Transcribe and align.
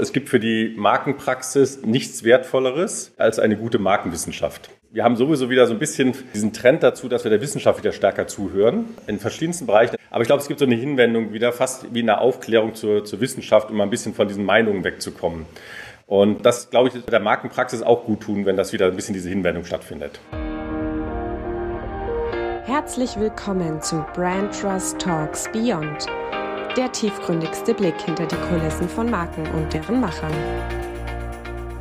Es 0.00 0.14
gibt 0.14 0.30
für 0.30 0.40
die 0.40 0.72
Markenpraxis 0.78 1.82
nichts 1.84 2.24
Wertvolleres 2.24 3.12
als 3.18 3.38
eine 3.38 3.58
gute 3.58 3.78
Markenwissenschaft. 3.78 4.70
Wir 4.90 5.04
haben 5.04 5.14
sowieso 5.14 5.50
wieder 5.50 5.66
so 5.66 5.74
ein 5.74 5.78
bisschen 5.78 6.14
diesen 6.32 6.54
Trend 6.54 6.82
dazu, 6.82 7.06
dass 7.06 7.24
wir 7.24 7.30
der 7.30 7.42
Wissenschaft 7.42 7.78
wieder 7.80 7.92
stärker 7.92 8.26
zuhören, 8.26 8.86
in 9.06 9.18
verschiedensten 9.18 9.66
Bereichen. 9.66 9.96
Aber 10.08 10.22
ich 10.22 10.26
glaube, 10.26 10.40
es 10.40 10.48
gibt 10.48 10.58
so 10.58 10.64
eine 10.64 10.74
Hinwendung 10.74 11.34
wieder, 11.34 11.52
fast 11.52 11.92
wie 11.92 12.00
eine 12.00 12.18
Aufklärung 12.18 12.74
zur, 12.74 13.04
zur 13.04 13.20
Wissenschaft, 13.20 13.70
um 13.70 13.78
ein 13.82 13.90
bisschen 13.90 14.14
von 14.14 14.26
diesen 14.26 14.46
Meinungen 14.46 14.84
wegzukommen. 14.84 15.44
Und 16.06 16.46
das, 16.46 16.70
glaube 16.70 16.88
ich, 16.88 17.04
der 17.04 17.20
Markenpraxis 17.20 17.82
auch 17.82 18.06
gut 18.06 18.22
tun, 18.22 18.46
wenn 18.46 18.56
das 18.56 18.72
wieder 18.72 18.86
ein 18.86 18.96
bisschen 18.96 19.12
diese 19.12 19.28
Hinwendung 19.28 19.66
stattfindet. 19.66 20.18
Herzlich 22.64 23.20
willkommen 23.20 23.82
zu 23.82 24.02
Brand 24.14 24.58
Trust 24.58 24.98
Talks 24.98 25.46
Beyond 25.52 26.06
der 26.76 26.92
tiefgründigste 26.92 27.74
Blick 27.74 28.00
hinter 28.00 28.26
die 28.26 28.36
Kulissen 28.36 28.88
von 28.88 29.10
Marken 29.10 29.46
und 29.52 29.72
deren 29.72 30.00
Machern. 30.00 30.32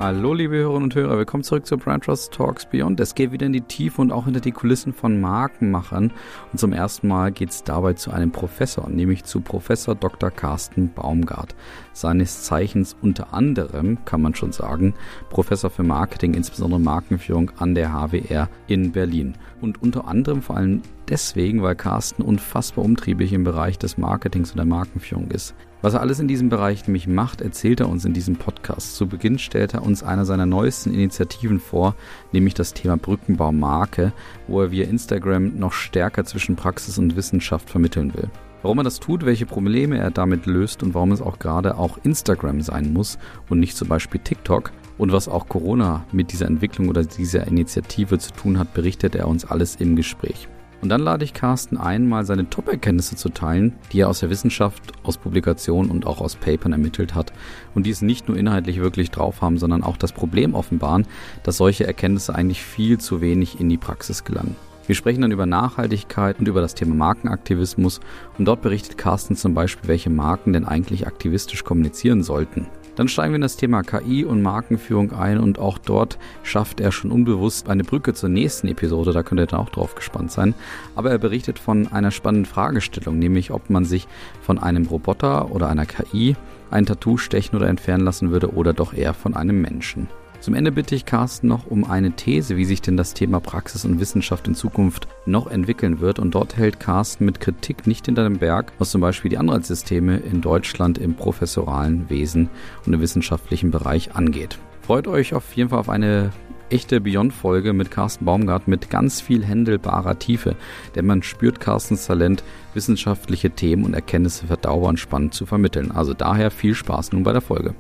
Hallo 0.02 0.34
liebe 0.34 0.56
Hörerinnen 0.56 0.84
und 0.84 0.96
Hörer, 0.96 1.18
willkommen 1.18 1.44
zurück 1.44 1.66
zu 1.66 1.78
Brand 1.78 2.06
Trust 2.06 2.32
Talks 2.32 2.66
Beyond. 2.66 3.02
Es 3.02 3.16
geht 3.16 3.34
wieder 3.34 3.48
in 3.48 3.52
die 3.52 3.60
Tiefe 3.60 4.00
und 4.00 4.14
auch 4.14 4.24
hinter 4.24 4.40
die 4.40 4.54
Kulissen 4.54 4.94
von 4.94 5.20
Markenmachern. 5.20 6.14
Und 6.54 6.58
zum 6.58 6.72
ersten 6.72 7.10
Mal 7.10 7.34
geht 7.34 7.50
es 7.50 7.66
dabei 7.66 7.92
zu 7.92 8.10
einem 8.12 8.32
Professor, 8.32 8.88
nämlich 8.88 9.26
zu 9.26 9.42
Professor 9.42 9.96
Dr. 9.96 10.32
Carsten 10.32 10.94
Baumgart. 10.94 11.54
Seines 11.92 12.44
Zeichens 12.44 12.96
unter 13.02 13.34
anderem, 13.34 13.98
kann 14.06 14.22
man 14.22 14.36
schon 14.36 14.54
sagen, 14.54 14.94
Professor 15.30 15.70
für 15.70 15.84
Marketing, 15.84 16.34
insbesondere 16.34 16.80
Markenführung 16.80 17.52
an 17.58 17.76
der 17.76 17.92
HWR 17.92 18.48
in 18.68 18.94
Berlin. 18.94 19.34
Und 19.60 19.84
unter 19.84 20.08
anderem 20.08 20.42
vor 20.42 20.56
allem 20.56 20.82
deswegen, 21.10 21.62
weil 21.62 21.76
Carsten 21.76 22.22
unfassbar 22.22 22.86
umtriebig 22.86 23.34
im 23.34 23.44
Bereich 23.44 23.78
des 23.78 23.98
Marketings 23.98 24.52
und 24.52 24.58
der 24.60 24.66
Markenführung 24.66 25.30
ist. 25.30 25.56
Was 25.82 25.94
er 25.94 26.02
alles 26.02 26.20
in 26.20 26.28
diesem 26.28 26.50
Bereich 26.50 26.86
nämlich 26.88 27.08
macht, 27.08 27.40
erzählt 27.40 27.80
er 27.80 27.88
uns 27.88 28.04
in 28.04 28.12
diesem 28.12 28.36
Podcast. 28.36 28.98
Zu 28.98 29.08
Beginn 29.08 29.40
stellt 29.40 29.74
er 29.74 29.82
uns 29.82 30.04
einer 30.04 30.26
seiner 30.26 30.46
neuesten 30.46 30.94
Initiativen 30.94 31.58
vor, 31.62 31.96
nämlich 32.34 32.54
das 32.54 32.74
Thema 32.74 32.98
Brückenbau 32.98 33.54
Marke, 33.54 34.12
wo 34.48 34.62
er 34.62 34.72
via 34.72 34.86
Instagram 34.86 35.58
noch 35.58 35.72
stärker 35.72 36.26
zwischen 36.26 36.58
Praxis 36.58 36.98
und 36.98 37.16
Wissenschaft 37.16 37.70
vermitteln 37.70 38.14
will. 38.14 38.30
Warum 38.62 38.80
er 38.80 38.84
das 38.84 39.00
tut, 39.00 39.26
welche 39.26 39.46
Probleme 39.46 39.98
er 39.98 40.12
damit 40.12 40.46
löst 40.46 40.84
und 40.84 40.94
warum 40.94 41.14
es 41.14 41.22
auch 41.22 41.40
gerade 41.40 41.78
auch 41.78 41.98
Instagram 42.04 42.62
sein 42.62 42.92
muss 42.92 43.18
und 43.48 43.62
nicht 43.62 43.78
zum 43.78 43.88
Beispiel 43.88 44.20
TikTok 44.22 44.74
und 44.98 45.14
was 45.14 45.30
auch 45.30 45.48
Corona 45.48 46.06
mit 46.12 46.34
dieser 46.34 46.48
Entwicklung 46.48 46.90
oder 46.90 47.06
dieser 47.06 47.48
Initiative 47.48 48.18
zu 48.18 48.34
tun 48.34 48.60
hat, 48.60 48.74
berichtet 48.74 49.16
er 49.16 49.30
uns 49.30 49.46
alles 49.46 49.78
im 49.78 49.96
Gespräch. 49.96 50.50
Und 50.82 50.90
dann 50.90 51.02
lade 51.02 51.26
ich 51.26 51.34
Carsten 51.34 51.78
ein, 51.78 52.08
mal 52.08 52.26
seine 52.26 52.50
Top-Erkenntnisse 52.50 53.16
zu 53.16 53.30
teilen, 53.30 53.74
die 53.92 54.02
er 54.02 54.10
aus 54.10 54.20
der 54.20 54.30
Wissenschaft, 54.30 54.94
aus 55.04 55.18
Publikationen 55.18 55.92
und 55.92 56.08
auch 56.08 56.22
aus 56.22 56.36
Papern 56.36 56.72
ermittelt 56.72 57.16
hat 57.16 57.34
und 57.76 57.86
die 57.86 57.90
es 57.90 58.02
nicht 58.02 58.28
nur 58.28 58.38
inhaltlich 58.38 58.80
wirklich 58.80 59.12
drauf 59.12 59.42
haben, 59.42 59.58
sondern 59.58 59.84
auch 59.84 59.98
das 59.98 60.14
Problem 60.14 60.54
offenbaren, 60.54 61.06
dass 61.44 61.58
solche 61.58 61.86
Erkenntnisse 61.86 62.34
eigentlich 62.34 62.64
viel 62.64 62.98
zu 62.98 63.20
wenig 63.20 63.60
in 63.60 63.68
die 63.68 63.78
Praxis 63.78 64.24
gelangen. 64.24 64.56
Wir 64.88 64.96
sprechen 64.96 65.22
dann 65.22 65.32
über 65.32 65.46
Nachhaltigkeit 65.46 66.40
und 66.40 66.48
über 66.48 66.62
das 66.62 66.74
Thema 66.74 66.96
Markenaktivismus 66.96 68.00
und 68.40 68.46
dort 68.46 68.64
berichtet 68.64 68.98
Carsten 68.98 69.36
zum 69.36 69.54
Beispiel, 69.54 69.88
welche 69.88 70.10
Marken 70.10 70.54
denn 70.54 70.66
eigentlich 70.66 71.06
aktivistisch 71.06 71.64
kommunizieren 71.64 72.24
sollten. 72.24 72.66
Dann 73.00 73.08
steigen 73.08 73.32
wir 73.32 73.36
in 73.38 73.42
das 73.42 73.56
Thema 73.56 73.82
KI 73.82 74.26
und 74.26 74.42
Markenführung 74.42 75.14
ein 75.14 75.38
und 75.40 75.58
auch 75.58 75.78
dort 75.78 76.20
schafft 76.44 76.82
er 76.82 76.92
schon 76.92 77.14
unbewusst 77.14 77.70
eine 77.70 77.86
Brücke 77.86 78.14
zur 78.14 78.28
nächsten 78.28 78.68
Episode, 78.68 79.14
da 79.14 79.24
könnt 79.24 79.40
ihr 79.40 79.46
dann 79.46 79.62
auch 79.62 79.70
drauf 79.70 79.96
gespannt 79.96 80.34
sein. 80.34 80.54
Aber 80.98 81.10
er 81.10 81.18
berichtet 81.18 81.60
von 81.60 81.88
einer 81.88 82.12
spannenden 82.12 82.46
Fragestellung, 82.46 83.18
nämlich 83.18 83.52
ob 83.52 83.70
man 83.70 83.86
sich 83.86 84.06
von 84.42 84.60
einem 84.60 84.86
Roboter 84.86 85.50
oder 85.52 85.70
einer 85.70 85.86
KI 85.86 86.36
ein 86.72 86.86
Tattoo 86.86 87.16
stechen 87.16 87.56
oder 87.56 87.70
entfernen 87.70 88.04
lassen 88.04 88.32
würde 88.32 88.54
oder 88.54 88.74
doch 88.74 88.94
eher 88.94 89.14
von 89.14 89.34
einem 89.34 89.62
Menschen. 89.62 90.10
Zum 90.42 90.54
Ende 90.54 90.72
bitte 90.72 90.96
ich 90.96 91.06
Carsten 91.06 91.48
noch 91.48 91.68
um 91.68 91.84
eine 91.84 92.14
These, 92.14 92.56
wie 92.56 92.64
sich 92.64 92.82
denn 92.82 92.96
das 92.96 93.14
Thema 93.14 93.42
Praxis 93.42 93.84
und 93.84 94.00
Wissenschaft 94.00 94.48
in 94.48 94.56
Zukunft 94.56 95.10
noch 95.26 95.48
entwickeln 95.48 96.00
wird. 96.00 96.18
Und 96.18 96.34
dort 96.34 96.56
hält 96.56 96.80
Carsten 96.80 97.26
mit 97.26 97.42
Kritik 97.42 97.88
nicht 97.88 98.06
hinter 98.06 98.24
dem 98.24 98.38
Berg, 98.38 98.72
was 98.80 98.92
zum 98.92 99.02
Beispiel 99.02 99.30
die 99.30 99.38
Anreizsysteme 99.38 100.18
in 100.18 100.40
Deutschland 100.40 100.98
im 100.98 101.16
professoralen 101.16 102.10
Wesen 102.10 102.50
und 102.86 102.94
im 102.94 103.02
wissenschaftlichen 103.02 103.70
Bereich 103.70 104.16
angeht. 104.16 104.58
Freut 104.82 105.08
euch 105.08 105.34
auf 105.34 105.54
jeden 105.56 105.70
Fall 105.70 105.80
auf 105.80 105.90
eine 105.90 106.32
echte 106.70 107.02
Beyond-Folge 107.02 107.74
mit 107.74 107.92
Carsten 107.92 108.24
Baumgart 108.24 108.68
mit 108.68 108.90
ganz 108.90 109.20
viel 109.20 109.44
händelbarer 109.44 110.20
Tiefe, 110.20 110.56
denn 110.96 111.06
man 111.06 111.22
spürt 111.22 111.60
Carstens 111.60 112.06
Talent, 112.06 112.44
wissenschaftliche 112.74 113.50
Themen 113.50 113.84
und 113.84 113.94
Erkenntnisse 113.94 114.48
verdauernd 114.48 115.00
spannend 115.00 115.34
zu 115.34 115.46
vermitteln. 115.46 115.92
Also 115.92 116.14
daher 116.14 116.50
viel 116.50 116.76
Spaß 116.76 117.12
nun 117.12 117.24
bei 117.24 117.34
der 117.34 117.42
Folge. 117.42 117.76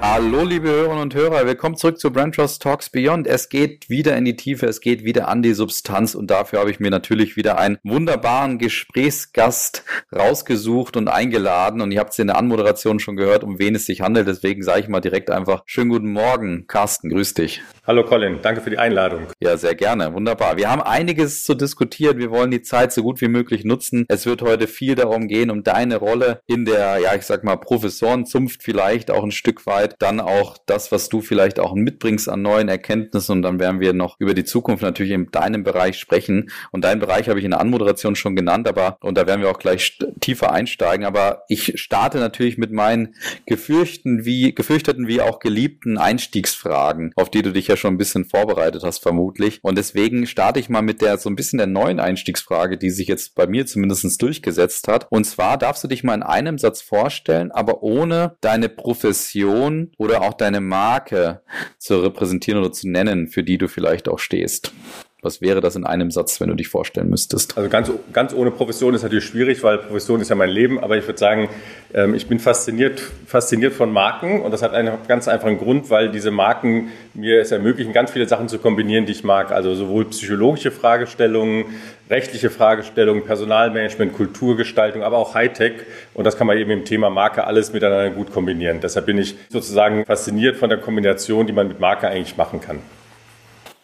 Hallo, 0.00 0.44
liebe 0.44 0.68
Hörerinnen 0.68 1.02
und 1.02 1.14
Hörer, 1.16 1.44
willkommen 1.44 1.76
zurück 1.76 1.98
zu 1.98 2.12
Brand 2.12 2.36
Trust 2.36 2.62
Talks 2.62 2.88
Beyond. 2.88 3.26
Es 3.26 3.48
geht 3.48 3.90
wieder 3.90 4.16
in 4.16 4.24
die 4.24 4.36
Tiefe, 4.36 4.66
es 4.66 4.80
geht 4.80 5.02
wieder 5.02 5.26
an 5.26 5.42
die 5.42 5.54
Substanz 5.54 6.14
und 6.14 6.30
dafür 6.30 6.60
habe 6.60 6.70
ich 6.70 6.78
mir 6.78 6.90
natürlich 6.90 7.36
wieder 7.36 7.58
einen 7.58 7.78
wunderbaren 7.82 8.58
Gesprächsgast 8.58 9.84
rausgesucht 10.14 10.96
und 10.96 11.08
eingeladen 11.08 11.80
und 11.80 11.90
ihr 11.90 11.98
habt 11.98 12.12
es 12.12 12.18
in 12.20 12.28
der 12.28 12.36
Anmoderation 12.36 13.00
schon 13.00 13.16
gehört, 13.16 13.42
um 13.42 13.58
wen 13.58 13.74
es 13.74 13.86
sich 13.86 14.00
handelt. 14.00 14.28
Deswegen 14.28 14.62
sage 14.62 14.80
ich 14.80 14.88
mal 14.88 15.00
direkt 15.00 15.30
einfach 15.30 15.62
schönen 15.66 15.90
guten 15.90 16.12
Morgen, 16.12 16.68
Carsten, 16.68 17.10
grüß 17.10 17.34
dich. 17.34 17.60
Hallo 17.88 18.04
Colin, 18.04 18.40
danke 18.42 18.60
für 18.60 18.68
die 18.68 18.76
Einladung. 18.76 19.28
Ja, 19.40 19.56
sehr 19.56 19.74
gerne, 19.74 20.12
wunderbar. 20.12 20.58
Wir 20.58 20.70
haben 20.70 20.82
einiges 20.82 21.42
zu 21.42 21.54
diskutieren, 21.54 22.18
wir 22.18 22.30
wollen 22.30 22.50
die 22.50 22.60
Zeit 22.60 22.92
so 22.92 23.02
gut 23.02 23.22
wie 23.22 23.28
möglich 23.28 23.64
nutzen. 23.64 24.04
Es 24.10 24.26
wird 24.26 24.42
heute 24.42 24.68
viel 24.68 24.94
darum 24.94 25.26
gehen, 25.26 25.50
um 25.50 25.64
deine 25.64 25.96
Rolle 25.96 26.42
in 26.46 26.66
der, 26.66 26.98
ja, 26.98 27.14
ich 27.14 27.22
sag 27.22 27.44
mal, 27.44 27.56
Professorenzunft 27.56 28.62
vielleicht 28.62 29.10
auch 29.10 29.24
ein 29.24 29.30
Stück 29.30 29.64
weit 29.64 29.96
dann 30.00 30.20
auch 30.20 30.58
das, 30.66 30.92
was 30.92 31.08
du 31.08 31.22
vielleicht 31.22 31.58
auch 31.58 31.74
mitbringst 31.74 32.28
an 32.28 32.42
neuen 32.42 32.68
Erkenntnissen 32.68 33.32
und 33.32 33.40
dann 33.40 33.58
werden 33.58 33.80
wir 33.80 33.94
noch 33.94 34.16
über 34.18 34.34
die 34.34 34.44
Zukunft 34.44 34.82
natürlich 34.82 35.12
in 35.12 35.30
deinem 35.30 35.64
Bereich 35.64 35.98
sprechen 35.98 36.50
und 36.72 36.84
deinen 36.84 37.00
Bereich 37.00 37.30
habe 37.30 37.38
ich 37.38 37.46
in 37.46 37.52
der 37.52 37.60
Anmoderation 37.60 38.16
schon 38.16 38.36
genannt, 38.36 38.68
aber 38.68 38.98
und 39.00 39.16
da 39.16 39.26
werden 39.26 39.40
wir 39.40 39.48
auch 39.48 39.58
gleich 39.58 39.98
tiefer 40.20 40.52
einsteigen, 40.52 41.06
aber 41.06 41.44
ich 41.48 41.80
starte 41.80 42.18
natürlich 42.18 42.58
mit 42.58 42.70
meinen 42.70 43.14
gefürchten 43.46 44.26
wie 44.26 44.54
gefürchteten 44.54 45.08
wie 45.08 45.22
auch 45.22 45.38
geliebten 45.38 45.96
Einstiegsfragen, 45.96 47.12
auf 47.16 47.30
die 47.30 47.40
du 47.40 47.50
dich 47.50 47.66
ja 47.66 47.77
schon 47.78 47.94
ein 47.94 47.98
bisschen 47.98 48.24
vorbereitet 48.24 48.82
hast 48.84 48.98
vermutlich 48.98 49.60
und 49.62 49.78
deswegen 49.78 50.26
starte 50.26 50.60
ich 50.60 50.68
mal 50.68 50.82
mit 50.82 51.00
der 51.00 51.18
so 51.18 51.30
ein 51.30 51.36
bisschen 51.36 51.58
der 51.58 51.66
neuen 51.66 52.00
Einstiegsfrage, 52.00 52.76
die 52.76 52.90
sich 52.90 53.08
jetzt 53.08 53.34
bei 53.34 53.46
mir 53.46 53.66
zumindest 53.66 54.20
durchgesetzt 54.20 54.88
hat 54.88 55.06
und 55.10 55.24
zwar 55.24 55.56
darfst 55.56 55.84
du 55.84 55.88
dich 55.88 56.04
mal 56.04 56.14
in 56.14 56.22
einem 56.22 56.58
Satz 56.58 56.82
vorstellen, 56.82 57.50
aber 57.50 57.82
ohne 57.82 58.36
deine 58.40 58.68
Profession 58.68 59.92
oder 59.96 60.22
auch 60.22 60.34
deine 60.34 60.60
Marke 60.60 61.42
zu 61.78 62.00
repräsentieren 62.00 62.60
oder 62.60 62.72
zu 62.72 62.88
nennen, 62.88 63.28
für 63.28 63.42
die 63.42 63.58
du 63.58 63.68
vielleicht 63.68 64.08
auch 64.08 64.18
stehst? 64.18 64.72
Was 65.20 65.40
wäre 65.40 65.60
das 65.60 65.74
in 65.74 65.84
einem 65.84 66.12
Satz, 66.12 66.40
wenn 66.40 66.48
du 66.48 66.54
dich 66.54 66.68
vorstellen 66.68 67.10
müsstest? 67.10 67.58
Also 67.58 67.68
ganz, 67.68 67.90
ganz 68.12 68.32
ohne 68.32 68.52
Profession 68.52 68.94
ist 68.94 69.02
natürlich 69.02 69.24
schwierig, 69.24 69.64
weil 69.64 69.78
Profession 69.78 70.20
ist 70.20 70.28
ja 70.28 70.36
mein 70.36 70.48
Leben. 70.48 70.78
Aber 70.78 70.96
ich 70.96 71.08
würde 71.08 71.18
sagen, 71.18 71.48
ähm, 71.92 72.14
ich 72.14 72.28
bin 72.28 72.38
fasziniert, 72.38 73.02
fasziniert 73.26 73.72
von 73.72 73.92
Marken. 73.92 74.40
Und 74.40 74.52
das 74.52 74.62
hat 74.62 74.74
einen 74.74 74.96
ganz 75.08 75.26
einfachen 75.26 75.58
Grund, 75.58 75.90
weil 75.90 76.12
diese 76.12 76.30
Marken 76.30 76.92
mir 77.14 77.40
es 77.40 77.50
ermöglichen, 77.50 77.92
ganz 77.92 78.12
viele 78.12 78.28
Sachen 78.28 78.48
zu 78.48 78.60
kombinieren, 78.60 79.06
die 79.06 79.12
ich 79.12 79.24
mag. 79.24 79.50
Also 79.50 79.74
sowohl 79.74 80.04
psychologische 80.04 80.70
Fragestellungen, 80.70 81.64
rechtliche 82.08 82.48
Fragestellungen, 82.48 83.24
Personalmanagement, 83.24 84.12
Kulturgestaltung, 84.12 85.02
aber 85.02 85.18
auch 85.18 85.34
Hightech. 85.34 85.80
Und 86.14 86.28
das 86.28 86.36
kann 86.36 86.46
man 86.46 86.56
eben 86.58 86.70
im 86.70 86.84
Thema 86.84 87.10
Marke 87.10 87.44
alles 87.44 87.72
miteinander 87.72 88.10
gut 88.10 88.32
kombinieren. 88.32 88.78
Deshalb 88.80 89.06
bin 89.06 89.18
ich 89.18 89.34
sozusagen 89.48 90.04
fasziniert 90.04 90.56
von 90.56 90.68
der 90.70 90.78
Kombination, 90.78 91.48
die 91.48 91.52
man 91.52 91.66
mit 91.66 91.80
Marke 91.80 92.06
eigentlich 92.06 92.36
machen 92.36 92.60
kann. 92.60 92.78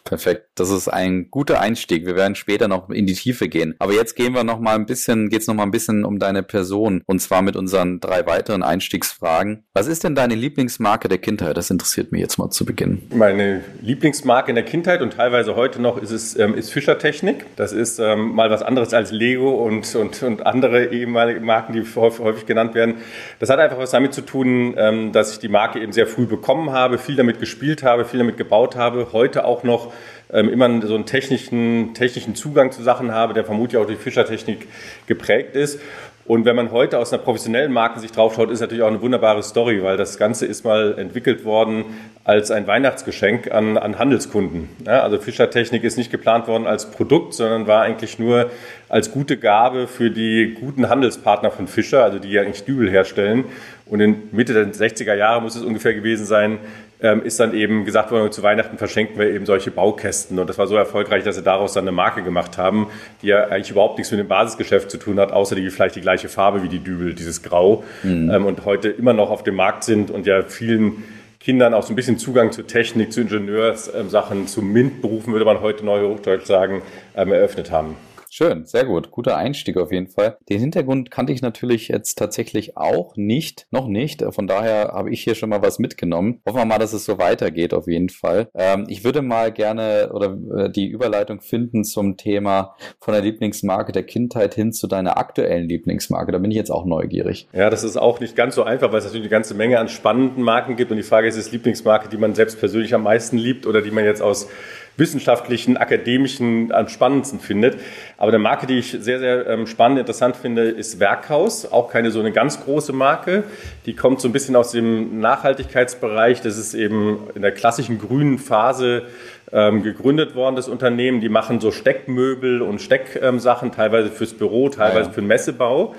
Perfekt. 0.05 0.49
Das 0.53 0.69
ist 0.69 0.87
ein 0.87 1.31
guter 1.31 1.59
Einstieg. 1.59 2.05
Wir 2.05 2.15
werden 2.15 2.35
später 2.35 2.67
noch 2.67 2.91
in 2.91 3.07
die 3.07 3.15
Tiefe 3.15 3.49
gehen. 3.49 3.73
Aber 3.79 3.91
jetzt 3.91 4.15
gehen 4.15 4.35
wir 4.35 4.43
noch 4.43 4.59
mal 4.59 4.75
ein 4.75 4.85
bisschen, 4.85 5.29
geht's 5.29 5.47
noch 5.47 5.55
mal 5.55 5.63
ein 5.63 5.71
bisschen 5.71 6.05
um 6.05 6.19
deine 6.19 6.43
Person 6.43 7.01
und 7.07 7.19
zwar 7.19 7.41
mit 7.41 7.55
unseren 7.55 7.99
drei 7.99 8.23
weiteren 8.27 8.61
Einstiegsfragen. 8.61 9.65
Was 9.73 9.87
ist 9.87 10.03
denn 10.03 10.13
deine 10.13 10.35
Lieblingsmarke 10.35 11.09
der 11.09 11.17
Kindheit? 11.17 11.57
Das 11.57 11.71
interessiert 11.71 12.11
mich 12.11 12.21
jetzt 12.21 12.37
mal 12.37 12.51
zu 12.51 12.65
Beginn. 12.65 13.01
Meine 13.15 13.63
Lieblingsmarke 13.81 14.51
in 14.51 14.55
der 14.55 14.63
Kindheit 14.63 15.01
und 15.01 15.13
teilweise 15.13 15.55
heute 15.55 15.81
noch 15.81 15.97
ist 15.97 16.11
es 16.11 16.37
ähm, 16.37 16.53
ist 16.53 16.71
Fischer 16.71 16.99
Technik. 16.99 17.47
Das 17.55 17.73
ist 17.73 17.97
ähm, 17.97 18.35
mal 18.35 18.51
was 18.51 18.61
anderes 18.61 18.93
als 18.93 19.11
Lego 19.11 19.55
und 19.55 19.95
und 19.95 20.21
und 20.21 20.45
andere 20.45 20.85
ehemalige 20.93 21.39
Marken, 21.39 21.73
die 21.73 21.83
häufig, 21.95 22.23
häufig 22.23 22.45
genannt 22.45 22.75
werden. 22.75 22.97
Das 23.39 23.49
hat 23.49 23.57
einfach 23.57 23.79
was 23.79 23.89
damit 23.89 24.13
zu 24.13 24.21
tun, 24.21 24.75
ähm, 24.77 25.13
dass 25.13 25.31
ich 25.31 25.39
die 25.39 25.49
Marke 25.49 25.79
eben 25.79 25.93
sehr 25.93 26.05
früh 26.05 26.27
bekommen 26.27 26.71
habe, 26.71 26.99
viel 26.99 27.15
damit 27.15 27.39
gespielt 27.39 27.81
habe, 27.81 28.05
viel 28.05 28.19
damit 28.19 28.37
gebaut 28.37 28.75
habe. 28.75 29.07
Heute 29.11 29.45
auch 29.45 29.63
noch 29.63 29.94
ähm, 30.31 30.49
immer 30.49 30.85
so 30.85 30.95
einen 30.95 31.05
technischen, 31.05 31.93
technischen 31.93 32.35
Zugang 32.35 32.71
zu 32.71 32.83
Sachen 32.83 33.13
habe, 33.13 33.33
der 33.33 33.45
vermutlich 33.45 33.81
auch 33.81 33.85
durch 33.85 33.99
Fischertechnik 33.99 34.67
geprägt 35.07 35.55
ist. 35.55 35.79
Und 36.27 36.43
wenn 36.45 36.55
man 36.55 36.71
heute 36.71 36.97
aus 36.97 37.13
einer 37.13 37.21
professionellen 37.21 37.71
Markensicht 37.71 38.17
draufschaut, 38.17 38.49
ist 38.49 38.59
natürlich 38.59 38.83
auch 38.83 38.87
eine 38.87 39.01
wunderbare 39.01 39.43
Story, 39.43 39.83
weil 39.83 39.95
das 39.95 40.17
Ganze 40.17 40.47
ist 40.47 40.65
mal 40.65 40.97
entwickelt 40.97 41.45
worden 41.45 41.85
als 42.23 42.49
ein 42.49 42.65
Weihnachtsgeschenk 42.65 43.51
an, 43.51 43.77
an 43.77 43.99
Handelskunden. 43.99 44.69
Ja, 44.87 45.03
also 45.03 45.19
Fischertechnik 45.19 45.83
ist 45.83 45.99
nicht 45.99 46.09
geplant 46.09 46.47
worden 46.47 46.65
als 46.65 46.89
Produkt, 46.89 47.35
sondern 47.35 47.67
war 47.67 47.83
eigentlich 47.83 48.17
nur 48.17 48.49
als 48.89 49.11
gute 49.11 49.37
Gabe 49.37 49.85
für 49.85 50.09
die 50.09 50.57
guten 50.59 50.89
Handelspartner 50.89 51.51
von 51.51 51.67
Fischer, 51.67 52.03
also 52.03 52.17
die 52.17 52.31
ja 52.31 52.41
eigentlich 52.41 52.63
Dübel 52.63 52.89
herstellen. 52.89 53.45
Und 53.85 53.99
in 53.99 54.29
Mitte 54.31 54.53
der 54.53 54.73
60er 54.73 55.13
Jahre 55.13 55.43
muss 55.43 55.55
es 55.55 55.61
ungefähr 55.61 55.93
gewesen 55.93 56.25
sein, 56.25 56.57
ähm, 57.01 57.23
ist 57.23 57.39
dann 57.39 57.53
eben 57.53 57.85
gesagt 57.85 58.11
worden, 58.11 58.31
zu 58.31 58.43
Weihnachten 58.43 58.77
verschenken 58.77 59.17
wir 59.19 59.29
eben 59.29 59.45
solche 59.45 59.71
Baukästen. 59.71 60.39
Und 60.39 60.49
das 60.49 60.57
war 60.57 60.67
so 60.67 60.75
erfolgreich, 60.75 61.23
dass 61.23 61.35
sie 61.35 61.43
daraus 61.43 61.73
dann 61.73 61.83
eine 61.83 61.91
Marke 61.91 62.23
gemacht 62.23 62.57
haben, 62.57 62.87
die 63.21 63.27
ja 63.27 63.45
eigentlich 63.45 63.71
überhaupt 63.71 63.97
nichts 63.97 64.11
mit 64.11 64.19
dem 64.19 64.27
Basisgeschäft 64.27 64.89
zu 64.89 64.97
tun 64.97 65.19
hat, 65.19 65.31
außer 65.31 65.55
die 65.55 65.69
vielleicht 65.69 65.95
die 65.95 66.01
gleiche 66.01 66.29
Farbe 66.29 66.63
wie 66.63 66.69
die 66.69 66.79
Dübel, 66.79 67.13
dieses 67.13 67.43
Grau. 67.43 67.83
Mhm. 68.03 68.31
Ähm, 68.31 68.45
und 68.45 68.65
heute 68.65 68.89
immer 68.89 69.13
noch 69.13 69.29
auf 69.29 69.43
dem 69.43 69.55
Markt 69.55 69.83
sind 69.83 70.11
und 70.11 70.25
ja 70.25 70.43
vielen 70.43 71.03
Kindern 71.39 71.75
auch 71.75 71.83
so 71.83 71.93
ein 71.93 71.95
bisschen 71.95 72.17
Zugang 72.17 72.51
zur 72.51 72.65
Technik, 72.65 73.13
zu 73.13 73.21
Ingenieurssachen, 73.21 74.47
zu 74.47 74.63
MINT-Berufen, 74.63 75.31
würde 75.31 75.45
man 75.45 75.61
heute 75.61 75.85
neu 75.85 76.07
Hochdeutsch 76.07 76.45
sagen, 76.45 76.81
ähm, 77.15 77.31
eröffnet 77.31 77.71
haben. 77.71 77.97
Schön, 78.37 78.65
sehr 78.65 78.83
gut. 78.83 79.11
Guter 79.11 79.37
Einstieg 79.37 79.77
auf 79.77 79.93
jeden 79.93 80.07
Fall. 80.07 80.35
Den 80.49 80.59
Hintergrund 80.59 81.09
kannte 81.09 81.31
ich 81.31 81.41
natürlich 81.41 81.87
jetzt 81.87 82.15
tatsächlich 82.15 82.75
auch 82.75 83.15
nicht, 83.15 83.65
noch 83.71 83.87
nicht. 83.87 84.25
Von 84.31 84.45
daher 84.45 84.91
habe 84.93 85.09
ich 85.09 85.23
hier 85.23 85.35
schon 85.35 85.51
mal 85.51 85.61
was 85.61 85.79
mitgenommen. 85.79 86.41
Hoffen 86.45 86.59
wir 86.59 86.65
mal, 86.65 86.77
dass 86.77 86.91
es 86.91 87.05
so 87.05 87.17
weitergeht 87.17 87.73
auf 87.73 87.87
jeden 87.87 88.09
Fall. 88.09 88.49
Ähm, 88.53 88.87
ich 88.89 89.05
würde 89.05 89.21
mal 89.21 89.53
gerne 89.53 90.11
oder 90.13 90.37
äh, 90.53 90.69
die 90.69 90.85
Überleitung 90.87 91.39
finden 91.39 91.85
zum 91.85 92.17
Thema 92.17 92.75
von 92.99 93.13
der 93.13 93.23
Lieblingsmarke 93.23 93.93
der 93.93 94.03
Kindheit 94.03 94.53
hin 94.53 94.73
zu 94.73 94.87
deiner 94.87 95.17
aktuellen 95.17 95.69
Lieblingsmarke. 95.69 96.33
Da 96.33 96.39
bin 96.39 96.51
ich 96.51 96.57
jetzt 96.57 96.71
auch 96.71 96.83
neugierig. 96.83 97.47
Ja, 97.53 97.69
das 97.69 97.85
ist 97.85 97.95
auch 97.95 98.19
nicht 98.19 98.35
ganz 98.35 98.55
so 98.55 98.63
einfach, 98.63 98.91
weil 98.91 98.99
es 98.99 99.05
natürlich 99.05 99.27
eine 99.27 99.31
ganze 99.31 99.53
Menge 99.53 99.79
an 99.79 99.87
spannenden 99.87 100.43
Marken 100.43 100.75
gibt. 100.75 100.91
Und 100.91 100.97
die 100.97 101.03
Frage 101.03 101.29
ist, 101.29 101.37
ist 101.37 101.53
Lieblingsmarke, 101.53 102.09
die 102.09 102.17
man 102.17 102.35
selbst 102.35 102.59
persönlich 102.59 102.93
am 102.93 103.03
meisten 103.03 103.37
liebt 103.37 103.65
oder 103.65 103.81
die 103.81 103.91
man 103.91 104.03
jetzt 104.03 104.21
aus 104.21 104.49
wissenschaftlichen, 104.97 105.77
akademischen 105.77 106.71
am 106.71 106.87
spannendsten 106.87 107.39
findet. 107.39 107.79
Aber 108.17 108.29
eine 108.29 108.39
Marke, 108.39 108.67
die 108.67 108.79
ich 108.79 108.91
sehr, 108.91 109.19
sehr 109.19 109.47
ähm, 109.47 109.67
spannend, 109.67 109.99
interessant 109.99 110.37
finde, 110.37 110.63
ist 110.63 110.99
Werkhaus. 110.99 111.71
Auch 111.71 111.89
keine 111.89 112.11
so 112.11 112.19
eine 112.19 112.31
ganz 112.31 112.63
große 112.63 112.93
Marke. 112.93 113.43
Die 113.85 113.95
kommt 113.95 114.21
so 114.21 114.29
ein 114.29 114.31
bisschen 114.31 114.55
aus 114.55 114.71
dem 114.71 115.19
Nachhaltigkeitsbereich. 115.19 116.41
Das 116.41 116.57
ist 116.57 116.73
eben 116.73 117.27
in 117.35 117.41
der 117.41 117.51
klassischen 117.51 117.99
grünen 117.99 118.39
Phase 118.39 119.03
ähm, 119.51 119.83
gegründet 119.83 120.35
worden, 120.35 120.55
das 120.55 120.67
Unternehmen. 120.67 121.21
Die 121.21 121.29
machen 121.29 121.59
so 121.59 121.71
Steckmöbel 121.71 122.61
und 122.61 122.81
Stecksachen, 122.81 123.71
teilweise 123.71 124.09
fürs 124.09 124.33
Büro, 124.33 124.69
teilweise 124.69 124.99
ah, 124.99 125.07
ja. 125.07 125.11
für 125.11 125.21
den 125.21 125.27
Messebau 125.27 125.95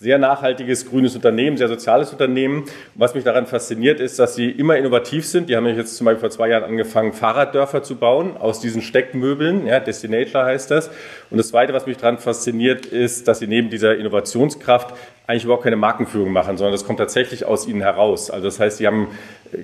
sehr 0.00 0.18
nachhaltiges 0.18 0.88
grünes 0.88 1.16
Unternehmen, 1.16 1.56
sehr 1.56 1.68
soziales 1.68 2.12
Unternehmen. 2.12 2.64
Was 2.94 3.14
mich 3.14 3.24
daran 3.24 3.46
fasziniert, 3.46 3.98
ist, 3.98 4.18
dass 4.18 4.36
sie 4.36 4.48
immer 4.48 4.76
innovativ 4.76 5.26
sind. 5.26 5.48
Die 5.48 5.56
haben 5.56 5.66
jetzt 5.66 5.96
zum 5.96 6.04
Beispiel 6.04 6.20
vor 6.20 6.30
zwei 6.30 6.48
Jahren 6.48 6.62
angefangen, 6.62 7.12
Fahrraddörfer 7.12 7.82
zu 7.82 7.96
bauen 7.96 8.36
aus 8.36 8.60
diesen 8.60 8.80
Steckmöbeln. 8.80 9.66
Ja, 9.66 9.80
Destinator 9.80 10.44
heißt 10.44 10.70
das. 10.70 10.90
Und 11.30 11.38
das 11.38 11.48
Zweite, 11.48 11.72
was 11.72 11.86
mich 11.86 11.96
daran 11.96 12.18
fasziniert, 12.18 12.86
ist, 12.86 13.26
dass 13.26 13.40
sie 13.40 13.48
neben 13.48 13.70
dieser 13.70 13.96
Innovationskraft 13.96 14.94
eigentlich 15.28 15.44
überhaupt 15.44 15.64
keine 15.64 15.76
Markenführung 15.76 16.32
machen, 16.32 16.56
sondern 16.56 16.72
das 16.72 16.86
kommt 16.86 16.98
tatsächlich 16.98 17.44
aus 17.44 17.68
ihnen 17.68 17.82
heraus. 17.82 18.30
Also 18.30 18.46
das 18.46 18.58
heißt, 18.58 18.78
sie 18.78 18.86
haben 18.86 19.08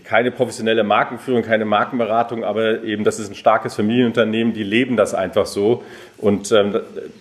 keine 0.05 0.31
professionelle 0.31 0.84
Markenführung, 0.84 1.43
keine 1.43 1.64
Markenberatung, 1.64 2.44
aber 2.44 2.84
eben 2.84 3.02
das 3.02 3.19
ist 3.19 3.31
ein 3.31 3.34
starkes 3.34 3.75
Familienunternehmen, 3.75 4.52
die 4.52 4.62
leben 4.62 4.99
das 4.99 5.14
einfach 5.14 5.46
so. 5.46 5.82
Und 6.19 6.52
ähm, 6.52 6.81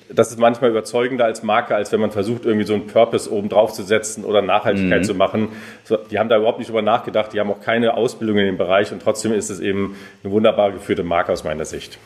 das 0.09 0.31
ist 0.31 0.39
manchmal 0.39 0.71
überzeugender 0.71 1.23
als 1.23 1.41
Marke, 1.41 1.73
als 1.73 1.93
wenn 1.93 2.01
man 2.01 2.11
versucht, 2.11 2.43
irgendwie 2.43 2.65
so 2.65 2.73
einen 2.73 2.85
Purpose 2.85 3.31
oben 3.31 3.47
drauf 3.47 3.71
zu 3.71 3.83
setzen 3.83 4.25
oder 4.25 4.41
Nachhaltigkeit 4.41 4.99
mhm. 4.99 5.05
zu 5.05 5.15
machen. 5.15 5.47
So, 5.85 5.95
die 5.95 6.19
haben 6.19 6.27
da 6.27 6.35
überhaupt 6.35 6.59
nicht 6.59 6.67
drüber 6.67 6.81
nachgedacht, 6.81 7.31
die 7.31 7.39
haben 7.39 7.49
auch 7.49 7.61
keine 7.61 7.95
Ausbildung 7.95 8.37
in 8.39 8.45
dem 8.45 8.57
Bereich 8.57 8.91
und 8.91 9.01
trotzdem 9.01 9.31
ist 9.31 9.51
es 9.51 9.61
eben 9.61 9.95
eine 10.21 10.33
wunderbar 10.33 10.73
geführte 10.73 11.03
Marke 11.03 11.31
aus 11.31 11.45
meiner 11.45 11.63
Sicht. 11.63 11.97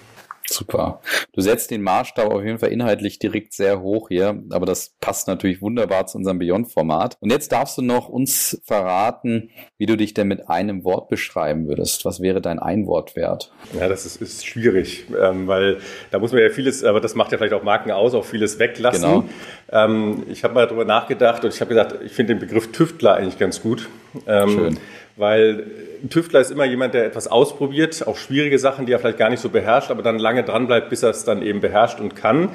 Super. 0.49 1.01
Du 1.33 1.41
setzt 1.41 1.71
den 1.71 1.81
Maßstab 1.81 2.31
auf 2.31 2.43
jeden 2.43 2.59
Fall 2.59 2.69
inhaltlich 2.69 3.19
direkt 3.19 3.53
sehr 3.53 3.81
hoch 3.81 4.07
hier, 4.07 4.43
aber 4.49 4.65
das 4.65 4.95
passt 5.01 5.27
natürlich 5.27 5.61
wunderbar 5.61 6.07
zu 6.07 6.17
unserem 6.17 6.39
Beyond-Format. 6.39 7.17
Und 7.19 7.31
jetzt 7.31 7.51
darfst 7.51 7.77
du 7.77 7.81
noch 7.81 8.07
uns 8.07 8.61
verraten, 8.63 9.49
wie 9.77 9.85
du 9.85 9.97
dich 9.97 10.13
denn 10.13 10.27
mit 10.27 10.49
einem 10.49 10.83
Wort 10.83 11.09
beschreiben 11.09 11.67
würdest. 11.67 12.05
Was 12.05 12.21
wäre 12.21 12.41
dein 12.41 12.59
Einwortwert? 12.59 13.51
Ja, 13.77 13.89
das 13.89 14.05
ist, 14.05 14.21
ist 14.21 14.45
schwierig, 14.45 15.05
ähm, 15.21 15.47
weil 15.47 15.79
da 16.11 16.19
muss 16.19 16.31
man 16.31 16.41
ja 16.41 16.49
vieles, 16.49 16.83
aber 16.83 17.01
das 17.01 17.13
macht 17.15 17.31
ja 17.31 17.37
vielleicht 17.37 17.53
auch 17.53 17.63
Marken 17.63 17.91
aus, 17.91 18.13
auch 18.13 18.25
vieles 18.25 18.57
weglassen. 18.57 19.01
Genau. 19.01 19.23
Ähm, 19.69 20.23
ich 20.29 20.43
habe 20.43 20.53
mal 20.53 20.65
darüber 20.65 20.85
nachgedacht 20.85 21.43
und 21.43 21.53
ich 21.53 21.59
habe 21.59 21.69
gesagt, 21.69 21.95
ich 22.03 22.13
finde 22.13 22.35
den 22.35 22.39
Begriff 22.39 22.71
Tüftler 22.71 23.15
eigentlich 23.15 23.37
ganz 23.37 23.61
gut. 23.61 23.89
Ähm, 24.25 24.49
Schön. 24.49 24.79
Weil 25.17 25.65
ein 26.03 26.09
Tüftler 26.09 26.39
ist 26.39 26.51
immer 26.51 26.65
jemand, 26.65 26.93
der 26.93 27.05
etwas 27.05 27.27
ausprobiert, 27.27 28.07
auch 28.07 28.17
schwierige 28.17 28.59
Sachen, 28.59 28.85
die 28.85 28.91
er 28.91 28.99
vielleicht 28.99 29.17
gar 29.17 29.29
nicht 29.29 29.39
so 29.39 29.49
beherrscht, 29.49 29.89
aber 29.89 30.03
dann 30.03 30.19
lange 30.19 30.43
dran 30.43 30.67
bleibt, 30.67 30.89
bis 30.89 31.03
er 31.03 31.09
es 31.09 31.23
dann 31.23 31.41
eben 31.41 31.59
beherrscht 31.59 31.99
und 31.99 32.15
kann. 32.15 32.49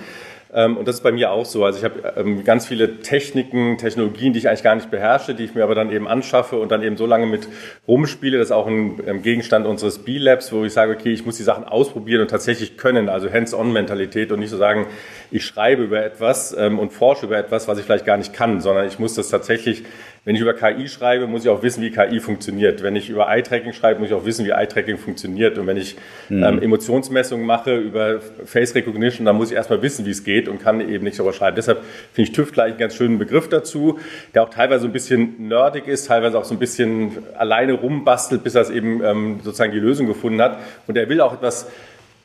Ähm, 0.55 0.76
und 0.76 0.87
das 0.87 0.97
ist 0.97 1.03
bei 1.03 1.12
mir 1.12 1.31
auch 1.31 1.47
so. 1.47 1.64
Also 1.64 1.79
ich 1.79 1.85
habe 1.85 2.12
ähm, 2.17 2.44
ganz 2.44 2.67
viele 2.67 3.00
Techniken, 3.00 3.79
Technologien, 3.79 4.35
die 4.35 4.38
ich 4.38 4.49
eigentlich 4.49 4.62
gar 4.62 4.75
nicht 4.75 4.91
beherrsche, 4.91 5.35
die 5.35 5.44
ich 5.44 5.55
mir 5.55 5.64
aber 5.64 5.75
dann 5.75 5.91
eben 5.91 6.06
anschaffe 6.06 6.56
und 6.56 6.70
dann 6.70 6.82
eben 6.82 6.97
so 6.97 7.06
lange 7.06 7.26
mit 7.26 7.49
rumspiele. 7.88 8.37
Das 8.37 8.49
ist 8.49 8.53
auch 8.53 8.67
ein 8.67 9.00
ähm, 9.06 9.23
Gegenstand 9.23 9.67
unseres 9.67 10.00
B-Labs, 10.00 10.53
wo 10.53 10.64
ich 10.64 10.73
sage, 10.73 10.93
okay, 10.93 11.12
ich 11.12 11.25
muss 11.25 11.38
die 11.38 11.43
Sachen 11.43 11.64
ausprobieren 11.64 12.20
und 12.20 12.29
tatsächlich 12.29 12.76
können, 12.76 13.09
also 13.09 13.32
Hands-on-Mentalität 13.32 14.31
und 14.31 14.41
nicht 14.41 14.50
so 14.50 14.59
sagen, 14.59 14.87
ich 15.31 15.47
schreibe 15.47 15.82
über 15.82 16.05
etwas 16.05 16.53
und 16.53 16.93
forsche 16.93 17.25
über 17.25 17.38
etwas, 17.38 17.67
was 17.67 17.79
ich 17.79 17.85
vielleicht 17.85 18.05
gar 18.05 18.19
nicht 18.19 18.35
kann, 18.35 18.61
sondern 18.61 18.87
ich 18.87 18.99
muss 18.99 19.14
das 19.14 19.31
tatsächlich 19.31 19.85
wenn 20.24 20.36
ich 20.36 20.40
über 20.40 20.54
KI 20.54 20.86
schreibe, 20.86 21.26
muss 21.26 21.42
ich 21.42 21.50
auch 21.50 21.64
wissen, 21.64 21.82
wie 21.82 21.90
KI 21.90 22.20
funktioniert. 22.20 22.80
Wenn 22.84 22.94
ich 22.94 23.10
über 23.10 23.28
Eye-Tracking 23.28 23.72
schreibe, 23.72 23.98
muss 23.98 24.10
ich 24.10 24.14
auch 24.14 24.24
wissen, 24.24 24.46
wie 24.46 24.50
Eye-Tracking 24.50 24.96
funktioniert. 24.96 25.58
Und 25.58 25.66
wenn 25.66 25.76
ich 25.76 25.96
mhm. 26.28 26.44
ähm, 26.44 26.62
Emotionsmessungen 26.62 27.44
mache 27.44 27.76
über 27.76 28.20
Face 28.44 28.72
Recognition, 28.76 29.26
dann 29.26 29.34
muss 29.34 29.50
ich 29.50 29.56
erstmal 29.56 29.82
wissen, 29.82 30.06
wie 30.06 30.10
es 30.10 30.22
geht 30.22 30.46
und 30.46 30.62
kann 30.62 30.80
eben 30.80 31.02
nicht 31.02 31.19
darüber 31.19 31.32
schreiben. 31.32 31.56
Deshalb 31.56 31.82
finde 32.12 32.30
ich 32.30 32.36
Tüftler 32.36 32.64
einen 32.64 32.78
ganz 32.78 32.94
schönen 32.94 33.19
Begriff 33.19 33.48
dazu, 33.48 33.98
der 34.32 34.44
auch 34.44 34.50
teilweise 34.50 34.82
so 34.82 34.86
ein 34.86 34.92
bisschen 34.92 35.48
nerdig 35.48 35.88
ist, 35.88 36.06
teilweise 36.06 36.38
auch 36.38 36.44
so 36.44 36.54
ein 36.54 36.60
bisschen 36.60 37.18
alleine 37.36 37.72
rumbastelt, 37.72 38.44
bis 38.44 38.54
er 38.54 38.62
es 38.62 38.70
eben 38.70 39.02
ähm, 39.02 39.40
sozusagen 39.42 39.72
die 39.72 39.80
Lösung 39.80 40.06
gefunden 40.06 40.40
hat. 40.40 40.60
Und 40.86 40.96
er 40.96 41.08
will 41.08 41.20
auch 41.20 41.32
etwas 41.32 41.66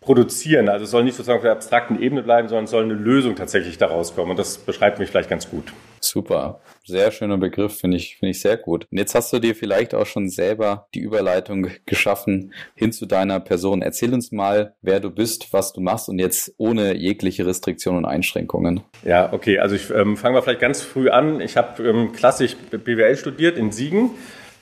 produzieren. 0.07 0.69
Also 0.69 0.85
es 0.85 0.91
soll 0.91 1.03
nicht 1.03 1.15
sozusagen 1.15 1.39
auf 1.39 1.43
der 1.43 1.51
abstrakten 1.51 2.01
Ebene 2.01 2.23
bleiben, 2.23 2.47
sondern 2.47 2.63
es 2.63 2.71
soll 2.71 2.83
eine 2.83 2.93
Lösung 2.93 3.35
tatsächlich 3.35 3.77
daraus 3.77 4.15
kommen. 4.15 4.31
Und 4.31 4.39
das 4.39 4.57
beschreibt 4.57 4.99
mich 4.99 5.09
vielleicht 5.09 5.29
ganz 5.29 5.49
gut. 5.49 5.73
Super. 5.99 6.61
Sehr 6.85 7.11
schöner 7.11 7.37
Begriff, 7.37 7.77
finde 7.81 7.97
ich, 7.97 8.15
finde 8.15 8.31
ich 8.31 8.39
sehr 8.39 8.55
gut. 8.55 8.87
Und 8.89 8.99
jetzt 8.99 9.15
hast 9.15 9.33
du 9.33 9.39
dir 9.39 9.53
vielleicht 9.53 9.93
auch 9.93 10.05
schon 10.05 10.29
selber 10.29 10.87
die 10.93 11.01
Überleitung 11.01 11.67
geschaffen 11.85 12.53
hin 12.73 12.93
zu 12.93 13.05
deiner 13.05 13.41
Person. 13.41 13.81
Erzähl 13.81 14.13
uns 14.13 14.31
mal, 14.31 14.75
wer 14.81 15.01
du 15.01 15.09
bist, 15.09 15.51
was 15.51 15.73
du 15.73 15.81
machst 15.81 16.07
und 16.07 16.19
jetzt 16.19 16.53
ohne 16.57 16.95
jegliche 16.95 17.45
Restriktionen 17.45 18.05
und 18.05 18.09
Einschränkungen. 18.09 18.83
Ja, 19.03 19.33
okay. 19.33 19.59
Also 19.59 19.75
ich 19.75 19.89
ähm, 19.89 20.15
fange 20.15 20.35
mal 20.35 20.41
vielleicht 20.41 20.61
ganz 20.61 20.81
früh 20.81 21.09
an. 21.09 21.41
Ich 21.41 21.57
habe 21.57 21.85
ähm, 21.85 22.13
klassisch 22.13 22.55
BWL 22.71 23.17
studiert 23.17 23.57
in 23.57 23.73
Siegen 23.73 24.11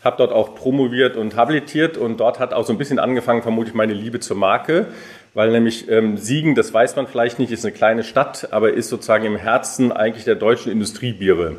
habe 0.03 0.18
dort 0.18 0.31
auch 0.31 0.53
promoviert 0.53 1.17
und 1.17 1.36
habilitiert 1.36 1.98
und 1.98 2.19
dort 2.19 2.39
hat 2.39 2.53
auch 2.53 2.63
so 2.63 2.72
ein 2.72 2.77
bisschen 2.77 3.00
angefangen, 3.00 3.41
vermutlich 3.41 3.74
meine 3.74 3.93
Liebe 3.93 4.19
zur 4.19 4.38
Marke 4.38 4.86
weil 5.36 5.51
nämlich 5.51 5.88
ähm, 5.92 6.18
Siegen, 6.18 6.56
das 6.56 6.74
weiß 6.74 6.96
man 6.96 7.06
vielleicht 7.06 7.38
nicht, 7.38 7.51
ist 7.51 7.63
eine 7.63 7.74
kleine 7.74 8.04
Stadt, 8.04 8.48
aber 8.51 8.74
ist 8.74 8.89
sozusagen 8.89 9.25
im 9.25 9.36
Herzen 9.36 9.92
eigentlich 9.92 10.24
der 10.24 10.36
deutschen 10.36 10.72
Industriebiere. 10.72 11.58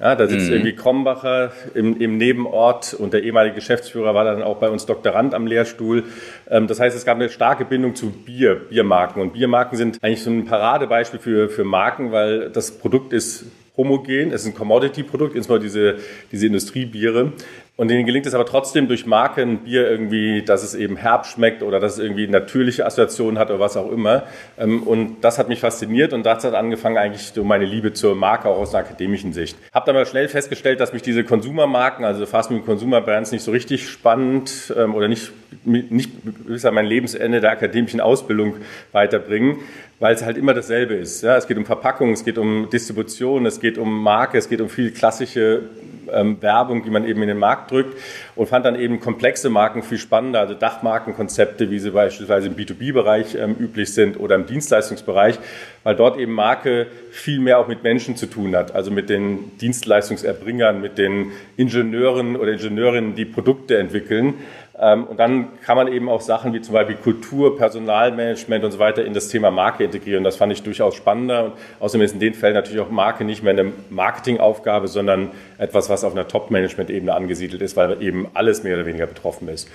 Ja, 0.00 0.14
da 0.14 0.28
sitzt 0.28 0.46
mhm. 0.46 0.52
irgendwie 0.52 0.76
Krombacher 0.76 1.52
im, 1.74 2.00
im, 2.00 2.18
Nebenort 2.18 2.94
und 2.94 3.12
der 3.12 3.24
ehemalige 3.24 3.56
Geschäftsführer 3.56 4.14
war 4.14 4.24
dann 4.24 4.42
auch 4.42 4.58
bei 4.58 4.70
uns 4.70 4.86
Doktorand 4.86 5.34
am 5.34 5.46
Lehrstuhl. 5.46 6.04
Ähm, 6.48 6.68
das 6.68 6.80
heißt, 6.80 6.96
es 6.96 7.04
gab 7.04 7.16
eine 7.16 7.28
starke 7.28 7.64
Bindung 7.64 7.96
zu 7.96 8.10
Bier, 8.10 8.54
Biermarken. 8.54 9.20
Und 9.20 9.32
Biermarken 9.32 9.76
sind 9.76 9.98
eigentlich 10.02 10.22
so 10.22 10.30
ein 10.30 10.44
Paradebeispiel 10.44 11.18
für, 11.18 11.48
für 11.48 11.64
Marken, 11.64 12.12
weil 12.12 12.48
das 12.50 12.78
Produkt 12.78 13.12
ist 13.12 13.46
homogen, 13.76 14.32
es 14.32 14.42
ist 14.42 14.48
ein 14.48 14.54
Commodity-Produkt, 14.54 15.34
insbesondere 15.34 15.64
diese, 15.64 15.96
diese 16.32 16.46
Industriebiere. 16.46 17.32
Und 17.78 17.86
denen 17.86 18.06
gelingt 18.06 18.26
es 18.26 18.34
aber 18.34 18.44
trotzdem 18.44 18.88
durch 18.88 19.06
Marken, 19.06 19.58
Bier 19.58 19.88
irgendwie, 19.88 20.42
dass 20.42 20.64
es 20.64 20.74
eben 20.74 20.96
herb 20.96 21.26
schmeckt 21.26 21.62
oder 21.62 21.78
dass 21.78 21.92
es 21.92 21.98
irgendwie 22.00 22.26
natürliche 22.26 22.84
Assoziationen 22.84 23.38
hat 23.38 23.50
oder 23.50 23.60
was 23.60 23.76
auch 23.76 23.92
immer. 23.92 24.24
Ähm, 24.58 24.82
und 24.82 25.20
das 25.20 25.38
hat 25.38 25.48
mich 25.48 25.60
fasziniert 25.60 26.12
und 26.12 26.26
das 26.26 26.42
hat 26.42 26.54
angefangen 26.54 26.98
eigentlich 26.98 27.30
so 27.32 27.44
meine 27.44 27.64
Liebe 27.64 27.92
zur 27.92 28.16
Marke 28.16 28.48
auch 28.48 28.58
aus 28.58 28.74
einer 28.74 28.84
akademischen 28.84 29.32
Sicht. 29.32 29.56
Hab 29.72 29.84
dann 29.84 29.94
aber 29.94 30.06
schnell 30.06 30.28
festgestellt, 30.28 30.80
dass 30.80 30.92
mich 30.92 31.02
diese 31.02 31.22
Konsumermarken, 31.22 32.04
also 32.04 32.26
Fast 32.26 32.50
Moving 32.50 32.66
Consumer 32.66 33.00
Brands 33.00 33.30
nicht 33.30 33.44
so 33.44 33.52
richtig 33.52 33.88
spannend 33.88 34.74
ähm, 34.76 34.96
oder 34.96 35.06
nicht, 35.06 35.30
nicht 35.64 36.10
bis 36.48 36.64
an 36.64 36.74
mein 36.74 36.86
Lebensende 36.86 37.40
der 37.40 37.52
akademischen 37.52 38.00
Ausbildung 38.00 38.56
weiterbringen 38.90 39.58
weil 40.00 40.14
es 40.14 40.24
halt 40.24 40.36
immer 40.36 40.54
dasselbe 40.54 40.94
ist. 40.94 41.22
Ja, 41.22 41.36
es 41.36 41.48
geht 41.48 41.56
um 41.56 41.64
Verpackung, 41.64 42.12
es 42.12 42.24
geht 42.24 42.38
um 42.38 42.70
Distribution, 42.70 43.46
es 43.46 43.58
geht 43.58 43.78
um 43.78 44.00
Marke, 44.00 44.38
es 44.38 44.48
geht 44.48 44.60
um 44.60 44.68
viel 44.68 44.92
klassische 44.92 45.62
ähm, 46.12 46.40
Werbung, 46.40 46.84
die 46.84 46.90
man 46.90 47.06
eben 47.06 47.22
in 47.22 47.28
den 47.28 47.38
Markt 47.38 47.70
drückt 47.70 47.96
und 48.36 48.48
fand 48.48 48.66
dann 48.66 48.78
eben 48.78 49.00
komplexe 49.00 49.50
Marken 49.50 49.82
viel 49.82 49.98
spannender, 49.98 50.40
also 50.40 50.54
Dachmarkenkonzepte, 50.54 51.70
wie 51.70 51.78
sie 51.78 51.90
beispielsweise 51.90 52.48
im 52.48 52.56
B2B-Bereich 52.56 53.34
ähm, 53.34 53.56
üblich 53.58 53.92
sind 53.92 54.18
oder 54.18 54.34
im 54.34 54.46
Dienstleistungsbereich, 54.46 55.38
weil 55.84 55.96
dort 55.96 56.18
eben 56.18 56.32
Marke 56.32 56.86
viel 57.10 57.40
mehr 57.40 57.58
auch 57.58 57.68
mit 57.68 57.82
Menschen 57.82 58.16
zu 58.16 58.26
tun 58.26 58.54
hat, 58.54 58.74
also 58.74 58.90
mit 58.90 59.08
den 59.08 59.56
Dienstleistungserbringern, 59.58 60.80
mit 60.80 60.98
den 60.98 61.32
Ingenieuren 61.56 62.36
oder 62.36 62.52
Ingenieurinnen, 62.52 63.14
die 63.14 63.24
Produkte 63.24 63.78
entwickeln 63.78 64.34
und 64.78 65.18
dann 65.18 65.60
kann 65.64 65.76
man 65.76 65.88
eben 65.88 66.08
auch 66.08 66.20
Sachen 66.20 66.52
wie 66.52 66.60
zum 66.60 66.74
Beispiel 66.74 66.96
Kultur, 66.96 67.56
Personalmanagement 67.56 68.64
und 68.64 68.70
so 68.70 68.78
weiter 68.78 69.04
in 69.04 69.12
das 69.12 69.28
Thema 69.28 69.50
Marke 69.50 69.84
integrieren. 69.84 70.22
Das 70.22 70.36
fand 70.36 70.52
ich 70.52 70.62
durchaus 70.62 70.94
spannender. 70.94 71.46
Und 71.46 71.52
außerdem 71.80 72.04
ist 72.04 72.14
in 72.14 72.20
den 72.20 72.34
Fällen 72.34 72.54
natürlich 72.54 72.80
auch 72.80 72.90
Marke 72.90 73.24
nicht 73.24 73.42
mehr 73.42 73.54
eine 73.54 73.72
Marketingaufgabe, 73.90 74.86
sondern 74.86 75.30
etwas, 75.58 75.90
was 75.90 76.04
auf 76.04 76.12
einer 76.12 76.28
Top-Management-Ebene 76.28 77.12
angesiedelt 77.12 77.60
ist, 77.60 77.76
weil 77.76 78.00
eben 78.02 78.28
alles 78.34 78.62
mehr 78.62 78.74
oder 78.76 78.86
weniger 78.86 79.06
betroffen 79.06 79.48
ist 79.48 79.68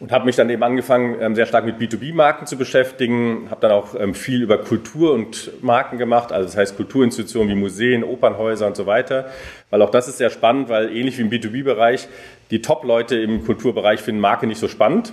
und 0.00 0.12
habe 0.12 0.24
mich 0.24 0.34
dann 0.34 0.48
eben 0.48 0.62
angefangen, 0.62 1.16
ähm, 1.20 1.34
sehr 1.34 1.44
stark 1.44 1.66
mit 1.66 1.78
B2B-Marken 1.78 2.46
zu 2.46 2.56
beschäftigen, 2.56 3.48
habe 3.50 3.60
dann 3.60 3.70
auch 3.70 3.94
ähm, 3.94 4.14
viel 4.14 4.42
über 4.42 4.58
Kultur 4.58 5.12
und 5.12 5.62
Marken 5.62 5.98
gemacht, 5.98 6.32
also 6.32 6.46
das 6.46 6.56
heißt 6.56 6.76
Kulturinstitutionen 6.76 7.50
wie 7.50 7.60
Museen, 7.60 8.02
Opernhäuser 8.02 8.66
und 8.66 8.76
so 8.76 8.86
weiter, 8.86 9.30
weil 9.68 9.82
auch 9.82 9.90
das 9.90 10.08
ist 10.08 10.16
sehr 10.16 10.30
spannend, 10.30 10.70
weil 10.70 10.96
ähnlich 10.96 11.18
wie 11.18 11.22
im 11.22 11.30
B2B-Bereich 11.30 12.08
die 12.50 12.62
Top-Leute 12.62 13.16
im 13.16 13.44
Kulturbereich 13.44 14.00
finden 14.00 14.20
Marke 14.20 14.46
nicht 14.46 14.58
so 14.58 14.68
spannend 14.68 15.12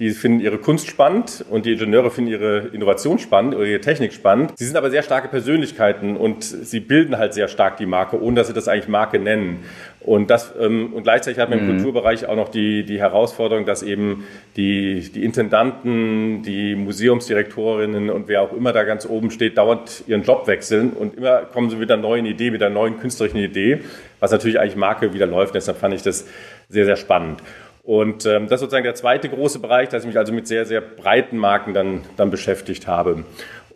die 0.00 0.10
finden 0.10 0.40
ihre 0.40 0.58
Kunst 0.58 0.88
spannend 0.88 1.44
und 1.50 1.66
die 1.66 1.74
Ingenieure 1.74 2.10
finden 2.10 2.32
ihre 2.32 2.58
Innovation 2.72 3.20
spannend 3.20 3.54
oder 3.54 3.64
ihre 3.64 3.80
Technik 3.80 4.12
spannend. 4.12 4.52
Sie 4.56 4.64
sind 4.64 4.76
aber 4.76 4.90
sehr 4.90 5.04
starke 5.04 5.28
Persönlichkeiten 5.28 6.16
und 6.16 6.42
sie 6.42 6.80
bilden 6.80 7.16
halt 7.16 7.32
sehr 7.32 7.46
stark 7.46 7.76
die 7.76 7.86
Marke, 7.86 8.20
ohne 8.20 8.34
dass 8.34 8.48
sie 8.48 8.54
das 8.54 8.66
eigentlich 8.66 8.88
Marke 8.88 9.20
nennen. 9.20 9.60
Und, 10.00 10.30
das, 10.30 10.52
ähm, 10.60 10.92
und 10.92 11.04
gleichzeitig 11.04 11.38
hat 11.38 11.48
man 11.48 11.60
im 11.60 11.66
mhm. 11.66 11.70
Kulturbereich 11.76 12.26
auch 12.26 12.34
noch 12.34 12.48
die, 12.48 12.82
die 12.84 12.98
Herausforderung, 12.98 13.66
dass 13.66 13.84
eben 13.84 14.24
die, 14.56 15.00
die 15.14 15.24
Intendanten, 15.24 16.42
die 16.42 16.74
Museumsdirektorinnen 16.74 18.10
und 18.10 18.26
wer 18.26 18.42
auch 18.42 18.52
immer 18.52 18.72
da 18.72 18.82
ganz 18.82 19.06
oben 19.06 19.30
steht, 19.30 19.56
dauernd 19.56 20.02
ihren 20.08 20.24
Job 20.24 20.48
wechseln 20.48 20.90
und 20.90 21.16
immer 21.16 21.42
kommen 21.42 21.70
sie 21.70 21.76
mit 21.76 21.90
einer 21.90 22.02
neuen 22.02 22.26
Idee, 22.26 22.50
mit 22.50 22.62
einer 22.64 22.74
neuen 22.74 22.98
künstlerischen 22.98 23.38
Idee, 23.38 23.80
was 24.18 24.32
natürlich 24.32 24.58
eigentlich 24.58 24.76
Marke 24.76 25.14
wieder 25.14 25.26
läuft. 25.26 25.54
Deshalb 25.54 25.78
fand 25.78 25.94
ich 25.94 26.02
das 26.02 26.26
sehr, 26.68 26.84
sehr 26.84 26.96
spannend. 26.96 27.42
Und 27.82 28.24
ähm, 28.24 28.44
das 28.44 28.54
ist 28.54 28.60
sozusagen 28.60 28.84
der 28.84 28.94
zweite 28.94 29.28
große 29.28 29.58
Bereich, 29.58 29.90
dass 29.90 30.04
ich 30.04 30.08
mich 30.08 30.16
also 30.16 30.32
mit 30.32 30.48
sehr, 30.48 30.64
sehr 30.64 30.80
breiten 30.80 31.36
Marken 31.36 31.74
dann, 31.74 32.00
dann 32.16 32.30
beschäftigt 32.30 32.86
habe. 32.86 33.24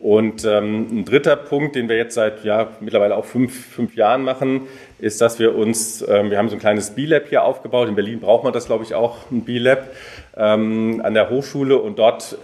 Und 0.00 0.45
ähm, 0.45 1.00
ein 1.00 1.04
dritter 1.04 1.35
Punkt, 1.37 1.75
den 1.75 1.88
wir 1.88 1.97
jetzt 1.97 2.14
seit 2.14 2.45
ja, 2.45 2.68
mittlerweile 2.80 3.16
auch 3.16 3.25
fünf, 3.25 3.66
fünf 3.66 3.97
Jahren 3.97 4.23
machen, 4.23 4.62
ist, 5.00 5.21
dass 5.21 5.38
wir 5.40 5.57
uns, 5.57 6.07
ähm, 6.09 6.30
wir 6.30 6.38
haben 6.38 6.49
so 6.49 6.54
ein 6.54 6.61
kleines 6.61 6.90
B-Lab 6.90 7.28
hier 7.28 7.42
aufgebaut. 7.42 7.88
In 7.88 7.97
Berlin 7.97 8.21
braucht 8.21 8.45
man 8.45 8.52
das, 8.52 8.66
glaube 8.66 8.85
ich, 8.85 8.95
auch, 8.95 9.30
ein 9.30 9.45
B-Lab 9.45 9.90
ähm, 10.37 11.00
an 11.04 11.14
der 11.14 11.30
Hochschule. 11.30 11.76
Und 11.78 11.99
dort 11.99 12.38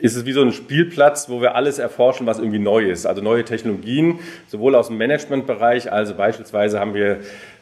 ist 0.00 0.16
es 0.16 0.24
wie 0.24 0.32
so 0.32 0.40
ein 0.40 0.52
Spielplatz, 0.52 1.28
wo 1.28 1.42
wir 1.42 1.54
alles 1.54 1.78
erforschen, 1.78 2.26
was 2.26 2.38
irgendwie 2.38 2.58
neu 2.58 2.90
ist. 2.90 3.04
Also 3.06 3.20
neue 3.20 3.44
Technologien, 3.44 4.18
sowohl 4.48 4.74
aus 4.74 4.88
dem 4.88 4.96
Managementbereich, 4.96 5.92
also 5.92 6.14
beispielsweise 6.14 6.80
haben 6.80 6.94
wir 6.94 7.18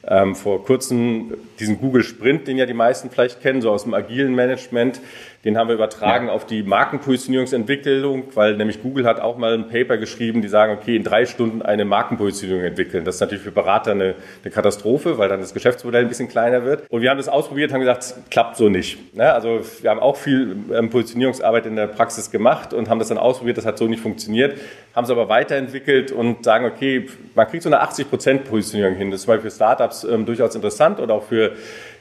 ähm, 0.09 0.35
vor 0.35 0.65
kurzem 0.65 1.35
diesen 1.61 1.79
Google 1.79 2.03
Sprint, 2.03 2.49
den 2.49 2.59
ja 2.59 2.67
die 2.67 2.75
meisten 2.75 3.11
vielleicht 3.11 3.41
kennen, 3.41 3.63
so 3.63 3.71
aus 3.71 3.85
dem 3.85 3.95
agilen 3.95 4.35
Management, 4.35 5.01
den 5.49 5.57
haben 5.57 5.69
wir 5.69 5.75
übertragen 5.75 6.27
ja. 6.27 6.33
auf 6.33 6.45
die 6.45 6.63
Markenpositionierungsentwicklung, 6.63 8.25
weil 8.35 8.57
nämlich 8.57 8.83
Google 8.83 9.07
hat 9.07 9.19
auch 9.19 9.39
mal 9.39 9.55
ein 9.55 9.69
Paper 9.69 9.97
geschrieben, 9.97 10.43
die 10.43 10.49
sagen, 10.49 10.75
okay, 10.75 10.95
in 10.95 11.03
drei 11.03 11.25
Stunden 11.25 11.63
eine 11.63 11.87
Markenpositionierung 11.87 12.65
entwickeln. 12.65 13.07
Das 13.07 13.15
ist 13.15 13.21
natürlich 13.23 13.45
für 13.45 13.51
Berater 13.51 13.93
eine, 13.93 14.15
eine 14.45 14.51
Katastrophe, 14.53 15.17
weil 15.17 15.31
dann 15.31 15.41
das 15.41 15.55
Geschäftsmodell 15.55 16.03
ein 16.03 16.09
bisschen 16.09 16.29
kleiner 16.29 16.67
wird. 16.67 16.85
Und 16.91 17.01
wir 17.01 17.09
haben 17.09 17.17
das 17.17 17.31
ausprobiert, 17.31 17.73
haben 17.73 17.81
gesagt, 17.81 18.15
klappt 18.31 18.59
so 18.59 18.69
nicht. 18.69 19.17
Ne? 19.17 19.33
Also 19.33 19.61
wir 19.81 19.89
haben 19.89 20.01
auch 20.01 20.17
viel 20.17 20.55
ähm, 20.71 20.91
Positionierungsarbeit 20.91 21.65
in 21.65 21.77
der 21.77 21.87
Praxis 21.87 22.31
gemacht 22.31 22.75
und 22.75 22.91
haben 22.91 22.99
das 22.99 23.09
dann 23.09 23.19
ausprobiert, 23.19 23.57
das 23.57 23.65
hat 23.65 23.79
so 23.79 23.87
nicht 23.87 24.03
funktioniert, 24.03 24.59
haben 24.95 25.05
es 25.05 25.11
aber 25.11 25.31
weiterentwickelt 25.31 26.13
und 26.13 26.45
sagen, 26.45 26.67
okay, 26.67 27.07
man 27.35 27.47
kriegt 27.47 27.63
so 27.63 27.71
eine 27.71 27.83
80% 27.83 28.41
Positionierung 28.41 28.97
hin. 28.97 29.11
Das 29.11 29.21
ist 29.21 29.25
zum 29.25 29.33
Beispiel 29.33 29.51
für 29.51 29.57
Startups 29.57 30.05
ähm, 30.05 30.27
durchaus 30.27 30.55
interessant 30.55 31.01
oder 31.01 31.15
auch 31.15 31.25
für 31.25 31.53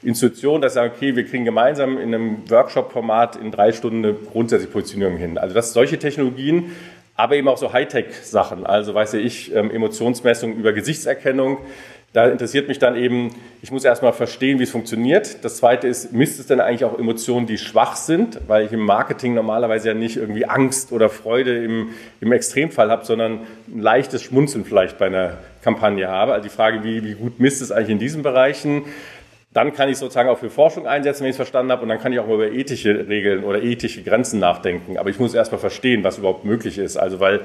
Institutionen, 0.02 0.62
dass 0.62 0.72
sie 0.72 0.76
sagen, 0.76 0.92
okay, 0.96 1.16
wir 1.16 1.24
kriegen 1.24 1.44
gemeinsam 1.44 1.98
in 1.98 2.14
einem 2.14 2.50
Workshop-Format 2.50 3.36
in 3.36 3.50
drei 3.50 3.72
Stunden 3.72 4.04
eine 4.04 4.14
grundsätzliche 4.14 4.72
Positionierung 4.72 5.16
hin. 5.16 5.38
Also 5.38 5.54
das 5.54 5.72
solche 5.72 5.98
Technologien, 5.98 6.72
aber 7.16 7.34
eben 7.34 7.48
auch 7.48 7.58
so 7.58 7.72
Hightech-Sachen. 7.72 8.64
Also 8.64 8.94
weiß 8.94 9.14
ich, 9.14 9.54
ähm, 9.54 9.72
Emotionsmessung 9.72 10.54
über 10.54 10.72
Gesichtserkennung. 10.72 11.58
Da 12.14 12.26
interessiert 12.26 12.68
mich 12.68 12.78
dann 12.78 12.96
eben, 12.96 13.34
ich 13.60 13.70
muss 13.70 13.84
erstmal 13.84 14.14
verstehen, 14.14 14.58
wie 14.58 14.62
es 14.62 14.70
funktioniert. 14.70 15.44
Das 15.44 15.58
zweite 15.58 15.88
ist, 15.88 16.12
misst 16.12 16.40
es 16.40 16.46
denn 16.46 16.58
eigentlich 16.58 16.84
auch 16.84 16.98
Emotionen, 16.98 17.46
die 17.46 17.58
schwach 17.58 17.96
sind? 17.96 18.40
Weil 18.46 18.64
ich 18.64 18.72
im 18.72 18.80
Marketing 18.80 19.34
normalerweise 19.34 19.88
ja 19.88 19.94
nicht 19.94 20.16
irgendwie 20.16 20.46
Angst 20.46 20.90
oder 20.90 21.10
Freude 21.10 21.62
im, 21.62 21.90
im 22.20 22.32
Extremfall 22.32 22.90
habe, 22.90 23.04
sondern 23.04 23.40
ein 23.66 23.80
leichtes 23.80 24.22
Schmunzeln 24.22 24.64
vielleicht 24.64 24.96
bei 24.96 25.06
einer 25.06 25.38
Kampagne 25.62 26.08
habe. 26.08 26.32
Also 26.32 26.44
die 26.44 26.54
Frage, 26.54 26.82
wie, 26.82 27.04
wie 27.04 27.14
gut 27.14 27.40
misst 27.40 27.60
es 27.60 27.72
eigentlich 27.72 27.90
in 27.90 27.98
diesen 27.98 28.22
Bereichen? 28.22 28.84
Dann 29.52 29.72
kann 29.72 29.88
ich 29.88 29.96
sozusagen 29.96 30.28
auch 30.28 30.38
für 30.38 30.50
Forschung 30.50 30.86
einsetzen, 30.86 31.22
wenn 31.22 31.30
ich 31.30 31.34
es 31.34 31.36
verstanden 31.36 31.72
habe. 31.72 31.82
Und 31.82 31.88
dann 31.88 32.00
kann 32.00 32.12
ich 32.12 32.20
auch 32.20 32.26
mal 32.26 32.34
über 32.34 32.52
ethische 32.52 33.08
Regeln 33.08 33.44
oder 33.44 33.62
ethische 33.62 34.02
Grenzen 34.02 34.38
nachdenken. 34.40 34.98
Aber 34.98 35.08
ich 35.08 35.18
muss 35.18 35.34
erstmal 35.34 35.60
verstehen, 35.60 36.04
was 36.04 36.18
überhaupt 36.18 36.44
möglich 36.44 36.78
ist. 36.78 36.96
Also, 36.96 37.18
weil 37.18 37.40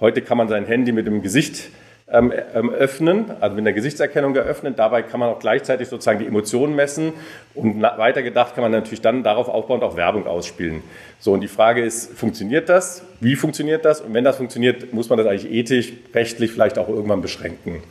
heute 0.00 0.22
kann 0.22 0.38
man 0.38 0.48
sein 0.48 0.64
Handy 0.64 0.92
mit 0.92 1.06
dem 1.06 1.22
Gesicht 1.22 1.68
ähm, 2.12 2.32
ähm, 2.54 2.70
öffnen, 2.70 3.26
also 3.40 3.54
mit 3.56 3.64
der 3.64 3.72
Gesichtserkennung 3.72 4.34
eröffnen. 4.34 4.74
Dabei 4.76 5.02
kann 5.02 5.20
man 5.20 5.28
auch 5.28 5.38
gleichzeitig 5.38 5.88
sozusagen 5.88 6.18
die 6.18 6.26
Emotionen 6.26 6.74
messen. 6.74 7.12
Und 7.54 7.80
weiter 7.80 8.22
gedacht 8.22 8.54
kann 8.54 8.62
man 8.62 8.72
natürlich 8.72 9.00
dann 9.00 9.22
darauf 9.22 9.48
aufbauend 9.48 9.82
auch 9.82 9.96
Werbung 9.96 10.26
ausspielen. 10.26 10.82
So, 11.18 11.32
und 11.32 11.40
die 11.40 11.48
Frage 11.48 11.82
ist, 11.84 12.18
funktioniert 12.18 12.68
das? 12.68 13.04
Wie 13.20 13.36
funktioniert 13.36 13.84
das? 13.84 14.00
Und 14.00 14.14
wenn 14.14 14.24
das 14.24 14.36
funktioniert, 14.36 14.92
muss 14.92 15.08
man 15.10 15.18
das 15.18 15.26
eigentlich 15.26 15.50
ethisch, 15.52 15.92
rechtlich 16.14 16.50
vielleicht 16.50 16.78
auch 16.78 16.88
irgendwann 16.88 17.22
beschränken. 17.22 17.82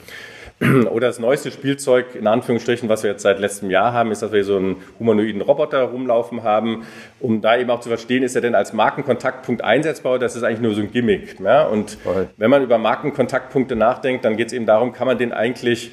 Oder 0.92 1.08
das 1.08 1.18
neueste 1.18 1.50
Spielzeug, 1.50 2.14
in 2.14 2.28
Anführungsstrichen, 2.28 2.88
was 2.88 3.02
wir 3.02 3.12
jetzt 3.12 3.24
seit 3.24 3.40
letztem 3.40 3.72
Jahr 3.72 3.94
haben, 3.94 4.12
ist, 4.12 4.22
dass 4.22 4.32
wir 4.32 4.44
so 4.44 4.58
einen 4.58 4.78
humanoiden 5.00 5.42
Roboter 5.42 5.82
rumlaufen 5.84 6.44
haben, 6.44 6.86
um 7.20 7.42
da 7.42 7.58
eben 7.58 7.70
auch 7.72 7.80
zu 7.80 7.90
verstehen, 7.90 8.22
ist 8.22 8.36
er 8.36 8.42
denn 8.42 8.54
als 8.54 8.72
Markenkontaktpunkt 8.72 9.64
einsetzbar 9.64 10.14
oder 10.14 10.22
das 10.22 10.36
ist 10.36 10.44
eigentlich 10.44 10.62
nur 10.62 10.76
so 10.76 10.82
ein 10.82 10.92
Gimmick. 10.92 11.40
Ja? 11.40 11.66
Und 11.66 11.98
Voll. 12.04 12.30
wenn 12.38 12.52
man 12.52 12.62
über 12.62 12.78
Markenkontaktpunkte 12.78 13.76
nachdenkt, 13.76 14.24
dann 14.24 14.38
geht 14.38 14.48
es 14.48 14.54
eben 14.54 14.68
darum, 14.68 14.94
kann 14.94 15.08
man 15.08 15.18
den 15.18 15.32
eigentlich 15.32 15.92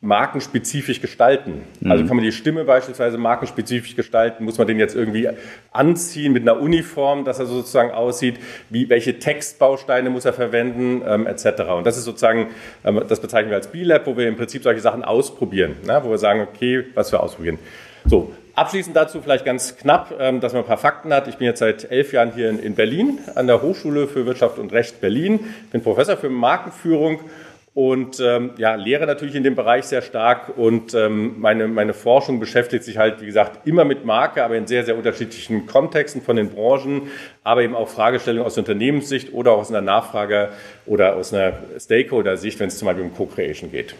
markenspezifisch 0.00 1.00
gestalten. 1.00 1.62
Mhm. 1.80 1.90
Also 1.90 2.06
kann 2.06 2.16
man 2.16 2.24
die 2.24 2.32
Stimme 2.32 2.64
beispielsweise 2.64 3.18
markenspezifisch 3.18 3.96
gestalten, 3.96 4.44
muss 4.44 4.56
man 4.56 4.68
den 4.68 4.78
jetzt 4.78 4.94
irgendwie 4.94 5.28
anziehen 5.72 6.32
mit 6.32 6.42
einer 6.42 6.60
Uniform, 6.60 7.24
dass 7.24 7.40
er 7.40 7.46
sozusagen 7.46 7.90
aussieht, 7.90 8.36
wie, 8.70 8.88
welche 8.88 9.18
Textbausteine 9.18 10.08
muss 10.10 10.24
er 10.24 10.32
verwenden, 10.32 11.02
ähm, 11.04 11.26
etc. 11.26 11.62
Und 11.76 11.86
das 11.86 11.96
ist 11.96 12.04
sozusagen, 12.04 12.48
ähm, 12.84 13.02
das 13.08 13.20
bezeichnen 13.20 13.50
wir 13.50 13.56
als 13.56 13.68
B-Lab, 13.68 14.06
wo 14.06 14.16
wir 14.16 14.28
im 14.28 14.36
Prinzip 14.36 14.62
solche 14.62 14.80
Sachen 14.80 15.02
ausprobieren, 15.02 15.74
ne? 15.84 16.00
wo 16.04 16.10
wir 16.10 16.18
sagen, 16.18 16.42
okay, 16.42 16.84
was 16.94 17.10
wir 17.10 17.20
ausprobieren. 17.20 17.58
So, 18.04 18.32
Abschließend 18.58 18.96
dazu 18.96 19.22
vielleicht 19.22 19.44
ganz 19.44 19.76
knapp, 19.76 20.12
ähm, 20.18 20.40
dass 20.40 20.52
man 20.52 20.62
ein 20.62 20.66
paar 20.66 20.78
Fakten 20.78 21.14
hat. 21.14 21.28
Ich 21.28 21.36
bin 21.36 21.46
jetzt 21.46 21.60
seit 21.60 21.92
elf 21.92 22.12
Jahren 22.12 22.32
hier 22.34 22.48
in 22.48 22.74
Berlin 22.74 23.20
an 23.36 23.46
der 23.46 23.62
Hochschule 23.62 24.08
für 24.08 24.26
Wirtschaft 24.26 24.58
und 24.58 24.72
Recht 24.72 25.00
Berlin, 25.00 25.38
bin 25.70 25.80
Professor 25.80 26.16
für 26.16 26.28
Markenführung 26.28 27.20
und 27.78 28.18
ähm, 28.18 28.50
ja, 28.56 28.74
lehre 28.74 29.06
natürlich 29.06 29.36
in 29.36 29.44
dem 29.44 29.54
Bereich 29.54 29.84
sehr 29.84 30.02
stark 30.02 30.58
und 30.58 30.94
ähm, 30.94 31.38
meine, 31.38 31.68
meine 31.68 31.94
Forschung 31.94 32.40
beschäftigt 32.40 32.82
sich 32.82 32.98
halt, 32.98 33.20
wie 33.20 33.26
gesagt, 33.26 33.68
immer 33.68 33.84
mit 33.84 34.04
Marke, 34.04 34.42
aber 34.42 34.56
in 34.56 34.66
sehr, 34.66 34.84
sehr 34.84 34.96
unterschiedlichen 34.96 35.64
Kontexten 35.66 36.20
von 36.20 36.34
den 36.34 36.50
Branchen, 36.50 37.02
aber 37.44 37.62
eben 37.62 37.76
auch 37.76 37.86
Fragestellungen 37.86 38.44
aus 38.44 38.54
der 38.54 38.62
Unternehmenssicht 38.62 39.32
oder 39.32 39.52
auch 39.52 39.58
aus 39.58 39.70
einer 39.70 39.80
Nachfrage 39.80 40.48
oder 40.86 41.14
aus 41.14 41.32
einer 41.32 41.52
Stakeholder-Sicht, 41.78 42.58
wenn 42.58 42.66
es 42.66 42.78
zum 42.78 42.86
Beispiel 42.86 43.04
um 43.04 43.14
Co-Creation 43.14 43.70
geht. 43.70 43.94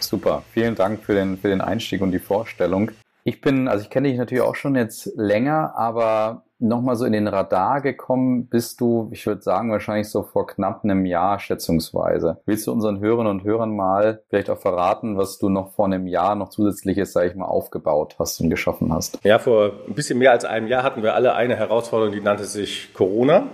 Super, 0.00 0.42
vielen 0.52 0.74
Dank 0.74 1.02
für 1.02 1.14
den, 1.14 1.38
für 1.38 1.48
den 1.48 1.62
Einstieg 1.62 2.02
und 2.02 2.12
die 2.12 2.18
Vorstellung. 2.18 2.90
Ich 3.24 3.40
bin, 3.40 3.68
also 3.68 3.84
ich 3.84 3.88
kenne 3.88 4.08
dich 4.08 4.18
natürlich 4.18 4.44
auch 4.44 4.54
schon 4.54 4.76
jetzt 4.76 5.10
länger, 5.16 5.72
aber 5.78 6.44
nochmal 6.64 6.96
so 6.96 7.04
in 7.04 7.12
den 7.12 7.28
Radar 7.28 7.80
gekommen 7.80 8.46
bist 8.46 8.80
du, 8.80 9.08
ich 9.12 9.26
würde 9.26 9.42
sagen, 9.42 9.70
wahrscheinlich 9.70 10.08
so 10.08 10.22
vor 10.22 10.46
knapp 10.46 10.84
einem 10.84 11.06
Jahr 11.06 11.38
schätzungsweise. 11.38 12.38
Willst 12.46 12.66
du 12.66 12.72
unseren 12.72 13.00
Hörern 13.00 13.26
und 13.26 13.44
Hörern 13.44 13.74
mal 13.74 14.22
vielleicht 14.28 14.50
auch 14.50 14.58
verraten, 14.58 15.16
was 15.16 15.38
du 15.38 15.48
noch 15.48 15.72
vor 15.72 15.86
einem 15.86 16.06
Jahr 16.06 16.34
noch 16.34 16.48
zusätzliches, 16.48 17.12
sage 17.12 17.28
ich 17.28 17.34
mal, 17.34 17.46
aufgebaut 17.46 18.16
hast 18.18 18.40
und 18.40 18.50
geschaffen 18.50 18.92
hast? 18.92 19.18
Ja, 19.22 19.38
vor 19.38 19.72
ein 19.86 19.94
bisschen 19.94 20.18
mehr 20.18 20.32
als 20.32 20.44
einem 20.44 20.66
Jahr 20.66 20.82
hatten 20.82 21.02
wir 21.02 21.14
alle 21.14 21.34
eine 21.34 21.56
Herausforderung, 21.56 22.12
die 22.14 22.20
nannte 22.20 22.44
sich 22.44 22.92
Corona. 22.94 23.44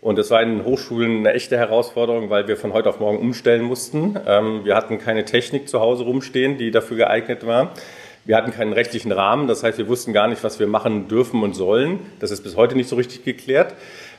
Und 0.00 0.18
es 0.18 0.30
war 0.30 0.42
in 0.42 0.58
den 0.58 0.64
Hochschulen 0.66 1.20
eine 1.20 1.32
echte 1.32 1.56
Herausforderung, 1.56 2.28
weil 2.28 2.46
wir 2.46 2.58
von 2.58 2.74
heute 2.74 2.90
auf 2.90 3.00
morgen 3.00 3.18
umstellen 3.18 3.62
mussten. 3.62 4.18
Ähm, 4.26 4.60
wir 4.64 4.76
hatten 4.76 4.98
keine 4.98 5.24
Technik 5.24 5.66
zu 5.66 5.80
Hause 5.80 6.04
rumstehen, 6.04 6.58
die 6.58 6.70
dafür 6.70 6.98
geeignet 6.98 7.46
war. 7.46 7.70
Wir 8.26 8.36
hatten 8.36 8.52
keinen 8.52 8.72
rechtlichen 8.72 9.12
Rahmen, 9.12 9.48
das 9.48 9.62
heißt, 9.62 9.76
wir 9.76 9.86
wussten 9.86 10.14
gar 10.14 10.28
nicht, 10.28 10.42
was 10.42 10.58
wir 10.58 10.66
machen 10.66 11.08
dürfen 11.08 11.42
und 11.42 11.54
sollen. 11.54 11.98
Das 12.20 12.30
ist 12.30 12.42
bis 12.42 12.56
heute 12.56 12.74
nicht 12.74 12.88
so 12.88 12.96
richtig 12.96 13.22
geklärt. 13.22 13.74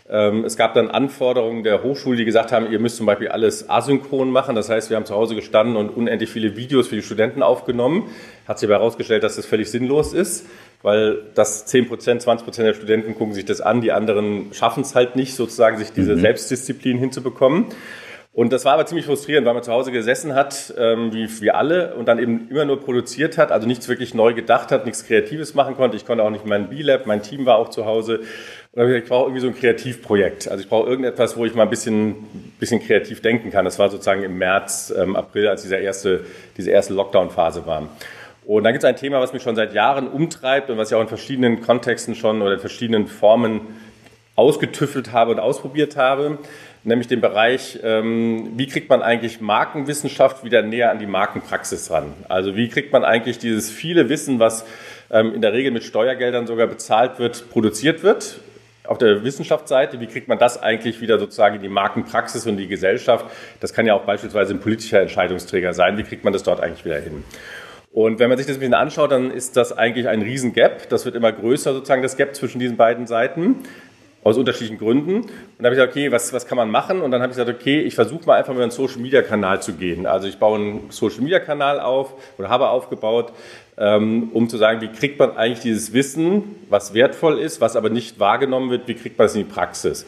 Ähm, 0.07 0.45
es 0.45 0.55
gab 0.55 0.75
dann 0.75 0.91
Anforderungen 0.91 1.63
der 1.63 1.81
Hochschule, 1.81 2.15
die 2.15 2.25
gesagt 2.25 2.51
haben, 2.51 2.71
ihr 2.71 2.77
müsst 2.79 2.97
zum 2.97 3.07
Beispiel 3.07 3.29
alles 3.29 3.67
asynchron 3.67 4.29
machen. 4.29 4.55
Das 4.55 4.69
heißt, 4.69 4.91
wir 4.91 4.97
haben 4.97 5.07
zu 5.07 5.15
Hause 5.15 5.33
gestanden 5.33 5.75
und 5.75 5.89
unendlich 5.89 6.29
viele 6.29 6.55
Videos 6.55 6.89
für 6.89 6.95
die 6.95 7.01
Studenten 7.01 7.41
aufgenommen. 7.41 8.07
Hat 8.47 8.59
sich 8.59 8.69
aber 8.69 8.77
herausgestellt, 8.77 9.23
dass 9.23 9.37
das 9.37 9.47
völlig 9.47 9.71
sinnlos 9.71 10.13
ist, 10.13 10.45
weil 10.83 11.23
das 11.33 11.65
10 11.65 11.87
Prozent, 11.87 12.21
20 12.21 12.45
Prozent 12.45 12.67
der 12.67 12.75
Studenten 12.75 13.15
gucken 13.15 13.33
sich 13.33 13.45
das 13.45 13.61
an, 13.61 13.81
die 13.81 13.91
anderen 13.91 14.53
schaffen 14.53 14.81
es 14.81 14.93
halt 14.93 15.15
nicht, 15.15 15.35
sozusagen 15.35 15.79
sich 15.79 15.91
diese 15.91 16.15
mhm. 16.15 16.21
Selbstdisziplin 16.21 16.99
hinzubekommen. 16.99 17.65
Und 18.35 18.51
das 18.51 18.65
war 18.65 18.73
aber 18.73 18.85
ziemlich 18.85 19.05
frustrierend, 19.05 19.47
weil 19.47 19.53
man 19.53 19.63
zu 19.63 19.71
Hause 19.71 19.93
gesessen 19.93 20.35
hat, 20.35 20.73
ähm, 20.77 21.13
wie 21.13 21.29
wir 21.39 21.55
alle, 21.55 21.95
und 21.95 22.09
dann 22.09 22.19
eben 22.19 22.49
immer 22.49 22.65
nur 22.65 22.81
produziert 22.81 23.37
hat, 23.37 23.49
also 23.49 23.65
nichts 23.65 23.87
wirklich 23.87 24.13
neu 24.13 24.33
gedacht 24.33 24.73
hat, 24.73 24.85
nichts 24.85 25.05
Kreatives 25.07 25.53
machen 25.53 25.77
konnte. 25.77 25.95
Ich 25.95 26.05
konnte 26.05 26.21
auch 26.21 26.29
nicht 26.29 26.45
mein 26.45 26.67
B-Lab, 26.67 27.05
mein 27.05 27.23
Team 27.23 27.45
war 27.45 27.57
auch 27.57 27.69
zu 27.69 27.85
Hause. 27.85 28.17
Und 28.17 28.25
dann 28.73 28.81
habe 28.81 28.89
ich 28.89 28.95
gesagt, 28.95 29.03
ich 29.05 29.09
brauche 29.09 29.23
irgendwie 29.27 29.39
so 29.39 29.47
ein 29.47 29.55
Kreativprojekt. 29.55 30.49
Also 30.49 30.61
ich 30.61 30.67
brauche 30.67 30.89
irgendetwas, 30.89 31.37
wo 31.37 31.45
ich 31.45 31.55
mal 31.55 31.63
ein 31.63 31.69
bisschen, 31.69 32.15
bisschen 32.59 32.81
kreativ 32.81 33.21
denken 33.21 33.51
kann. 33.51 33.63
Das 33.63 33.79
war 33.79 33.89
sozusagen 33.89 34.23
im 34.23 34.37
März, 34.37 34.93
ähm, 34.97 35.15
April, 35.15 35.47
als 35.47 35.61
dieser 35.61 35.79
erste, 35.79 36.25
diese 36.57 36.71
erste 36.71 36.93
Lockdown-Phase 36.93 37.65
war. 37.65 37.87
Und 38.45 38.65
dann 38.65 38.73
gibt 38.73 38.83
es 38.83 38.89
ein 38.89 38.97
Thema, 38.97 39.21
was 39.21 39.31
mich 39.31 39.43
schon 39.43 39.55
seit 39.55 39.73
Jahren 39.73 40.09
umtreibt 40.09 40.69
und 40.69 40.77
was 40.77 40.91
ich 40.91 40.95
auch 40.95 41.01
in 41.01 41.07
verschiedenen 41.07 41.61
Kontexten 41.61 42.15
schon 42.15 42.41
oder 42.41 42.55
in 42.55 42.59
verschiedenen 42.59 43.07
Formen 43.07 43.61
ausgetüffelt 44.35 45.13
habe 45.13 45.31
und 45.31 45.39
ausprobiert 45.39 45.95
habe 45.95 46.37
nämlich 46.85 47.07
den 47.07 47.21
Bereich, 47.21 47.79
ähm, 47.83 48.51
wie 48.55 48.67
kriegt 48.67 48.89
man 48.89 49.01
eigentlich 49.01 49.41
Markenwissenschaft 49.41 50.43
wieder 50.43 50.61
näher 50.61 50.91
an 50.91 50.99
die 50.99 51.07
Markenpraxis 51.07 51.91
ran? 51.91 52.13
Also 52.29 52.55
wie 52.55 52.69
kriegt 52.69 52.93
man 52.93 53.03
eigentlich 53.03 53.39
dieses 53.39 53.71
viele 53.71 54.09
Wissen, 54.09 54.39
was 54.39 54.65
ähm, 55.11 55.33
in 55.33 55.41
der 55.41 55.53
Regel 55.53 55.71
mit 55.71 55.83
Steuergeldern 55.83 56.47
sogar 56.47 56.67
bezahlt 56.67 57.19
wird, 57.19 57.49
produziert 57.49 58.03
wird? 58.03 58.39
Auf 58.85 58.99
der 58.99 59.23
Wissenschaftsseite, 59.23 59.99
wie 59.99 60.05
kriegt 60.05 60.27
man 60.27 60.37
das 60.37 60.61
eigentlich 60.61 61.01
wieder 61.01 61.17
sozusagen 61.17 61.55
in 61.55 61.61
die 61.63 61.69
Markenpraxis 61.69 62.45
und 62.45 62.57
die 62.57 62.67
Gesellschaft? 62.67 63.25
Das 63.59 63.73
kann 63.73 63.87
ja 63.87 63.95
auch 63.95 64.03
beispielsweise 64.03 64.53
ein 64.53 64.59
politischer 64.59 65.01
Entscheidungsträger 65.01 65.73
sein. 65.73 65.97
Wie 65.97 66.03
kriegt 66.03 66.23
man 66.23 66.33
das 66.33 66.43
dort 66.43 66.61
eigentlich 66.61 66.85
wieder 66.85 66.99
hin? 66.99 67.23
Und 67.91 68.19
wenn 68.19 68.29
man 68.29 68.37
sich 68.37 68.45
das 68.45 68.57
ein 68.57 68.59
bisschen 68.59 68.73
anschaut, 68.73 69.11
dann 69.11 69.31
ist 69.31 69.57
das 69.57 69.75
eigentlich 69.75 70.07
ein 70.07 70.21
Riesengap. 70.21 70.89
Das 70.89 71.05
wird 71.05 71.15
immer 71.15 71.31
größer, 71.31 71.73
sozusagen 71.73 72.03
das 72.03 72.17
Gap 72.17 72.35
zwischen 72.35 72.59
diesen 72.59 72.77
beiden 72.77 73.07
Seiten 73.07 73.63
aus 74.25 74.37
unterschiedlichen 74.37 74.79
Gründen. 74.79 75.17
Und 75.17 75.29
dann 75.59 75.65
habe 75.65 75.75
ich 75.75 75.79
gesagt, 75.79 75.91
okay, 75.91 76.11
was, 76.11 76.33
was 76.33 76.47
kann 76.47 76.57
man 76.57 76.71
machen? 76.71 77.01
Und 77.01 77.11
dann 77.11 77.21
habe 77.21 77.31
ich 77.31 77.37
gesagt, 77.37 77.61
okay, 77.61 77.81
ich 77.81 77.93
versuche 77.93 78.25
mal 78.25 78.33
einfach 78.33 78.55
mal 78.55 78.63
einen 78.63 78.71
Social-Media-Kanal 78.71 79.61
zu 79.61 79.73
gehen. 79.73 80.07
Also 80.07 80.27
ich 80.27 80.39
baue 80.39 80.57
einen 80.57 80.89
Social-Media-Kanal 80.89 81.79
auf 81.79 82.15
oder 82.39 82.49
habe 82.49 82.69
aufgebaut, 82.69 83.33
ähm, 83.77 84.31
um 84.33 84.49
zu 84.49 84.57
sagen, 84.57 84.81
wie 84.81 84.87
kriegt 84.87 85.19
man 85.19 85.37
eigentlich 85.37 85.59
dieses 85.59 85.93
Wissen, 85.93 86.55
was 86.69 86.95
wertvoll 86.95 87.37
ist, 87.37 87.61
was 87.61 87.75
aber 87.75 87.91
nicht 87.91 88.19
wahrgenommen 88.19 88.71
wird, 88.71 88.87
wie 88.87 88.95
kriegt 88.95 89.19
man 89.19 89.25
das 89.25 89.35
in 89.35 89.45
die 89.45 89.53
Praxis? 89.53 90.07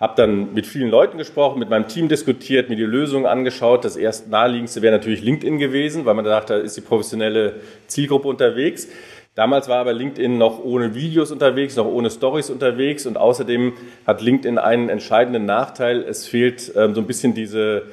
Habe 0.00 0.14
dann 0.16 0.54
mit 0.54 0.66
vielen 0.66 0.88
Leuten 0.88 1.18
gesprochen, 1.18 1.58
mit 1.58 1.68
meinem 1.68 1.86
Team 1.86 2.08
diskutiert, 2.08 2.70
mir 2.70 2.76
die 2.76 2.84
Lösungen 2.84 3.26
angeschaut. 3.26 3.84
Das 3.84 3.96
erst 3.96 4.30
naheliegendste 4.30 4.80
wäre 4.80 4.96
natürlich 4.96 5.20
LinkedIn 5.20 5.58
gewesen, 5.58 6.06
weil 6.06 6.14
man 6.14 6.24
da 6.24 6.30
dachte, 6.30 6.54
da 6.54 6.60
ist 6.60 6.78
die 6.78 6.80
professionelle 6.80 7.60
Zielgruppe 7.88 8.26
unterwegs. 8.26 8.88
Damals 9.36 9.68
war 9.68 9.78
aber 9.78 9.92
LinkedIn 9.92 10.38
noch 10.38 10.58
ohne 10.62 10.94
Videos 10.96 11.30
unterwegs, 11.30 11.76
noch 11.76 11.86
ohne 11.86 12.10
Stories 12.10 12.50
unterwegs 12.50 13.06
und 13.06 13.16
außerdem 13.16 13.74
hat 14.04 14.22
LinkedIn 14.22 14.58
einen 14.58 14.88
entscheidenden 14.88 15.46
Nachteil. 15.46 16.02
Es 16.02 16.26
fehlt 16.26 16.72
ähm, 16.76 16.96
so 16.96 17.00
ein 17.00 17.06
bisschen 17.06 17.32
diese, 17.32 17.84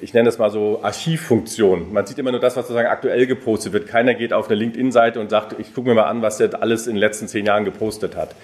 ich 0.00 0.14
nenne 0.14 0.26
das 0.26 0.38
mal 0.38 0.50
so 0.50 0.80
Archivfunktion. 0.82 1.92
Man 1.92 2.06
sieht 2.06 2.18
immer 2.18 2.30
nur 2.30 2.40
das, 2.40 2.56
was 2.56 2.66
sozusagen 2.66 2.88
aktuell 2.88 3.26
gepostet 3.26 3.74
wird. 3.74 3.86
Keiner 3.86 4.14
geht 4.14 4.32
auf 4.32 4.46
eine 4.46 4.56
LinkedIn-Seite 4.56 5.20
und 5.20 5.28
sagt, 5.28 5.60
ich 5.60 5.74
gucke 5.74 5.90
mir 5.90 5.94
mal 5.94 6.04
an, 6.04 6.22
was 6.22 6.38
der 6.38 6.62
alles 6.62 6.86
in 6.86 6.94
den 6.94 7.00
letzten 7.00 7.28
zehn 7.28 7.44
Jahren 7.44 7.66
gepostet 7.66 8.16
hat. 8.16 8.34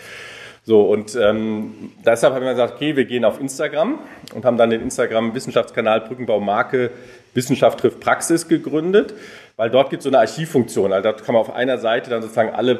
So, 0.69 0.83
und 0.83 1.17
ähm, 1.17 1.93
deshalb 2.05 2.35
haben 2.35 2.45
wir 2.45 2.51
gesagt, 2.51 2.75
okay, 2.75 2.95
wir 2.95 3.07
gehen 3.07 3.25
auf 3.25 3.41
Instagram 3.41 4.01
und 4.35 4.45
haben 4.45 4.59
dann 4.59 4.69
den 4.69 4.83
Instagram-Wissenschaftskanal 4.83 6.03
Brückenbau 6.03 6.41
Marke 6.41 6.91
Wissenschaft 7.33 7.81
trifft 7.81 8.01
Praxis 8.01 8.49
gegründet 8.49 9.15
weil 9.59 9.71
dort 9.71 9.91
gibt 9.91 10.01
es 10.01 10.05
so 10.05 10.11
eine 10.11 10.21
Archivfunktion. 10.21 10.93
Also 10.93 11.03
dort 11.03 11.25
kann 11.25 11.35
man 11.35 11.41
auf 11.41 11.53
einer 11.53 11.79
Seite 11.79 12.11
dann 12.11 12.23
sozusagen 12.23 12.51
alle 12.51 12.79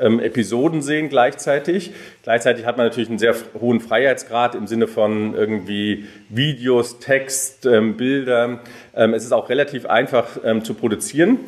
ähm, 0.00 0.20
Episoden 0.20 0.80
sehen 0.80 1.10
gleichzeitig. 1.10 1.92
Gleichzeitig 2.22 2.64
hat 2.64 2.78
man 2.78 2.86
natürlich 2.86 3.10
einen 3.10 3.18
sehr 3.18 3.34
hohen 3.60 3.78
Freiheitsgrad 3.78 4.54
im 4.54 4.66
Sinne 4.66 4.86
von 4.86 5.34
irgendwie 5.34 6.06
Videos, 6.30 6.98
Text, 6.98 7.66
ähm, 7.66 7.98
Bilder. 7.98 8.60
Ähm, 8.96 9.12
es 9.12 9.22
ist 9.22 9.32
auch 9.32 9.50
relativ 9.50 9.84
einfach 9.84 10.38
ähm, 10.42 10.64
zu 10.64 10.72
produzieren. 10.72 11.40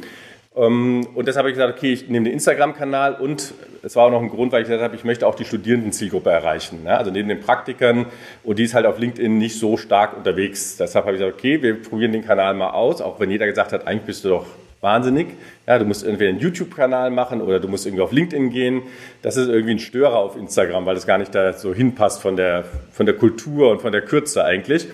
Ähm, 0.57 1.07
und 1.15 1.29
deshalb 1.29 1.45
habe 1.45 1.51
ich 1.51 1.57
gesagt, 1.57 1.77
okay, 1.77 1.93
ich 1.93 2.09
nehme 2.09 2.25
den 2.25 2.33
Instagram-Kanal 2.33 3.15
und 3.15 3.53
es 3.83 3.95
war 3.95 4.07
auch 4.07 4.11
noch 4.11 4.23
ein 4.23 4.31
Grund, 4.31 4.53
weil 4.53 4.63
ich 4.63 4.69
gesagt 4.69 4.83
habe, 4.83 4.97
ich 4.97 5.05
möchte 5.05 5.27
auch 5.27 5.35
die 5.35 5.45
Studierendenzielgruppe 5.45 6.31
erreichen. 6.31 6.85
Ne? 6.85 6.97
Also 6.97 7.11
neben 7.11 7.29
den 7.29 7.41
Praktikern 7.41 8.07
und 8.43 8.59
die 8.59 8.65
ist 8.65 8.75
halt 8.75 8.87
auf 8.87 8.99
LinkedIn 8.99 9.37
nicht 9.37 9.59
so 9.59 9.77
stark 9.77 10.17
unterwegs. 10.17 10.77
Deshalb 10.79 11.05
habe 11.05 11.17
ich 11.17 11.21
gesagt, 11.21 11.39
okay, 11.39 11.63
wir 11.63 11.81
probieren 11.83 12.13
den 12.13 12.25
Kanal 12.25 12.55
mal 12.55 12.71
aus, 12.71 13.03
auch 13.03 13.21
wenn 13.21 13.31
jeder 13.31 13.47
gesagt 13.47 13.73
hat, 13.73 13.87
eigentlich 13.87 14.07
bist 14.07 14.25
du 14.25 14.31
doch 14.31 14.47
wahnsinnig. 14.81 15.29
Ja, 15.67 15.79
du 15.79 15.85
musst 15.85 16.05
entweder 16.05 16.31
einen 16.31 16.39
YouTube-Kanal 16.39 17.11
machen 17.11 17.41
oder 17.43 17.61
du 17.61 17.69
musst 17.69 17.87
irgendwie 17.87 18.03
auf 18.03 18.13
LinkedIn 18.13 18.51
gehen. 18.51 18.83
Das 19.23 19.37
ist 19.37 19.49
irgendwie 19.49 19.73
ein 19.73 19.79
Störer 19.79 20.17
auf 20.17 20.37
Instagram, 20.37 20.87
weil 20.87 20.95
das 20.95 21.07
gar 21.07 21.19
nicht 21.19 21.35
da 21.35 21.53
so 21.53 21.75
hinpasst 21.75 22.23
von 22.23 22.37
der, 22.37 22.65
von 22.93 23.05
der 23.05 23.17
Kultur 23.17 23.71
und 23.71 23.83
von 23.83 23.93
der 23.93 24.03
Kürze 24.03 24.45
eigentlich. 24.45 24.87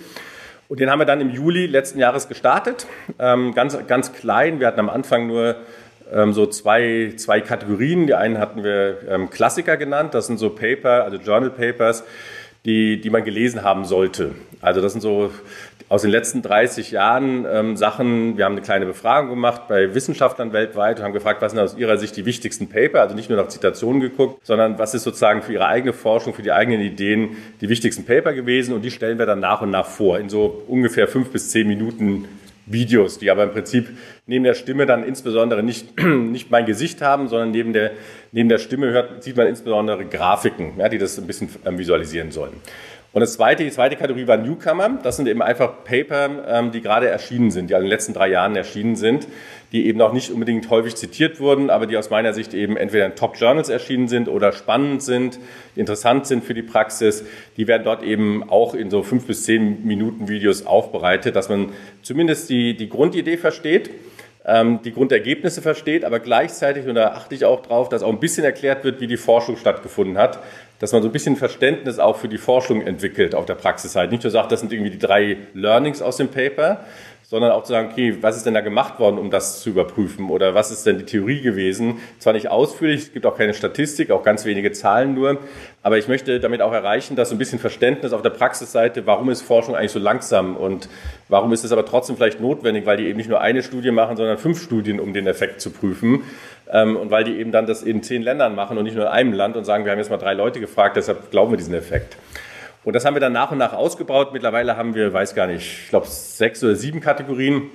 Und 0.69 0.79
den 0.79 0.89
haben 0.89 0.99
wir 0.99 1.05
dann 1.05 1.21
im 1.21 1.29
Juli 1.29 1.65
letzten 1.65 1.99
Jahres 1.99 2.27
gestartet. 2.27 2.87
Ähm, 3.19 3.53
ganz, 3.53 3.77
ganz 3.87 4.13
klein. 4.13 4.59
Wir 4.59 4.67
hatten 4.67 4.79
am 4.79 4.89
Anfang 4.89 5.27
nur 5.27 5.57
ähm, 6.11 6.33
so 6.33 6.45
zwei, 6.45 7.13
zwei 7.17 7.41
Kategorien. 7.41 8.07
Die 8.07 8.13
einen 8.13 8.39
hatten 8.39 8.63
wir 8.63 8.97
ähm, 9.09 9.29
Klassiker 9.29 9.77
genannt. 9.77 10.13
Das 10.13 10.27
sind 10.27 10.39
so 10.39 10.49
Paper, 10.49 11.03
also 11.03 11.17
Journal 11.17 11.49
Papers, 11.49 12.03
die, 12.65 13.01
die 13.01 13.09
man 13.09 13.23
gelesen 13.23 13.63
haben 13.63 13.85
sollte. 13.85 14.35
Also 14.61 14.79
das 14.79 14.93
sind 14.93 15.01
so 15.01 15.31
aus 15.93 16.01
den 16.01 16.09
letzten 16.09 16.41
30 16.41 16.89
Jahren 16.89 17.45
ähm, 17.47 17.77
Sachen. 17.77 18.35
Wir 18.35 18.45
haben 18.45 18.53
eine 18.53 18.63
kleine 18.63 18.87
Befragung 18.87 19.29
gemacht 19.29 19.67
bei 19.67 19.93
Wissenschaftlern 19.93 20.51
weltweit 20.51 20.97
und 20.97 21.05
haben 21.05 21.13
gefragt, 21.13 21.39
was 21.43 21.51
sind 21.51 21.61
aus 21.61 21.77
ihrer 21.77 21.99
Sicht 21.99 22.17
die 22.17 22.25
wichtigsten 22.25 22.67
Paper, 22.67 23.01
also 23.01 23.13
nicht 23.13 23.29
nur 23.29 23.37
nach 23.37 23.49
Zitationen 23.49 24.01
geguckt, 24.01 24.43
sondern 24.43 24.79
was 24.79 24.95
ist 24.95 25.03
sozusagen 25.03 25.43
für 25.43 25.53
ihre 25.53 25.67
eigene 25.67 25.93
Forschung, 25.93 26.33
für 26.33 26.41
die 26.41 26.51
eigenen 26.51 26.81
Ideen 26.81 27.37
die 27.61 27.69
wichtigsten 27.69 28.05
Paper 28.05 28.33
gewesen 28.33 28.73
und 28.73 28.81
die 28.81 28.89
stellen 28.89 29.19
wir 29.19 29.27
dann 29.27 29.39
nach 29.39 29.61
und 29.61 29.69
nach 29.69 29.85
vor 29.85 30.17
in 30.17 30.29
so 30.29 30.63
ungefähr 30.67 31.07
fünf 31.07 31.29
bis 31.29 31.51
zehn 31.51 31.67
Minuten 31.67 32.27
Videos, 32.65 33.19
die 33.19 33.29
aber 33.29 33.43
im 33.43 33.51
Prinzip 33.51 33.89
neben 34.25 34.43
der 34.45 34.53
Stimme 34.53 34.85
dann 34.85 35.03
insbesondere 35.03 35.63
nicht, 35.63 36.01
nicht 36.01 36.49
mein 36.49 36.65
Gesicht 36.65 37.01
haben, 37.01 37.27
sondern 37.27 37.51
neben 37.51 37.73
der, 37.73 37.91
neben 38.31 38.49
der 38.49 38.57
Stimme 38.57 38.91
hört, 38.91 39.23
sieht 39.23 39.35
man 39.35 39.47
insbesondere 39.47 40.05
Grafiken, 40.05 40.73
ja, 40.77 40.89
die 40.89 40.97
das 40.97 41.19
ein 41.19 41.27
bisschen 41.27 41.49
ähm, 41.65 41.77
visualisieren 41.77 42.31
sollen. 42.31 42.53
Und 43.13 43.19
das 43.19 43.33
zweite, 43.33 43.63
die 43.63 43.69
zweite 43.69 43.95
Kategorie 43.95 44.25
war 44.25 44.37
Newcomer. 44.37 44.97
Das 45.03 45.17
sind 45.17 45.27
eben 45.27 45.43
einfach 45.43 45.83
Paper, 45.83 46.45
ähm, 46.47 46.71
die 46.71 46.81
gerade 46.81 47.07
erschienen 47.07 47.51
sind, 47.51 47.69
die 47.69 47.75
in 47.75 47.81
den 47.81 47.87
letzten 47.87 48.13
drei 48.13 48.27
Jahren 48.29 48.55
erschienen 48.55 48.95
sind, 48.95 49.27
die 49.71 49.85
eben 49.85 50.01
auch 50.01 50.13
nicht 50.13 50.31
unbedingt 50.31 50.67
häufig 50.71 50.95
zitiert 50.95 51.39
wurden, 51.39 51.69
aber 51.69 51.85
die 51.85 51.95
aus 51.95 52.09
meiner 52.09 52.33
Sicht 52.33 52.55
eben 52.55 52.75
entweder 52.75 53.05
in 53.05 53.15
Top 53.15 53.35
Journals 53.37 53.69
erschienen 53.69 54.07
sind 54.07 54.29
oder 54.29 54.51
spannend 54.51 55.03
sind, 55.03 55.37
interessant 55.75 56.25
sind 56.25 56.43
für 56.43 56.55
die 56.55 56.63
Praxis. 56.63 57.23
Die 57.55 57.67
werden 57.67 57.83
dort 57.83 58.01
eben 58.01 58.49
auch 58.49 58.73
in 58.73 58.89
so 58.89 59.03
fünf 59.03 59.27
bis 59.27 59.43
zehn 59.43 59.85
Minuten 59.85 60.27
Videos 60.27 60.65
aufbereitet, 60.65 61.35
dass 61.35 61.49
man 61.49 61.69
zumindest 62.01 62.49
die, 62.49 62.75
die 62.75 62.89
Grundidee 62.89 63.37
versteht 63.37 63.91
ähm, 64.45 64.81
die 64.83 64.91
Grundergebnisse 64.91 65.61
versteht, 65.61 66.03
aber 66.03 66.19
gleichzeitig, 66.19 66.87
und 66.87 66.95
da 66.95 67.09
achte 67.09 67.35
ich 67.35 67.45
auch 67.45 67.61
drauf, 67.61 67.89
dass 67.89 68.03
auch 68.03 68.09
ein 68.09 68.19
bisschen 68.19 68.43
erklärt 68.43 68.83
wird, 68.83 68.99
wie 68.99 69.07
die 69.07 69.17
Forschung 69.17 69.57
stattgefunden 69.57 70.17
hat, 70.17 70.39
dass 70.79 70.91
man 70.91 71.01
so 71.01 71.09
ein 71.09 71.11
bisschen 71.11 71.35
Verständnis 71.35 71.99
auch 71.99 72.17
für 72.17 72.27
die 72.27 72.37
Forschung 72.37 72.81
entwickelt 72.81 73.35
auf 73.35 73.45
der 73.45 73.55
Praxisseite. 73.55 74.11
Nicht 74.11 74.23
nur 74.23 74.31
sagt, 74.31 74.51
das 74.51 74.59
sind 74.59 74.73
irgendwie 74.73 74.91
die 74.91 74.99
drei 74.99 75.37
Learnings 75.53 76.01
aus 76.01 76.17
dem 76.17 76.29
Paper, 76.29 76.83
sondern 77.33 77.51
auch 77.51 77.63
zu 77.63 77.71
sagen, 77.71 77.89
okay, 77.91 78.17
was 78.21 78.37
ist 78.37 78.45
denn 78.45 78.53
da 78.53 78.61
gemacht 78.61 78.99
worden, 78.99 79.17
um 79.17 79.31
das 79.31 79.61
zu 79.61 79.71
überprüfen 79.71 80.29
oder 80.29 80.53
was 80.53 80.69
ist 80.69 80.85
denn 80.85 80.99
die 80.99 81.05
Theorie 81.05 81.41
gewesen? 81.41 81.99
Zwar 82.19 82.33
nicht 82.33 82.49
ausführlich, 82.49 83.01
es 83.01 83.13
gibt 83.13 83.25
auch 83.25 83.35
keine 83.35 83.55
Statistik, 83.55 84.11
auch 84.11 84.23
ganz 84.23 84.45
wenige 84.45 84.71
Zahlen 84.71 85.15
nur, 85.15 85.39
aber 85.81 85.97
ich 85.97 86.07
möchte 86.07 86.39
damit 86.39 86.61
auch 86.61 86.73
erreichen, 86.73 87.15
dass 87.15 87.29
so 87.29 87.35
ein 87.35 87.39
bisschen 87.39 87.57
Verständnis 87.57 88.13
auf 88.13 88.21
der 88.21 88.29
Praxisseite, 88.29 89.07
warum 89.07 89.31
ist 89.31 89.41
Forschung 89.41 89.75
eigentlich 89.75 89.91
so 89.91 89.99
langsam 89.99 90.55
und 90.55 90.89
warum 91.27 91.51
ist 91.53 91.63
es 91.63 91.71
aber 91.71 91.85
trotzdem 91.85 92.17
vielleicht 92.17 92.39
notwendig, 92.39 92.85
weil 92.85 92.97
die 92.97 93.07
eben 93.07 93.17
nicht 93.17 93.29
nur 93.29 93.41
eine 93.41 93.63
Studie 93.63 93.89
machen, 93.89 94.15
sondern 94.15 94.37
fünf 94.37 94.61
Studien, 94.61 94.99
um 94.99 95.13
den 95.13 95.25
Effekt 95.25 95.59
zu 95.59 95.71
prüfen 95.71 96.23
und 96.81 97.11
weil 97.11 97.23
die 97.23 97.37
eben 97.37 97.51
dann 97.51 97.67
das 97.67 97.83
in 97.83 98.01
zehn 98.01 98.21
Ländern 98.23 98.55
machen 98.55 98.77
und 98.77 98.83
nicht 98.83 98.95
nur 98.95 99.05
in 99.05 99.11
einem 99.11 99.33
Land 99.33 99.55
und 99.55 99.63
sagen, 99.63 99.85
wir 99.85 99.91
haben 99.91 99.99
jetzt 99.99 100.09
mal 100.09 100.17
drei 100.17 100.33
Leute 100.33 100.59
gefragt, 100.59 100.97
deshalb 100.97 101.31
glauben 101.31 101.51
wir 101.51 101.57
diesen 101.57 101.75
Effekt. 101.75 102.17
Und 102.83 102.93
das 102.93 103.05
haben 103.05 103.15
wir 103.15 103.21
dann 103.21 103.33
nach 103.33 103.51
und 103.51 103.59
nach 103.59 103.73
ausgebaut. 103.73 104.33
Mittlerweile 104.33 104.75
haben 104.75 104.93
wir, 104.93 105.13
weiß 105.13 105.35
gar 105.35 105.47
nicht, 105.47 105.83
ich 105.83 105.89
glaube 105.89 106.07
sechs 106.07 106.63
oder 106.63 106.75
sieben 106.75 106.99
Kategorien. 106.99 107.69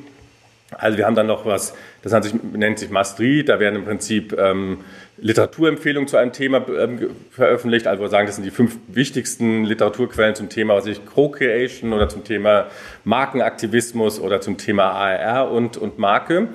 Also 0.76 0.98
wir 0.98 1.06
haben 1.06 1.14
dann 1.14 1.26
noch 1.26 1.46
was, 1.46 1.74
das 2.02 2.12
nennt 2.12 2.24
sich, 2.24 2.34
nennt 2.34 2.78
sich 2.78 2.90
Must 2.90 3.18
Da 3.18 3.58
werden 3.58 3.76
im 3.76 3.84
Prinzip 3.86 4.36
ähm, 4.38 4.80
Literaturempfehlungen 5.16 6.08
zu 6.08 6.18
einem 6.18 6.32
Thema 6.32 6.62
ähm, 6.68 7.08
veröffentlicht. 7.30 7.86
Also 7.86 8.02
wir 8.02 8.10
sagen, 8.10 8.26
das 8.26 8.36
sind 8.36 8.44
die 8.44 8.50
fünf 8.50 8.76
wichtigsten 8.86 9.64
Literaturquellen 9.64 10.34
zum 10.34 10.50
Thema, 10.50 10.74
was 10.74 10.84
ich 10.84 11.06
Co-Creation 11.06 11.94
oder 11.94 12.10
zum 12.10 12.22
Thema 12.22 12.66
Markenaktivismus 13.04 14.20
oder 14.20 14.42
zum 14.42 14.58
Thema 14.58 14.90
ARR 14.90 15.50
und, 15.50 15.78
und 15.78 15.98
Marke. 15.98 16.48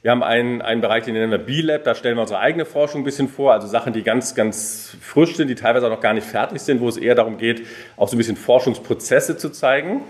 Wir 0.00 0.12
haben 0.12 0.22
einen, 0.22 0.62
einen 0.62 0.80
Bereich, 0.80 1.04
den 1.04 1.14
nennen 1.14 1.32
wir 1.32 1.38
B-Lab, 1.38 1.82
da 1.82 1.96
stellen 1.96 2.16
wir 2.16 2.22
unsere 2.22 2.38
eigene 2.38 2.64
Forschung 2.64 3.00
ein 3.00 3.04
bisschen 3.04 3.26
vor, 3.26 3.52
also 3.52 3.66
Sachen, 3.66 3.92
die 3.92 4.04
ganz, 4.04 4.36
ganz 4.36 4.96
frisch 5.00 5.34
sind, 5.34 5.48
die 5.48 5.56
teilweise 5.56 5.86
auch 5.86 5.90
noch 5.90 6.00
gar 6.00 6.14
nicht 6.14 6.26
fertig 6.26 6.60
sind, 6.60 6.80
wo 6.80 6.88
es 6.88 6.96
eher 6.96 7.16
darum 7.16 7.36
geht, 7.36 7.66
auch 7.96 8.06
so 8.06 8.14
ein 8.14 8.18
bisschen 8.18 8.36
Forschungsprozesse 8.36 9.36
zu 9.36 9.50
zeigen. 9.50 10.02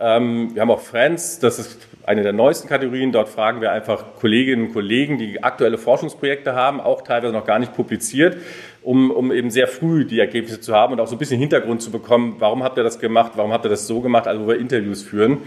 Ähm, 0.00 0.50
wir 0.54 0.62
haben 0.62 0.70
auch 0.72 0.80
Friends, 0.80 1.38
das 1.38 1.60
ist 1.60 1.86
eine 2.06 2.24
der 2.24 2.32
neuesten 2.32 2.68
Kategorien. 2.68 3.12
Dort 3.12 3.28
fragen 3.28 3.60
wir 3.60 3.70
einfach 3.70 4.16
Kolleginnen 4.18 4.66
und 4.66 4.72
Kollegen, 4.72 5.16
die 5.16 5.44
aktuelle 5.44 5.78
Forschungsprojekte 5.78 6.56
haben, 6.56 6.80
auch 6.80 7.02
teilweise 7.02 7.32
noch 7.32 7.44
gar 7.44 7.60
nicht 7.60 7.72
publiziert, 7.74 8.36
um, 8.82 9.12
um 9.12 9.30
eben 9.30 9.50
sehr 9.50 9.68
früh 9.68 10.06
die 10.06 10.18
Ergebnisse 10.18 10.60
zu 10.60 10.74
haben 10.74 10.94
und 10.94 11.00
auch 11.00 11.06
so 11.06 11.14
ein 11.14 11.18
bisschen 11.18 11.38
Hintergrund 11.38 11.82
zu 11.82 11.92
bekommen. 11.92 12.36
Warum 12.40 12.64
habt 12.64 12.78
ihr 12.78 12.82
das 12.82 12.98
gemacht? 12.98 13.32
Warum 13.36 13.52
habt 13.52 13.64
ihr 13.64 13.68
das 13.68 13.86
so 13.86 14.00
gemacht? 14.00 14.26
Also 14.26 14.42
wo 14.42 14.48
wir 14.48 14.58
Interviews 14.58 15.02
führen. 15.02 15.42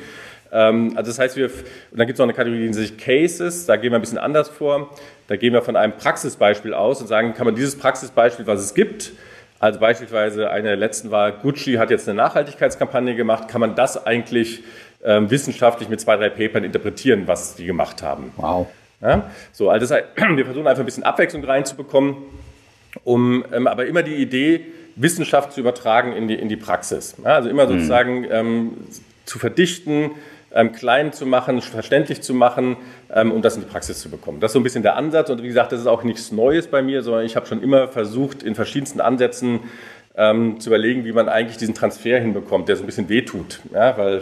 Ähm, 0.53 0.93
also 0.95 1.09
das 1.09 1.19
heißt, 1.19 1.35
wir, 1.35 1.45
und 1.45 1.97
dann 1.97 2.07
gibt 2.07 2.15
es 2.15 2.19
noch 2.19 2.25
eine 2.25 2.33
Kategorie, 2.33 2.59
die 2.59 2.65
nennt 2.65 2.75
sich 2.75 2.97
Cases, 2.97 3.65
da 3.65 3.75
gehen 3.75 3.91
wir 3.91 3.97
ein 3.97 4.01
bisschen 4.01 4.17
anders 4.17 4.49
vor. 4.49 4.89
Da 5.27 5.35
gehen 5.35 5.53
wir 5.53 5.61
von 5.61 5.75
einem 5.75 5.93
Praxisbeispiel 5.93 6.73
aus 6.73 7.01
und 7.01 7.07
sagen, 7.07 7.33
kann 7.33 7.45
man 7.45 7.55
dieses 7.55 7.77
Praxisbeispiel, 7.77 8.45
was 8.45 8.61
es 8.61 8.73
gibt, 8.73 9.13
also 9.59 9.79
beispielsweise 9.79 10.49
eine 10.49 10.67
der 10.69 10.75
letzten 10.75 11.09
war, 11.09 11.31
Gucci 11.31 11.75
hat 11.75 11.89
jetzt 11.89 12.09
eine 12.09 12.17
Nachhaltigkeitskampagne 12.17 13.15
gemacht, 13.15 13.47
kann 13.47 13.61
man 13.61 13.75
das 13.75 14.05
eigentlich 14.05 14.61
ähm, 15.05 15.31
wissenschaftlich 15.31 15.87
mit 15.87 16.01
zwei, 16.01 16.17
drei 16.17 16.29
Papern 16.29 16.65
interpretieren, 16.65 17.27
was 17.27 17.55
die 17.55 17.65
gemacht 17.65 18.03
haben. 18.03 18.33
Wow. 18.35 18.67
Ja? 19.01 19.29
So, 19.53 19.69
also 19.69 19.85
das 19.85 19.91
heißt, 19.91 20.05
wir 20.35 20.43
versuchen 20.45 20.67
einfach 20.67 20.83
ein 20.83 20.85
bisschen 20.85 21.03
Abwechslung 21.03 21.45
reinzubekommen, 21.45 22.17
um 23.05 23.45
ähm, 23.53 23.67
aber 23.67 23.85
immer 23.85 24.03
die 24.03 24.15
Idee, 24.15 24.65
Wissenschaft 24.97 25.53
zu 25.53 25.61
übertragen 25.61 26.13
in 26.13 26.27
die, 26.27 26.35
in 26.35 26.49
die 26.49 26.57
Praxis. 26.57 27.15
Ja? 27.23 27.35
Also 27.35 27.49
immer 27.49 27.65
mhm. 27.65 27.69
sozusagen 27.69 28.27
ähm, 28.29 28.77
zu 29.25 29.39
verdichten, 29.39 30.11
klein 30.73 31.13
zu 31.13 31.25
machen, 31.25 31.61
verständlich 31.61 32.21
zu 32.21 32.33
machen, 32.33 32.77
ähm, 33.13 33.31
um 33.31 33.41
das 33.41 33.55
in 33.55 33.63
die 33.63 33.69
Praxis 33.69 33.99
zu 33.99 34.09
bekommen. 34.09 34.39
Das 34.39 34.49
ist 34.49 34.53
so 34.53 34.59
ein 34.59 34.63
bisschen 34.63 34.83
der 34.83 34.95
Ansatz. 34.95 35.29
Und 35.29 35.41
wie 35.41 35.47
gesagt, 35.47 35.71
das 35.71 35.79
ist 35.79 35.87
auch 35.87 36.03
nichts 36.03 36.31
Neues 36.31 36.67
bei 36.67 36.81
mir, 36.81 37.01
sondern 37.01 37.25
ich 37.25 37.35
habe 37.35 37.45
schon 37.45 37.61
immer 37.61 37.87
versucht, 37.87 38.43
in 38.43 38.55
verschiedensten 38.55 39.01
Ansätzen 39.01 39.61
ähm, 40.15 40.59
zu 40.59 40.69
überlegen, 40.69 41.05
wie 41.05 41.11
man 41.11 41.29
eigentlich 41.29 41.57
diesen 41.57 41.73
Transfer 41.73 42.19
hinbekommt, 42.19 42.69
der 42.69 42.75
so 42.75 42.83
ein 42.83 42.85
bisschen 42.85 43.09
wehtut. 43.09 43.61
Ja, 43.73 43.97
weil 43.97 44.21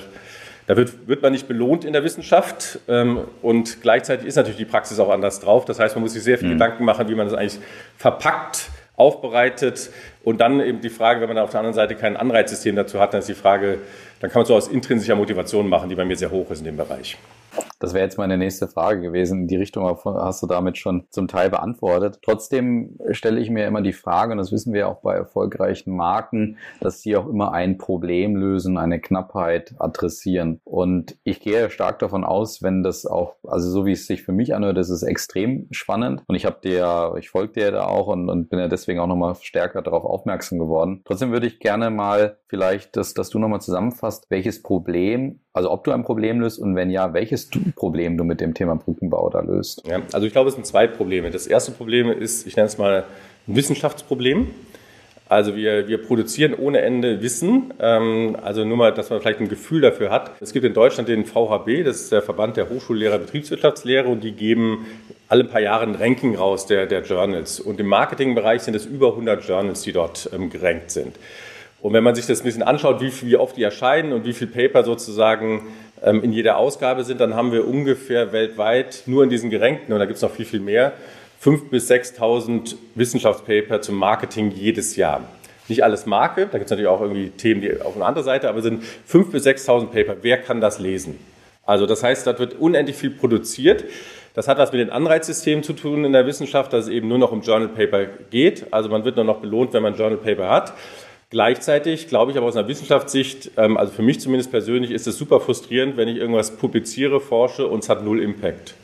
da 0.67 0.77
wird, 0.77 1.07
wird 1.07 1.21
man 1.21 1.33
nicht 1.33 1.47
belohnt 1.47 1.83
in 1.83 1.93
der 1.93 2.03
Wissenschaft 2.03 2.79
ähm, 2.87 3.21
und 3.41 3.81
gleichzeitig 3.81 4.25
ist 4.25 4.35
natürlich 4.35 4.57
die 4.57 4.65
Praxis 4.65 4.99
auch 4.99 5.09
anders 5.09 5.39
drauf. 5.39 5.65
Das 5.65 5.79
heißt, 5.79 5.95
man 5.95 6.03
muss 6.03 6.13
sich 6.13 6.23
sehr 6.23 6.37
viel 6.37 6.49
mhm. 6.49 6.53
Gedanken 6.53 6.85
machen, 6.85 7.09
wie 7.09 7.15
man 7.15 7.27
das 7.27 7.37
eigentlich 7.37 7.59
verpackt, 7.97 8.69
aufbereitet 8.95 9.89
und 10.23 10.39
dann 10.39 10.61
eben 10.61 10.79
die 10.81 10.89
Frage, 10.89 11.21
wenn 11.21 11.27
man 11.29 11.39
auf 11.39 11.49
der 11.49 11.59
anderen 11.59 11.73
Seite 11.73 11.95
kein 11.95 12.15
Anreizsystem 12.15 12.75
dazu 12.75 12.99
hat, 12.99 13.13
dann 13.13 13.19
ist 13.19 13.29
die 13.29 13.33
Frage, 13.33 13.79
dann 14.21 14.29
kann 14.29 14.41
man 14.41 14.45
so 14.45 14.55
aus 14.55 14.67
intrinsischer 14.67 15.15
Motivation 15.15 15.67
machen, 15.67 15.89
die 15.89 15.95
bei 15.95 16.05
mir 16.05 16.15
sehr 16.15 16.31
hoch 16.31 16.49
ist 16.51 16.59
in 16.59 16.65
dem 16.65 16.77
Bereich. 16.77 17.17
Das 17.81 17.95
wäre 17.95 18.03
jetzt 18.03 18.19
meine 18.19 18.37
nächste 18.37 18.67
Frage 18.67 19.01
gewesen. 19.01 19.41
In 19.41 19.47
die 19.47 19.55
Richtung 19.55 19.83
hast 20.05 20.43
du 20.43 20.47
damit 20.47 20.77
schon 20.77 21.07
zum 21.09 21.27
Teil 21.27 21.49
beantwortet. 21.49 22.19
Trotzdem 22.21 22.99
stelle 23.09 23.39
ich 23.39 23.49
mir 23.49 23.65
immer 23.65 23.81
die 23.81 23.91
Frage, 23.91 24.33
und 24.33 24.37
das 24.37 24.51
wissen 24.51 24.71
wir 24.71 24.87
auch 24.87 25.01
bei 25.01 25.15
erfolgreichen 25.15 25.95
Marken, 25.95 26.57
dass 26.79 27.01
sie 27.01 27.17
auch 27.17 27.27
immer 27.27 27.53
ein 27.53 27.79
Problem 27.79 28.35
lösen, 28.35 28.77
eine 28.77 29.01
Knappheit 29.01 29.73
adressieren. 29.79 30.61
Und 30.63 31.17
ich 31.23 31.39
gehe 31.39 31.71
stark 31.71 31.97
davon 31.97 32.23
aus, 32.23 32.61
wenn 32.61 32.83
das 32.83 33.07
auch, 33.07 33.37
also 33.47 33.71
so 33.71 33.87
wie 33.87 33.93
es 33.93 34.05
sich 34.05 34.21
für 34.21 34.31
mich 34.31 34.53
anhört, 34.53 34.77
das 34.77 34.91
ist 34.91 35.01
extrem 35.01 35.67
spannend. 35.71 36.21
Und 36.27 36.35
ich 36.35 36.45
habe 36.45 36.59
dir, 36.63 37.15
ich 37.17 37.31
folge 37.31 37.53
dir 37.53 37.71
da 37.71 37.85
auch 37.87 38.07
und, 38.07 38.29
und 38.29 38.51
bin 38.51 38.59
ja 38.59 38.67
deswegen 38.67 38.99
auch 38.99 39.07
nochmal 39.07 39.33
stärker 39.41 39.81
darauf 39.81 40.05
aufmerksam 40.05 40.59
geworden. 40.59 41.01
Trotzdem 41.03 41.31
würde 41.31 41.47
ich 41.47 41.59
gerne 41.59 41.89
mal 41.89 42.37
vielleicht, 42.45 42.95
dass, 42.95 43.15
dass 43.15 43.31
du 43.31 43.39
nochmal 43.39 43.61
zusammenfasst, 43.61 44.27
welches 44.29 44.61
Problem 44.61 45.39
also 45.53 45.71
ob 45.71 45.83
du 45.83 45.91
ein 45.91 46.03
Problem 46.03 46.39
löst 46.39 46.59
und 46.59 46.75
wenn 46.75 46.89
ja, 46.89 47.13
welches 47.13 47.49
Problem 47.73 48.17
du 48.17 48.23
mit 48.23 48.41
dem 48.41 48.53
Thema 48.53 48.75
Brückenbau 48.75 49.29
da 49.29 49.41
löst. 49.41 49.83
Ja, 49.87 50.01
also 50.11 50.27
ich 50.27 50.33
glaube, 50.33 50.49
es 50.49 50.55
sind 50.55 50.65
zwei 50.65 50.87
Probleme. 50.87 51.31
Das 51.31 51.47
erste 51.47 51.71
Problem 51.71 52.11
ist, 52.11 52.47
ich 52.47 52.55
nenne 52.55 52.67
es 52.67 52.77
mal 52.77 53.05
ein 53.47 53.55
Wissenschaftsproblem. 53.55 54.47
Also 55.31 55.55
wir, 55.55 55.87
wir 55.87 55.97
produzieren 55.99 56.53
ohne 56.53 56.81
Ende 56.81 57.21
Wissen. 57.21 57.73
Ähm, 57.79 58.35
also 58.41 58.65
nur 58.65 58.75
mal, 58.75 58.93
dass 58.93 59.09
man 59.09 59.21
vielleicht 59.21 59.39
ein 59.39 59.47
Gefühl 59.47 59.79
dafür 59.79 60.09
hat. 60.09 60.31
Es 60.41 60.51
gibt 60.51 60.65
in 60.65 60.73
Deutschland 60.73 61.07
den 61.07 61.25
VHB, 61.25 61.85
das 61.85 62.01
ist 62.01 62.11
der 62.11 62.21
Verband 62.21 62.57
der 62.57 62.69
Hochschullehrer 62.69 63.17
Betriebswirtschaftslehre 63.17 64.09
und 64.09 64.25
die 64.25 64.33
geben 64.33 64.85
alle 65.29 65.45
paar 65.45 65.61
Jahre 65.61 65.83
ein 65.83 65.95
Ranking 65.95 66.35
raus 66.35 66.65
der, 66.65 66.85
der 66.85 67.03
Journals. 67.03 67.61
Und 67.61 67.79
im 67.79 67.87
Marketingbereich 67.87 68.63
sind 68.63 68.75
es 68.75 68.85
über 68.85 69.11
100 69.11 69.47
Journals, 69.47 69.83
die 69.83 69.93
dort 69.93 70.29
ähm, 70.33 70.49
gerankt 70.49 70.91
sind. 70.91 71.15
Und 71.81 71.93
wenn 71.93 72.03
man 72.03 72.13
sich 72.13 72.27
das 72.27 72.41
ein 72.41 72.43
bisschen 72.43 72.63
anschaut, 72.63 73.01
wie, 73.01 73.11
wie 73.25 73.37
oft 73.37 73.55
die 73.55 73.63
erscheinen 73.63 74.11
und 74.11 74.25
wie 74.25 74.33
viele 74.33 74.51
Paper 74.51 74.83
sozusagen 74.83 75.61
in 76.03 76.33
jeder 76.33 76.57
Ausgabe 76.57 77.03
sind, 77.03 77.21
dann 77.21 77.35
haben 77.35 77.51
wir 77.51 77.67
ungefähr 77.67 78.31
weltweit 78.33 79.03
nur 79.05 79.23
in 79.23 79.29
diesen 79.29 79.49
Gerenkten, 79.49 79.93
und 79.93 79.99
da 79.99 80.05
gibt 80.05 80.15
es 80.15 80.21
noch 80.21 80.31
viel, 80.31 80.45
viel 80.45 80.59
mehr, 80.59 80.93
5.000 81.43 81.69
bis 81.69 81.91
6.000 81.91 82.75
Wissenschaftspaper 82.95 83.81
zum 83.81 83.95
Marketing 83.95 84.51
jedes 84.51 84.95
Jahr. 84.95 85.23
Nicht 85.67 85.83
alles 85.83 86.05
Marke, 86.05 86.47
da 86.47 86.57
gibt 86.57 86.65
es 86.65 86.71
natürlich 86.71 86.87
auch 86.87 87.01
irgendwie 87.01 87.29
Themen 87.29 87.61
die 87.61 87.81
auf 87.81 87.95
einer 87.95 88.05
anderen 88.05 88.25
Seite, 88.25 88.49
aber 88.49 88.61
sind 88.61 88.83
5.000 88.83 89.31
bis 89.31 89.45
6.000 89.45 89.85
Paper. 89.87 90.17
Wer 90.21 90.37
kann 90.37 90.59
das 90.59 90.79
lesen? 90.79 91.19
Also 91.65 91.85
das 91.85 92.03
heißt, 92.03 92.25
da 92.27 92.37
wird 92.37 92.59
unendlich 92.59 92.95
viel 92.95 93.11
produziert. 93.11 93.85
Das 94.33 94.47
hat 94.47 94.57
was 94.57 94.71
mit 94.71 94.81
den 94.81 94.89
Anreizsystemen 94.89 95.63
zu 95.63 95.73
tun 95.73 96.05
in 96.05 96.13
der 96.13 96.25
Wissenschaft, 96.25 96.73
dass 96.73 96.85
es 96.85 96.91
eben 96.91 97.07
nur 97.07 97.17
noch 97.17 97.31
um 97.31 97.41
Journal 97.41 97.69
Paper 97.69 98.05
geht. 98.29 98.65
Also 98.71 98.89
man 98.89 99.05
wird 99.05 99.15
nur 99.17 99.25
noch 99.25 99.39
belohnt, 99.39 99.73
wenn 99.73 99.83
man 99.83 99.95
Journal 99.95 100.17
Paper 100.17 100.49
hat. 100.49 100.73
Gleichzeitig 101.31 102.09
glaube 102.09 102.31
ich 102.31 102.37
aber 102.37 102.47
aus 102.47 102.57
einer 102.57 102.67
Wissenschaftssicht, 102.67 103.51
ähm, 103.55 103.77
also 103.77 103.93
für 103.93 104.01
mich 104.01 104.19
zumindest 104.19 104.51
persönlich, 104.51 104.91
ist 104.91 105.07
es 105.07 105.17
super 105.17 105.39
frustrierend, 105.39 105.95
wenn 105.95 106.09
ich 106.09 106.17
irgendwas 106.17 106.57
publiziere, 106.57 107.21
forsche 107.21 107.67
und 107.67 107.83
es 107.83 107.89
hat 107.89 108.03
null 108.03 108.21
Impact. 108.21 108.75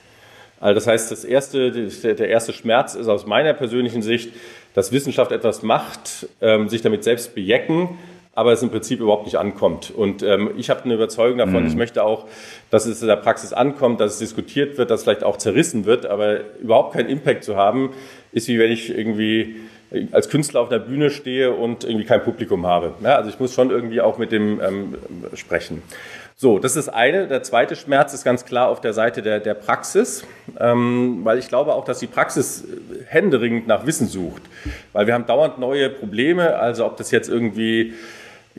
Also 0.61 0.73
das 0.73 0.87
heißt, 0.87 1.11
das 1.11 1.25
erste, 1.25 1.71
der 1.71 2.29
erste 2.29 2.53
Schmerz 2.53 2.95
ist 2.95 3.09
aus 3.09 3.27
meiner 3.27 3.53
persönlichen 3.53 4.01
Sicht, 4.01 4.31
dass 4.73 4.93
Wissenschaft 4.93 5.33
etwas 5.33 5.61
macht, 5.61 6.27
ähm, 6.41 6.69
sich 6.69 6.81
damit 6.81 7.03
selbst 7.03 7.35
bejecken, 7.35 7.89
aber 8.33 8.53
es 8.53 8.63
im 8.63 8.69
Prinzip 8.69 9.01
überhaupt 9.01 9.25
nicht 9.25 9.35
ankommt. 9.35 9.91
Und 9.91 10.23
ähm, 10.23 10.51
ich 10.57 10.69
habe 10.69 10.85
eine 10.85 10.93
Überzeugung 10.93 11.39
davon, 11.39 11.63
mhm. 11.63 11.67
ich 11.67 11.75
möchte 11.75 12.03
auch, 12.03 12.27
dass 12.69 12.85
es 12.85 13.01
in 13.01 13.09
der 13.09 13.17
Praxis 13.17 13.51
ankommt, 13.51 13.99
dass 13.99 14.13
es 14.13 14.19
diskutiert 14.19 14.77
wird, 14.77 14.89
dass 14.89 15.01
es 15.01 15.03
vielleicht 15.03 15.25
auch 15.25 15.37
zerrissen 15.37 15.85
wird, 15.85 16.05
aber 16.05 16.39
überhaupt 16.61 16.93
keinen 16.93 17.09
Impact 17.09 17.43
zu 17.43 17.57
haben, 17.57 17.91
ist 18.31 18.47
wie 18.47 18.57
wenn 18.57 18.71
ich 18.71 18.95
irgendwie 18.95 19.57
als 20.11 20.29
Künstler 20.29 20.61
auf 20.61 20.69
der 20.69 20.79
Bühne 20.79 21.09
stehe 21.09 21.53
und 21.53 21.83
irgendwie 21.83 22.05
kein 22.05 22.23
Publikum 22.23 22.65
habe. 22.65 22.93
Ja, 23.01 23.15
also 23.15 23.29
ich 23.29 23.39
muss 23.39 23.53
schon 23.53 23.69
irgendwie 23.69 24.01
auch 24.01 24.17
mit 24.17 24.31
dem 24.31 24.59
ähm, 24.61 24.95
sprechen. 25.33 25.81
So, 26.35 26.59
das 26.59 26.75
ist 26.75 26.89
eine. 26.89 27.27
Der 27.27 27.41
zweite 27.41 27.75
Schmerz 27.75 28.13
ist 28.13 28.23
ganz 28.23 28.45
klar 28.45 28.67
auf 28.67 28.79
der 28.79 28.93
Seite 28.93 29.23
der, 29.23 29.39
der 29.39 29.55
Praxis, 29.55 30.23
ähm, 30.59 31.21
weil 31.23 31.39
ich 31.39 31.47
glaube 31.47 31.73
auch, 31.73 31.83
dass 31.83 31.97
die 31.97 32.07
Praxis 32.07 32.63
händeringend 33.07 33.65
nach 33.65 33.87
Wissen 33.87 34.07
sucht. 34.07 34.43
Weil 34.93 35.07
wir 35.07 35.15
haben 35.15 35.25
dauernd 35.25 35.57
neue 35.57 35.89
Probleme, 35.89 36.55
also 36.57 36.85
ob 36.85 36.97
das 36.97 37.09
jetzt 37.09 37.27
irgendwie 37.27 37.93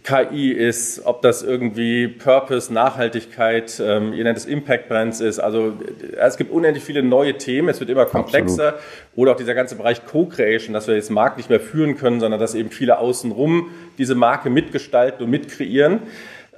KI 0.04 0.52
ist, 0.52 1.04
ob 1.04 1.22
das 1.22 1.42
irgendwie 1.42 2.08
Purpose, 2.08 2.72
Nachhaltigkeit, 2.72 3.80
ähm, 3.84 4.12
ihr 4.12 4.24
nennt 4.24 4.38
es 4.38 4.44
Impact 4.44 4.88
Brands 4.88 5.20
ist. 5.20 5.38
Also 5.38 5.74
es 6.16 6.36
gibt 6.36 6.52
unendlich 6.52 6.84
viele 6.84 7.02
neue 7.02 7.36
Themen, 7.38 7.68
es 7.68 7.80
wird 7.80 7.90
immer 7.90 8.04
komplexer. 8.04 8.68
Absolut. 8.68 8.84
Oder 9.16 9.32
auch 9.32 9.36
dieser 9.36 9.54
ganze 9.54 9.76
Bereich 9.76 10.04
Co-Creation, 10.06 10.72
dass 10.72 10.86
wir 10.86 10.94
jetzt 10.94 11.10
Markt 11.10 11.36
nicht 11.36 11.50
mehr 11.50 11.60
führen 11.60 11.96
können, 11.96 12.20
sondern 12.20 12.38
dass 12.38 12.54
eben 12.54 12.70
viele 12.70 12.98
außenrum 12.98 13.70
diese 13.98 14.14
Marke 14.14 14.50
mitgestalten 14.50 15.24
und 15.24 15.30
mitkreieren. 15.30 16.00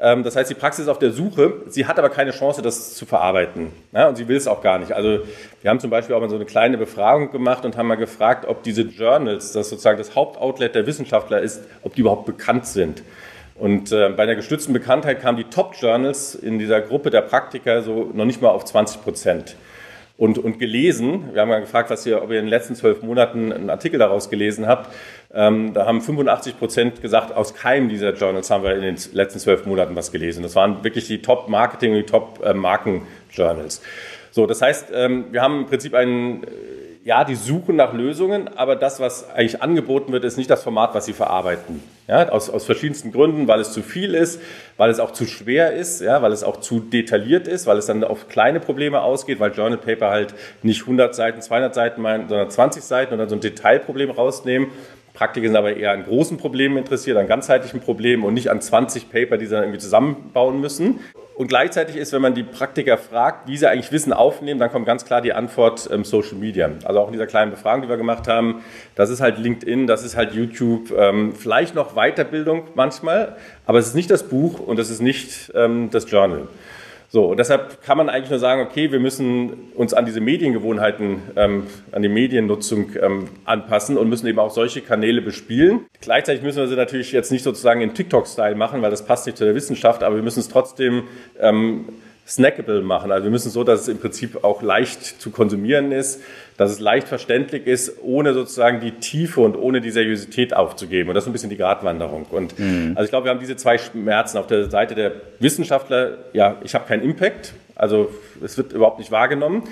Ähm, 0.01 0.23
das 0.23 0.35
heißt, 0.35 0.51
die 0.51 0.55
Praxis 0.55 0.85
ist 0.85 0.89
auf 0.89 0.99
der 0.99 1.13
Suche, 1.13 1.63
sie 1.69 1.87
hat 1.87 1.99
aber 1.99 2.09
keine 2.09 2.31
Chance, 2.31 2.63
das 2.63 2.95
zu 2.95 3.05
verarbeiten. 3.05 3.71
Ja, 3.93 4.09
und 4.09 4.17
sie 4.17 4.29
will 4.29 4.37
es 4.37 4.49
auch 4.49 4.63
gar 4.63 4.79
nicht. 4.79 4.93
Also 4.93 5.21
wir 5.61 5.71
haben 5.71 5.79
zum 5.79 5.91
Beispiel 5.91 6.17
auch 6.17 6.21
mal 6.21 6.31
so 6.31 6.37
eine 6.37 6.47
kleine 6.47 6.79
Befragung 6.79 7.31
gemacht 7.31 7.65
und 7.67 7.77
haben 7.77 7.87
mal 7.87 7.97
gefragt, 7.97 8.47
ob 8.49 8.63
diese 8.63 8.83
Journals, 8.83 9.53
das 9.53 9.69
sozusagen 9.69 9.99
das 9.99 10.17
Hauptoutlet 10.17 10.75
der 10.75 10.87
Wissenschaftler 10.87 11.41
ist, 11.41 11.63
ob 11.83 11.95
die 11.95 12.01
überhaupt 12.01 12.25
bekannt 12.25 12.67
sind. 12.67 13.03
Und 13.61 13.93
äh, 13.93 14.09
bei 14.09 14.23
einer 14.23 14.37
gestützten 14.37 14.73
Bekanntheit 14.73 15.21
kamen 15.21 15.37
die 15.37 15.45
Top-Journals 15.45 16.35
in 16.35 16.59
dieser 16.59 16.81
Gruppe 16.81 17.11
der 17.11 17.21
Praktiker 17.21 17.83
so 17.83 18.11
noch 18.15 18.25
nicht 18.25 18.41
mal 18.41 18.49
auf 18.49 18.65
20 18.65 19.03
Prozent. 19.03 19.55
Und, 20.17 20.39
und 20.39 20.59
gelesen, 20.59 21.35
wir 21.35 21.43
haben 21.43 21.51
ja 21.51 21.59
gefragt, 21.61 21.91
was 21.91 22.07
ihr, 22.07 22.23
ob 22.23 22.31
ihr 22.31 22.39
in 22.39 22.47
den 22.47 22.51
letzten 22.51 22.75
zwölf 22.75 23.03
Monaten 23.03 23.53
einen 23.53 23.69
Artikel 23.69 23.99
daraus 23.99 24.31
gelesen 24.31 24.67
habt. 24.67 24.95
Ähm, 25.35 25.75
da 25.75 25.85
haben 25.85 26.01
85 26.01 26.59
Prozent 26.59 27.03
gesagt, 27.03 27.37
aus 27.37 27.55
keinem 27.55 27.91
dieser 27.91 28.15
Journals 28.15 28.51
haben 28.51 28.65
wir 28.65 28.75
in 28.75 28.81
den 28.81 28.97
letzten 29.13 29.39
zwölf 29.39 29.67
Monaten 29.67 29.95
was 29.95 30.11
gelesen. 30.11 30.43
Das 30.43 30.57
waren 30.57 30.83
wirklich 30.83 31.07
die 31.07 31.21
Top-Marketing- 31.21 31.93
und 31.93 31.99
die 31.99 32.07
Top-Marken-Journals. 32.07 33.83
So, 34.31 34.47
das 34.47 34.63
heißt, 34.63 34.89
ähm, 34.95 35.27
wir 35.33 35.43
haben 35.43 35.61
im 35.61 35.67
Prinzip 35.67 35.95
einen 35.95 36.45
ja, 37.11 37.25
die 37.25 37.35
suchen 37.35 37.75
nach 37.75 37.93
Lösungen, 37.93 38.47
aber 38.57 38.77
das, 38.77 39.01
was 39.01 39.29
eigentlich 39.31 39.61
angeboten 39.63 40.13
wird, 40.13 40.23
ist 40.23 40.37
nicht 40.37 40.49
das 40.49 40.63
Format, 40.63 40.95
was 40.95 41.07
sie 41.07 41.13
verarbeiten. 41.13 41.83
Ja, 42.07 42.29
aus, 42.29 42.49
aus 42.49 42.65
verschiedensten 42.65 43.11
Gründen, 43.11 43.49
weil 43.49 43.59
es 43.59 43.73
zu 43.73 43.83
viel 43.83 44.15
ist, 44.15 44.41
weil 44.77 44.91
es 44.91 45.01
auch 45.01 45.11
zu 45.11 45.27
schwer 45.27 45.73
ist, 45.73 46.01
ja, 46.01 46.23
weil 46.23 46.31
es 46.31 46.45
auch 46.45 46.59
zu 46.61 46.79
detailliert 46.79 47.49
ist, 47.49 47.67
weil 47.67 47.79
es 47.79 47.87
dann 47.87 48.05
auf 48.05 48.29
kleine 48.29 48.61
Probleme 48.61 49.01
ausgeht, 49.01 49.41
weil 49.41 49.51
Journal 49.51 49.79
Paper 49.79 50.11
halt 50.11 50.37
nicht 50.63 50.83
100 50.83 51.13
Seiten, 51.13 51.43
200 51.43 51.75
Seiten 51.75 52.01
meinen, 52.01 52.29
sondern 52.29 52.49
20 52.49 52.85
Seiten 52.85 53.13
und 53.13 53.19
dann 53.19 53.29
so 53.29 53.35
ein 53.35 53.41
Detailproblem 53.41 54.11
rausnehmen. 54.11 54.69
Praktiker 55.15 55.47
sind 55.47 55.57
aber 55.57 55.77
eher 55.77 55.93
an 55.93 56.05
großen 56.05 56.37
Problemen 56.37 56.77
interessiert, 56.77 57.17
an 57.17 57.27
ganzheitlichen 57.27 57.81
Problemen 57.81 58.25
und 58.25 58.35
nicht 58.35 58.51
an 58.51 58.61
20 58.61 59.11
Paper, 59.11 59.37
die 59.37 59.47
sie 59.47 59.53
dann 59.53 59.65
irgendwie 59.65 59.81
zusammenbauen 59.81 60.61
müssen. 60.61 61.01
Und 61.41 61.47
gleichzeitig 61.47 61.97
ist, 61.97 62.13
wenn 62.13 62.21
man 62.21 62.35
die 62.35 62.43
Praktiker 62.43 62.99
fragt, 62.99 63.49
wie 63.49 63.57
sie 63.57 63.67
eigentlich 63.67 63.91
Wissen 63.93 64.13
aufnehmen, 64.13 64.61
dann 64.61 64.71
kommt 64.71 64.85
ganz 64.85 65.07
klar 65.07 65.23
die 65.23 65.33
Antwort 65.33 65.89
ähm, 65.91 66.05
Social 66.05 66.35
Media. 66.35 66.71
Also 66.85 67.01
auch 67.01 67.07
in 67.07 67.13
dieser 67.15 67.27
kleinen 67.27 67.51
Befragung, 67.51 67.81
die 67.81 67.89
wir 67.89 67.97
gemacht 67.97 68.29
haben, 68.29 68.63
das 68.95 69.09
ist 69.09 69.23
halt 69.23 69.39
LinkedIn, 69.39 69.87
das 69.87 70.05
ist 70.05 70.17
halt 70.17 70.35
YouTube, 70.35 70.93
ähm, 70.95 71.35
vielleicht 71.35 71.75
noch 71.75 71.95
Weiterbildung 71.95 72.65
manchmal, 72.75 73.37
aber 73.65 73.79
es 73.79 73.87
ist 73.87 73.95
nicht 73.95 74.11
das 74.11 74.25
Buch 74.25 74.61
und 74.61 74.79
es 74.79 74.91
ist 74.91 75.01
nicht 75.01 75.51
ähm, 75.55 75.89
das 75.91 76.11
Journal. 76.11 76.47
So, 77.13 77.25
und 77.27 77.39
deshalb 77.39 77.83
kann 77.83 77.99
man 77.99 78.09
eigentlich 78.09 78.31
nur 78.31 78.39
sagen, 78.39 78.63
okay, 78.63 78.93
wir 78.93 79.01
müssen 79.01 79.73
uns 79.75 79.93
an 79.93 80.07
diese 80.07 80.21
Mediengewohnheiten, 80.21 81.21
ähm, 81.35 81.67
an 81.91 82.03
die 82.03 82.09
Mediennutzung 82.09 82.93
ähm, 83.03 83.29
anpassen 83.45 83.99
und 83.99 84.09
müssen 84.09 84.29
eben 84.29 84.39
auch 84.39 84.53
solche 84.53 84.81
Kanäle 84.81 85.21
bespielen. 85.21 85.87
Gleichzeitig 86.01 86.45
müssen 86.45 86.59
wir 86.59 86.69
sie 86.69 86.77
natürlich 86.77 87.11
jetzt 87.11 87.33
nicht 87.33 87.43
sozusagen 87.43 87.81
in 87.81 87.95
TikTok-Style 87.95 88.55
machen, 88.55 88.81
weil 88.81 88.93
das 88.93 89.05
passt 89.05 89.27
nicht 89.27 89.39
zu 89.39 89.45
der 89.45 89.57
Wissenschaft, 89.57 90.05
aber 90.05 90.15
wir 90.15 90.23
müssen 90.23 90.39
es 90.39 90.49
trotzdem 90.49 91.03
ähm, 91.41 91.87
snackable 92.31 92.81
machen. 92.83 93.11
Also 93.11 93.25
wir 93.25 93.31
müssen 93.31 93.51
so, 93.51 93.65
dass 93.65 93.83
es 93.83 93.89
im 93.89 93.99
Prinzip 93.99 94.45
auch 94.45 94.63
leicht 94.63 95.21
zu 95.21 95.31
konsumieren 95.31 95.91
ist, 95.91 96.23
dass 96.57 96.71
es 96.71 96.79
leicht 96.79 97.09
verständlich 97.09 97.67
ist, 97.67 97.97
ohne 98.03 98.35
sozusagen 98.35 98.81
die 98.81 98.93
Tiefe 98.93 99.41
und 99.41 99.57
ohne 99.57 99.81
die 99.81 99.91
Seriosität 99.91 100.55
aufzugeben. 100.55 101.09
Und 101.09 101.17
das 101.17 101.25
ist 101.25 101.29
ein 101.29 101.33
bisschen 101.33 101.51
die 101.51 101.57
Gratwanderung. 101.57 102.27
Und 102.31 102.57
mhm. 102.59 102.93
also 102.95 103.05
ich 103.05 103.11
glaube, 103.11 103.27
wir 103.27 103.31
haben 103.33 103.41
diese 103.41 103.57
zwei 103.57 103.79
Schmerzen. 103.79 104.39
Auf 104.39 104.47
der 104.47 104.71
Seite 104.71 104.95
der 104.95 105.13
Wissenschaftler, 105.41 106.19
ja, 106.33 106.57
ich 106.63 106.75
habe 106.75 106.87
keinen 106.87 107.03
Impact, 107.03 107.53
also 107.75 108.11
es 108.45 108.57
wird 108.57 108.73
überhaupt 108.73 109.01
nicht 109.01 109.11
wahrgenommen. 109.11 109.65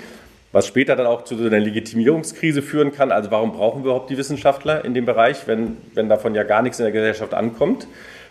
Was 0.51 0.65
später 0.65 0.95
dann 0.95 1.05
auch 1.05 1.25
zu 1.25 1.35
einer 1.35 1.59
Legitimierungskrise 1.59 2.63
führen 2.63 2.91
kann. 2.91 3.11
Also 3.11 3.29
warum 3.29 3.51
brauchen 3.53 3.83
wir 3.83 3.91
überhaupt 3.91 4.09
die 4.09 4.17
Wissenschaftler 4.17 4.83
in 4.83 4.95
dem 4.95 5.05
Bereich, 5.05 5.45
wenn, 5.45 5.77
wenn 5.93 6.09
davon 6.09 6.33
ja 6.33 6.41
gar 6.41 6.63
nichts 6.63 6.79
in 6.79 6.85
der 6.85 6.91
Gesellschaft 6.91 7.35
ankommt? 7.35 7.85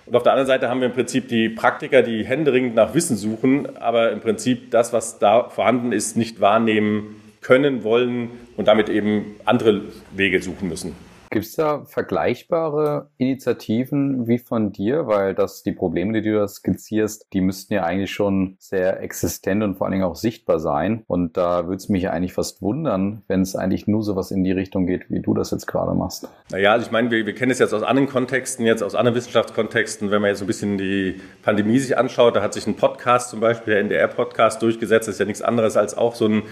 Und 0.09 0.17
auf 0.17 0.23
der 0.23 0.33
anderen 0.33 0.47
Seite 0.47 0.71
haben 0.71 0.81
wir 0.81 0.87
im 0.87 0.95
Prinzip 0.95 1.29
die 1.29 1.51
Praktiker, 1.51 2.01
die 2.01 2.25
händeringend 2.25 2.75
nach 2.75 2.95
Wissen 2.95 3.17
suchen, 3.17 3.77
aber 3.77 4.11
im 4.11 4.21
Prinzip 4.21 4.71
das, 4.71 4.95
was 4.95 5.19
da 5.19 5.51
vorhanden 5.51 5.93
ist, 5.93 6.17
nicht 6.17 6.41
wahrnehmen 6.41 7.21
können, 7.43 7.85
wollen 7.85 8.31
und 8.57 8.69
damit 8.69 8.89
eben 8.89 9.37
andere 9.45 9.83
Wege 10.13 10.41
suchen 10.41 10.71
müssen. 10.71 10.97
Gibt 11.31 11.45
es 11.45 11.57
da 11.57 11.85
vergleichbare 11.85 13.11
Initiativen 13.19 14.27
wie 14.27 14.39
von 14.39 14.73
dir? 14.73 15.07
Weil 15.07 15.35
das, 15.35 15.63
die 15.63 15.73
Probleme, 15.73 16.13
die 16.15 16.31
du 16.31 16.39
da 16.39 16.49
skizzierst, 16.49 17.27
die 17.33 17.43
müssten 17.43 17.75
ja 17.75 17.83
eigentlich 17.83 18.13
schon 18.13 18.57
sehr 18.59 19.03
existent 19.03 19.63
und 19.63 19.77
vor 19.77 19.87
allen 19.87 19.93
Dingen 19.93 20.05
auch 20.05 20.17
sichtbar 20.17 20.59
sein. 20.59 21.05
Und 21.07 21.37
da 21.37 21.67
würde 21.67 21.77
es 21.77 21.89
mich 21.91 22.09
eigentlich 22.09 22.33
fast 22.33 22.63
wundern, 22.63 23.23
wenn 23.29 23.43
es 23.43 23.57
eigentlich 23.57 23.87
nur 23.87 24.03
so 24.03 24.17
was 24.17 24.31
in 24.31 24.43
die 24.43 24.53
Richtung 24.53 24.87
geht, 24.87 25.11
wie 25.11 25.21
du 25.21 25.35
das 25.35 25.51
jetzt 25.51 25.67
gerade 25.67 25.95
machst. 25.95 26.29
Naja, 26.51 26.73
also 26.73 26.87
ich 26.87 26.93
meine, 26.93 27.11
wir, 27.11 27.27
wir 27.27 27.35
kennen 27.35 27.53
es 27.53 27.59
jetzt 27.59 27.75
aus 27.75 27.83
anderen 27.83 28.09
Kontexten, 28.09 28.65
jetzt 28.65 28.83
aus 28.83 28.95
anderen 28.95 29.17
Wissenschaftskontexten. 29.17 30.11
Wenn 30.11 30.23
man 30.23 30.31
jetzt 30.31 30.41
ein 30.41 30.47
bisschen 30.47 30.79
die 30.79 31.21
Pandemie 31.43 31.79
sich 31.79 31.99
anschaut, 31.99 32.37
da 32.37 32.43
hat 32.43 32.55
sich 32.55 32.67
ein 32.67 32.77
Podcast 32.77 33.31
zum 33.31 33.41
Beispiel, 33.41 33.75
der 33.75 33.83
NDR-Podcast 33.83 34.63
durchgesetzt. 34.63 35.09
Das 35.09 35.17
ist 35.17 35.21
ja 35.21 35.27
nichts 35.27 35.43
anderes 35.43 35.77
als 35.77 35.97
auch 35.97 36.15
so 36.15 36.27
ein 36.27 36.43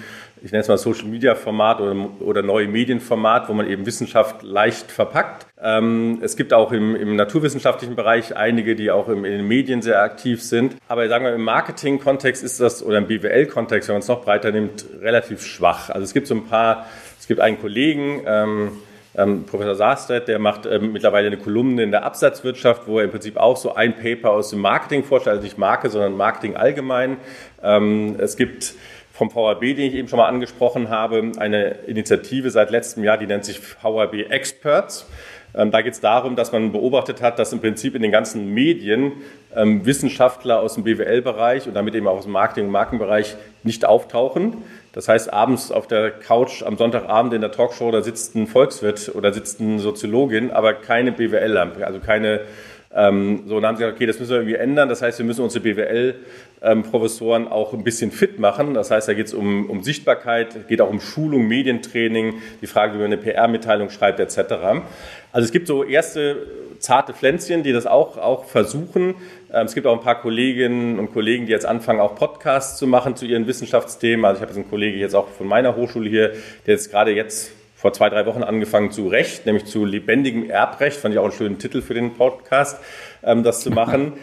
ich 0.43 0.53
nenne 0.53 0.63
es 0.63 0.69
mal 0.69 0.79
Social 0.79 1.07
Media 1.07 1.35
Format 1.35 1.81
oder, 1.81 1.95
oder 2.21 2.43
neue 2.43 2.69
Medienformat, 2.69 3.49
wo 3.49 3.53
man 3.53 3.69
eben 3.69 3.87
Wissenschaft 3.87 4.43
leicht 4.43 4.91
verpackt. 4.91 5.47
Ähm, 5.61 6.19
es 6.23 6.37
gibt 6.37 6.53
auch 6.53 6.73
im, 6.73 6.95
im, 6.95 7.17
naturwissenschaftlichen 7.17 7.97
Bereich 7.97 8.37
einige, 8.37 8.77
die 8.77 8.91
auch 8.91 9.09
im, 9.09 9.25
in 9.25 9.33
den 9.33 9.49
Medien 9.49 9.83
sehr 9.83 10.03
aktiv 10.03 10.43
sind. 10.43 10.77
Aber 10.89 11.09
sagen 11.09 11.25
wir, 11.25 11.35
im 11.35 11.43
Marketing-Kontext 11.43 12.45
ist 12.45 12.61
das, 12.61 12.85
oder 12.85 12.99
im 12.99 13.07
BWL-Kontext, 13.07 13.89
wenn 13.89 13.95
man 13.95 14.03
es 14.03 14.09
noch 14.09 14.25
breiter 14.25 14.53
nimmt, 14.53 14.85
relativ 15.01 15.45
schwach. 15.45 15.91
Also 15.91 16.05
es 16.05 16.13
gibt 16.13 16.27
so 16.27 16.35
ein 16.35 16.47
paar, 16.47 16.87
es 17.19 17.27
gibt 17.27 17.41
einen 17.41 17.59
Kollegen, 17.59 18.23
ähm, 18.27 18.73
ähm, 19.17 19.45
Professor 19.45 19.75
Saarstedt, 19.75 20.29
der 20.29 20.39
macht 20.39 20.67
ähm, 20.67 20.93
mittlerweile 20.93 21.29
eine 21.29 21.39
Kolumne 21.39 21.83
in 21.83 21.91
der 21.91 22.05
Absatzwirtschaft, 22.05 22.87
wo 22.87 22.99
er 22.99 23.05
im 23.05 23.11
Prinzip 23.11 23.39
auch 23.39 23.57
so 23.57 23.75
ein 23.75 23.97
Paper 23.97 24.31
aus 24.31 24.51
dem 24.51 24.61
Marketing 24.61 25.05
vorstellt, 25.05 25.37
also 25.37 25.45
nicht 25.45 25.57
Marke, 25.57 25.89
sondern 25.89 26.17
Marketing 26.17 26.57
allgemein. 26.57 27.17
Ähm, 27.63 28.17
es 28.19 28.37
gibt 28.37 28.75
vom 29.17 29.31
VRB, 29.31 29.61
den 29.61 29.79
ich 29.81 29.95
eben 29.95 30.09
schon 30.09 30.19
mal 30.19 30.29
angesprochen 30.29 30.91
habe, 30.91 31.33
eine 31.39 31.71
Initiative 31.87 32.51
seit 32.51 32.71
letztem 32.71 33.03
Jahr, 33.03 33.17
die 33.17 33.27
nennt 33.27 33.45
sich 33.45 33.59
VRB 33.59 34.31
Experts. 34.31 35.07
Ähm, 35.55 35.71
da 35.71 35.81
geht 35.81 35.95
es 35.95 36.01
darum, 36.01 36.37
dass 36.37 36.53
man 36.53 36.71
beobachtet 36.71 37.23
hat, 37.23 37.39
dass 37.39 37.53
im 37.53 37.61
Prinzip 37.61 37.95
in 37.95 38.03
den 38.03 38.13
ganzen 38.13 38.53
Medien 38.53 39.13
ähm, 39.55 39.87
Wissenschaftler 39.87 40.61
aus 40.61 40.75
dem 40.75 40.85
BWL-Bereich 40.85 41.67
und 41.67 41.73
damit 41.75 41.95
eben 41.95 42.07
auch 42.07 42.19
aus 42.19 42.25
dem 42.25 42.33
Marketing- 42.33 42.67
und 42.67 42.73
Markenbereich 42.73 43.37
nicht 43.63 43.87
auftauchen. 43.87 44.59
Das 44.93 45.09
heißt, 45.09 45.33
abends 45.33 45.73
auf 45.73 45.87
der 45.87 46.11
Couch 46.11 46.63
am 46.63 46.77
Sonntagabend 46.77 47.33
in 47.33 47.41
der 47.41 47.53
Talkshow, 47.53 47.91
da 47.91 48.03
sitzt 48.03 48.35
ein 48.35 48.47
Volkswirt 48.47 49.13
oder 49.15 49.33
sitzt 49.33 49.61
eine 49.61 49.79
Soziologin, 49.79 50.51
aber 50.51 50.75
keine 50.75 51.13
BWL, 51.13 51.57
also 51.57 52.01
keine 52.01 52.43
ähm, 52.97 53.43
so, 53.47 53.57
dann 53.57 53.69
haben 53.69 53.77
sie 53.77 53.83
gesagt, 53.83 53.97
okay, 53.97 54.07
das 54.07 54.19
müssen 54.19 54.31
wir 54.31 54.39
irgendwie 54.39 54.57
ändern. 54.57 54.89
Das 54.89 55.03
heißt, 55.03 55.19
wir 55.19 55.27
müssen 55.27 55.43
unsere 55.43 55.63
BWL-Professoren 55.63 56.15
ähm, 56.63 56.85
auch 56.93 57.73
ein 57.73 57.85
bisschen 57.85 58.11
fit 58.11 58.39
machen. 58.39 58.75
Das 58.75 58.91
heißt, 58.91 59.09
da 59.09 59.15
geht 59.15 59.27
es 59.27 59.35
um, 59.35 59.69
um 59.71 59.83
Sichtbarkeit, 59.83 60.69
geht 60.69 60.81
auch 60.81 60.91
um 60.91 61.01
Schulung, 61.01 61.47
Medientraining, 61.47 62.35
die 62.61 62.67
Frage, 62.67 62.95
wie 62.95 62.99
man 62.99 63.07
eine 63.07 63.19
PR-Mitteilung 63.19 63.91
schreibt, 63.91 64.21
etc. 64.21 64.39
Also 65.33 65.45
es 65.45 65.53
gibt 65.53 65.67
so 65.67 65.85
erste 65.85 66.47
zarte 66.79 67.13
Pflänzchen, 67.15 67.63
die 67.63 67.73
das 67.73 67.87
auch, 67.87 68.19
auch 68.19 68.45
versuchen. 68.45 69.15
Ähm, 69.53 69.67
es 69.67 69.75
gibt 69.75 69.87
auch 69.87 69.95
ein 69.95 70.05
paar 70.05 70.21
Kolleginnen 70.21 70.99
und 70.99 71.13
Kollegen, 71.13 71.47
die 71.47 71.53
jetzt 71.53 71.67
anfangen, 71.67 72.01
auch 72.01 72.15
Podcasts 72.15 72.79
zu 72.79 72.87
machen 72.87 73.17
zu 73.17 73.27
ihren 73.27 73.47
Wissenschaftsthemen. 73.47 74.25
Also 74.25 74.39
ich 74.39 74.43
habe 74.43 74.51
jetzt 74.51 74.59
einen 74.59 74.71
Kollege 74.71 74.97
jetzt 74.99 75.15
auch 75.15 75.29
von 75.29 75.47
meiner 75.47 75.77
Hochschule 75.77 76.09
hier, 76.09 76.33
der 76.67 76.75
jetzt 76.75 76.91
gerade 76.91 77.13
jetzt 77.13 77.53
vor 77.77 77.93
zwei, 77.93 78.09
drei 78.09 78.25
Wochen 78.27 78.43
angefangen 78.43 78.91
zu 78.91 79.07
Recht, 79.07 79.45
nämlich 79.45 79.67
zu 79.67 79.85
lebendigem 79.85 80.49
Erbrecht. 80.49 80.97
Fand 80.97 81.15
ich 81.15 81.19
auch 81.19 81.25
einen 81.25 81.33
schönen 81.33 81.59
Titel 81.59 81.83
für 81.83 81.95
den 81.95 82.15
Podcast, 82.15 82.81
ähm, 83.23 83.43
das 83.43 83.61
zu 83.61 83.71
machen. 83.71 84.15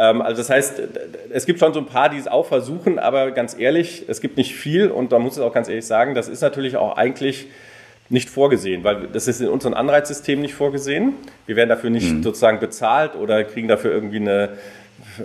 Ähm, 0.00 0.22
also 0.22 0.40
das 0.40 0.48
heißt, 0.48 0.82
es 1.30 1.44
gibt 1.44 1.58
schon 1.58 1.74
so 1.74 1.80
ein 1.80 1.86
paar, 1.86 2.08
die 2.08 2.16
es 2.16 2.26
auch 2.26 2.46
versuchen, 2.46 2.98
aber 2.98 3.32
ganz 3.32 3.54
ehrlich, 3.58 4.04
es 4.08 4.22
gibt 4.22 4.38
nicht 4.38 4.54
viel 4.54 4.90
und 4.90 5.12
da 5.12 5.18
muss 5.18 5.36
ich 5.36 5.42
auch 5.42 5.52
ganz 5.52 5.68
ehrlich 5.68 5.86
sagen, 5.86 6.14
das 6.14 6.28
ist 6.28 6.40
natürlich 6.40 6.78
auch 6.78 6.96
eigentlich 6.96 7.48
nicht 8.08 8.30
vorgesehen, 8.30 8.82
weil 8.82 9.08
das 9.12 9.28
ist 9.28 9.42
in 9.42 9.48
unserem 9.48 9.74
Anreizsystem 9.74 10.40
nicht 10.40 10.54
vorgesehen. 10.54 11.12
Wir 11.46 11.54
werden 11.54 11.68
dafür 11.68 11.90
nicht 11.90 12.10
mhm. 12.10 12.22
sozusagen 12.22 12.60
bezahlt 12.60 13.14
oder 13.14 13.44
kriegen 13.44 13.68
dafür 13.68 13.92
irgendwie 13.92 14.16
eine 14.16 14.48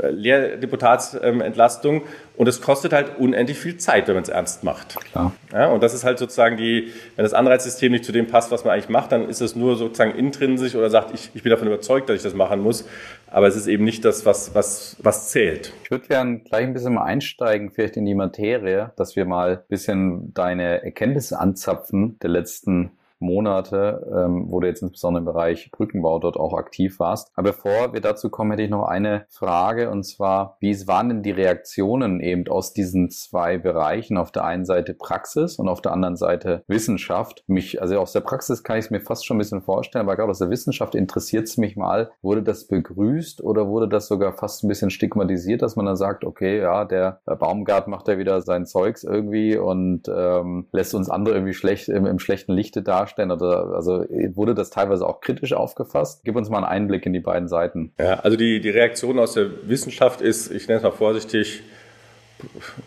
Lehrdeputatsentlastung 0.02 2.04
und 2.36 2.48
es 2.48 2.62
kostet 2.62 2.94
halt 2.94 3.18
unendlich 3.18 3.58
viel 3.58 3.78
Zeit, 3.78 4.08
wenn 4.08 4.16
man 4.16 4.24
es 4.24 4.30
ernst 4.30 4.64
macht. 4.64 4.96
Klar. 5.12 5.34
Ja, 5.52 5.68
und 5.68 5.84
das 5.84 5.94
ist 5.94 6.04
halt 6.04 6.20
sozusagen 6.20 6.58
die, 6.58 6.92
wenn 7.16 7.24
das 7.24 7.34
Anreizsystem 7.34 7.92
nicht 7.92 8.06
zu 8.06 8.12
dem 8.12 8.28
passt, 8.28 8.52
was 8.52 8.64
man 8.64 8.74
eigentlich 8.74 8.90
macht, 8.90 9.12
dann 9.12 9.30
ist 9.30 9.42
es 9.42 9.56
nur 9.56 9.76
sozusagen 9.76 10.16
intrinsisch 10.16 10.76
oder 10.76 10.90
sagt, 10.90 11.14
ich, 11.14 11.32
ich 11.34 11.44
bin 11.44 11.50
davon 11.50 11.68
überzeugt, 11.68 12.10
dass 12.10 12.18
ich 12.18 12.24
das 12.24 12.34
machen 12.34 12.62
muss. 12.62 12.86
Aber 13.32 13.48
es 13.48 13.56
ist 13.56 13.68
eben 13.68 13.84
nicht 13.84 14.06
das, 14.06 14.26
was, 14.26 14.56
was, 14.56 14.98
was 15.02 15.30
zählt. 15.30 15.74
Ich 15.84 15.92
würde 15.92 16.08
gerne 16.08 16.40
gleich 16.40 16.64
ein 16.64 16.74
bisschen 16.74 16.94
mal 16.94 17.04
einsteigen, 17.04 17.72
vielleicht 17.72 17.98
in 17.98 18.06
die 18.06 18.16
Materie, 18.16 18.94
dass 18.96 19.16
wir 19.16 19.26
mal 19.26 19.58
ein 19.58 19.68
bisschen 19.68 20.34
deine 20.34 20.84
Erkenntnisse 20.84 21.40
anzapfen 21.40 22.18
der 22.20 22.30
letzten 22.30 22.92
Monate, 23.20 24.06
ähm, 24.14 24.48
wo 24.50 24.60
du 24.60 24.68
jetzt 24.68 24.82
insbesondere 24.82 25.20
im 25.22 25.26
Bereich 25.26 25.70
Brückenbau 25.72 26.20
dort 26.20 26.38
auch 26.38 26.54
aktiv 26.54 27.00
warst. 27.00 27.32
Aber 27.36 27.52
bevor 27.52 27.94
wir 27.94 28.02
dazu 28.02 28.30
kommen, 28.30 28.52
hätte 28.52 28.64
ich 28.64 28.70
noch 28.70 28.84
eine 28.84 29.26
Frage 29.30 29.90
und 29.90 30.04
zwar, 30.04 30.58
wie 30.60 30.76
waren 30.88 31.10
denn 31.10 31.24
die 31.24 31.32
Reaktionen 31.32 32.20
eben 32.20 32.48
aus 32.48 32.74
diesen 32.74 33.10
zwei 33.10 33.58
Bereichen? 33.58 34.18
Auf 34.18 34.32
der 34.32 34.46
einen 34.46 34.66
Seite 34.66 34.94
Praxis 34.94 35.58
und 35.58 35.68
auf 35.68 35.82
der 35.82 35.94
anderen 35.94 36.16
Seite 36.16 36.64
Wissenschaft. 36.68 37.44
Mich, 37.48 37.82
also 37.82 38.00
aus 38.00 38.12
der 38.12 38.22
Praxis 38.22 38.64
kann 38.64 38.78
ich 38.78 38.86
es 38.86 38.92
mir 38.92 39.00
fast 39.00 39.26
schon 39.26 39.38
ein 39.38 39.40
bisschen 39.40 39.62
vorstellen, 39.62 40.06
aber 40.06 40.16
gerade 40.16 40.30
aus 40.30 40.40
der 40.40 40.50
Wissenschaft 40.50 40.96
interessiert 40.96 41.48
es 41.48 41.58
mich 41.58 41.76
mal, 41.76 42.12
wurde 42.22 42.44
das 42.44 42.68
begrüßt 42.68 43.42
oder 43.44 43.68
wurde 43.68 43.88
das 43.88 44.08
sogar 44.08 44.34
fast 44.34 44.64
ein 44.64 44.68
bisschen 44.68 44.90
stigmatisiert, 44.90 45.62
dass 45.62 45.76
man 45.76 45.86
dann 45.86 45.96
sagt, 45.96 46.24
okay, 46.24 46.60
ja, 46.60 46.86
der 46.86 47.22
Baumgart 47.26 47.88
macht 47.88 48.08
ja 48.08 48.18
wieder 48.18 48.42
sein 48.42 48.66
Zeugs 48.66 49.04
irgendwie 49.04 49.58
und 49.58 50.08
ähm, 50.08 50.68
lässt 50.72 50.94
uns 50.94 51.10
andere 51.10 51.36
irgendwie 51.36 51.54
schlecht 51.54 51.90
im, 51.90 52.06
im 52.06 52.20
schlechten 52.20 52.54
Lichte 52.54 52.82
da 52.82 53.05
darstellen? 53.06 53.32
Oder 53.32 53.74
also 53.76 54.06
wurde 54.34 54.56
das 54.56 54.70
teilweise 54.70 55.08
auch 55.08 55.22
kritisch 55.22 55.54
aufgefasst? 55.54 56.22
Gib 56.24 56.36
uns 56.36 56.50
mal 56.50 56.58
einen 56.58 56.66
Einblick 56.66 57.06
in 57.06 57.14
die 57.14 57.20
beiden 57.20 57.48
Seiten. 57.48 57.92
Ja, 58.00 58.20
also 58.20 58.38
die, 58.38 58.60
die 58.60 58.70
Reaktion 58.70 59.20
aus 59.20 59.34
der 59.34 59.48
Wissenschaft 59.68 60.22
ist, 60.22 60.52
ich 60.52 60.68
nenne 60.68 60.78
es 60.78 60.84
mal 60.84 60.92
vorsichtig, 60.92 61.64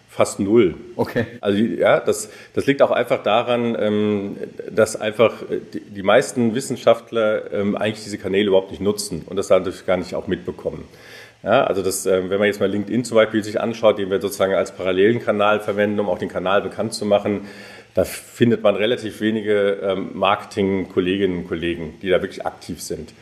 fast 0.09 0.41
null. 0.41 0.75
Okay. 0.97 1.25
Also 1.41 1.59
ja, 1.59 2.01
das, 2.01 2.31
das 2.55 2.67
liegt 2.67 2.83
auch 2.83 2.91
einfach 2.91 3.23
daran, 3.23 3.77
ähm, 3.79 4.37
dass 4.71 5.01
einfach 5.01 5.35
die, 5.73 5.81
die 5.81 6.03
meisten 6.03 6.55
Wissenschaftler 6.55 7.53
ähm, 7.53 7.77
eigentlich 7.77 8.05
diese 8.05 8.19
Kanäle 8.19 8.49
überhaupt 8.49 8.71
nicht 8.71 8.83
nutzen 8.83 9.23
und 9.27 9.37
das 9.37 9.49
dadurch 9.49 9.87
gar 9.87 9.97
nicht 9.97 10.15
auch 10.15 10.27
mitbekommen. 10.27 10.85
Ja, 11.43 11.65
also 11.65 11.83
das, 11.83 12.05
ähm, 12.05 12.31
wenn 12.31 12.39
man 12.39 12.49
jetzt 12.49 12.59
mal 12.59 12.69
LinkedIn 12.69 13.05
zum 13.05 13.15
Beispiel 13.15 13.45
sich 13.45 13.61
anschaut, 13.61 13.99
den 13.99 14.11
wir 14.11 14.21
sozusagen 14.21 14.55
als 14.55 14.73
parallelen 14.73 15.21
Kanal 15.21 15.61
verwenden, 15.61 16.01
um 16.01 16.09
auch 16.09 16.19
den 16.19 16.29
Kanal 16.29 16.63
bekannt 16.63 16.95
zu 16.95 17.07
machen, 17.07 17.43
da 17.99 18.05
findet 18.05 18.63
man 18.63 18.77
relativ 18.77 19.21
wenige 19.21 19.81
ähm, 19.83 20.11
Marketing-Kolleginnen 20.15 21.39
und 21.39 21.49
Kollegen, 21.49 21.95
die 22.01 22.09
da 22.09 22.23
wirklich 22.23 22.47
aktiv 22.47 22.81
sind. 22.81 23.13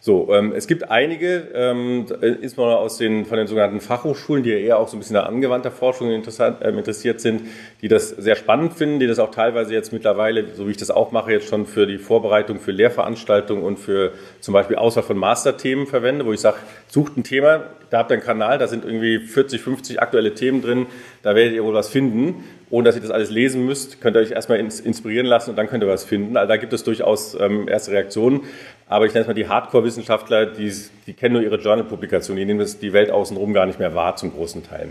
So, 0.00 0.30
ähm, 0.34 0.52
es 0.54 0.66
gibt 0.66 0.90
einige, 0.90 1.48
ähm, 1.54 2.04
insbesondere 2.20 2.76
aus 2.76 2.98
den, 2.98 3.24
von 3.24 3.38
den 3.38 3.46
sogenannten 3.46 3.80
Fachhochschulen, 3.80 4.42
die 4.42 4.50
ja 4.50 4.58
eher 4.58 4.78
auch 4.78 4.88
so 4.88 4.98
ein 4.98 5.00
bisschen 5.00 5.16
an 5.16 5.24
angewandter 5.24 5.70
Forschung 5.70 6.10
äh, 6.10 6.68
interessiert 6.68 7.22
sind, 7.22 7.40
die 7.80 7.88
das 7.88 8.10
sehr 8.10 8.36
spannend 8.36 8.74
finden, 8.74 9.00
die 9.00 9.06
das 9.06 9.18
auch 9.18 9.30
teilweise 9.30 9.72
jetzt 9.72 9.94
mittlerweile, 9.94 10.54
so 10.54 10.66
wie 10.66 10.72
ich 10.72 10.76
das 10.76 10.90
auch 10.90 11.10
mache, 11.10 11.32
jetzt 11.32 11.48
schon 11.48 11.64
für 11.64 11.86
die 11.86 11.96
Vorbereitung 11.96 12.60
für 12.60 12.72
Lehrveranstaltungen 12.72 13.64
und 13.64 13.78
für 13.78 14.12
zum 14.40 14.52
Beispiel 14.52 14.76
Auswahl 14.76 15.04
von 15.04 15.16
Masterthemen 15.16 15.86
verwende, 15.86 16.26
wo 16.26 16.34
ich 16.34 16.40
sage, 16.40 16.58
sucht 16.88 17.16
ein 17.16 17.24
Thema, 17.24 17.62
da 17.88 18.00
habt 18.00 18.10
ihr 18.10 18.16
einen 18.16 18.22
Kanal, 18.22 18.58
da 18.58 18.68
sind 18.68 18.84
irgendwie 18.84 19.20
40, 19.20 19.62
50 19.62 20.02
aktuelle 20.02 20.34
Themen 20.34 20.60
drin, 20.60 20.86
da 21.22 21.34
werdet 21.34 21.54
ihr 21.54 21.64
wohl 21.64 21.72
was 21.72 21.88
finden 21.88 22.44
ohne 22.70 22.84
dass 22.84 22.96
ihr 22.96 23.02
das 23.02 23.10
alles 23.10 23.30
lesen 23.30 23.64
müsst, 23.64 24.00
könnt 24.00 24.16
ihr 24.16 24.20
euch 24.20 24.30
erstmal 24.30 24.58
inspirieren 24.58 25.26
lassen 25.26 25.50
und 25.50 25.56
dann 25.56 25.68
könnt 25.68 25.82
ihr 25.82 25.88
was 25.88 26.04
finden. 26.04 26.36
Also 26.36 26.48
da 26.48 26.56
gibt 26.56 26.72
es 26.72 26.84
durchaus 26.84 27.36
ähm, 27.38 27.68
erste 27.68 27.92
Reaktionen. 27.92 28.42
Aber 28.88 29.06
ich 29.06 29.12
nenne 29.12 29.22
es 29.22 29.26
mal 29.26 29.34
die 29.34 29.48
Hardcore-Wissenschaftler, 29.48 30.46
die, 30.46 30.72
die 31.06 31.12
kennen 31.12 31.34
nur 31.34 31.42
ihre 31.42 31.56
Journal-Publikation, 31.56 32.36
die 32.36 32.44
nehmen 32.44 32.60
das, 32.60 32.78
die 32.78 32.92
Welt 32.92 33.10
außenrum 33.10 33.52
gar 33.52 33.66
nicht 33.66 33.78
mehr 33.78 33.94
wahr 33.94 34.16
zum 34.16 34.32
großen 34.32 34.64
Teil. 34.64 34.88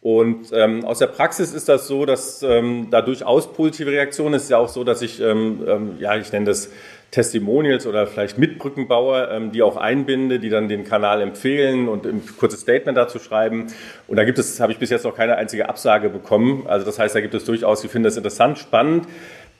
Und 0.00 0.52
ähm, 0.52 0.84
aus 0.84 1.00
der 1.00 1.08
Praxis 1.08 1.52
ist 1.52 1.68
das 1.68 1.88
so, 1.88 2.06
dass 2.06 2.42
ähm, 2.42 2.86
da 2.90 3.02
durchaus 3.02 3.52
positive 3.52 3.90
Reaktionen. 3.90 4.34
Es 4.34 4.44
ist 4.44 4.50
ja 4.50 4.58
auch 4.58 4.68
so, 4.68 4.84
dass 4.84 5.02
ich, 5.02 5.20
ähm, 5.20 5.64
ähm, 5.66 5.96
ja, 5.98 6.16
ich 6.16 6.30
nenne 6.32 6.46
das 6.46 6.70
Testimonials 7.10 7.86
oder 7.86 8.06
vielleicht 8.06 8.38
Mitbrückenbauer, 8.38 9.30
ähm, 9.30 9.50
die 9.52 9.62
auch 9.62 9.76
einbinde, 9.76 10.38
die 10.38 10.50
dann 10.50 10.68
den 10.68 10.84
Kanal 10.84 11.22
empfehlen 11.22 11.88
und 11.88 12.06
ein 12.06 12.22
kurzes 12.38 12.60
Statement 12.60 12.98
dazu 12.98 13.18
schreiben. 13.18 13.68
Und 14.06 14.16
da 14.16 14.24
gibt 14.24 14.38
es, 14.38 14.60
habe 14.60 14.72
ich 14.72 14.78
bis 14.78 14.90
jetzt 14.90 15.04
noch 15.04 15.16
keine 15.16 15.36
einzige 15.36 15.68
Absage 15.68 16.10
bekommen. 16.10 16.66
Also 16.66 16.84
das 16.84 16.98
heißt, 16.98 17.14
da 17.14 17.20
gibt 17.20 17.34
es 17.34 17.44
durchaus, 17.44 17.82
ich 17.82 17.90
finde 17.90 18.08
das 18.08 18.16
interessant, 18.16 18.58
spannend. 18.58 19.06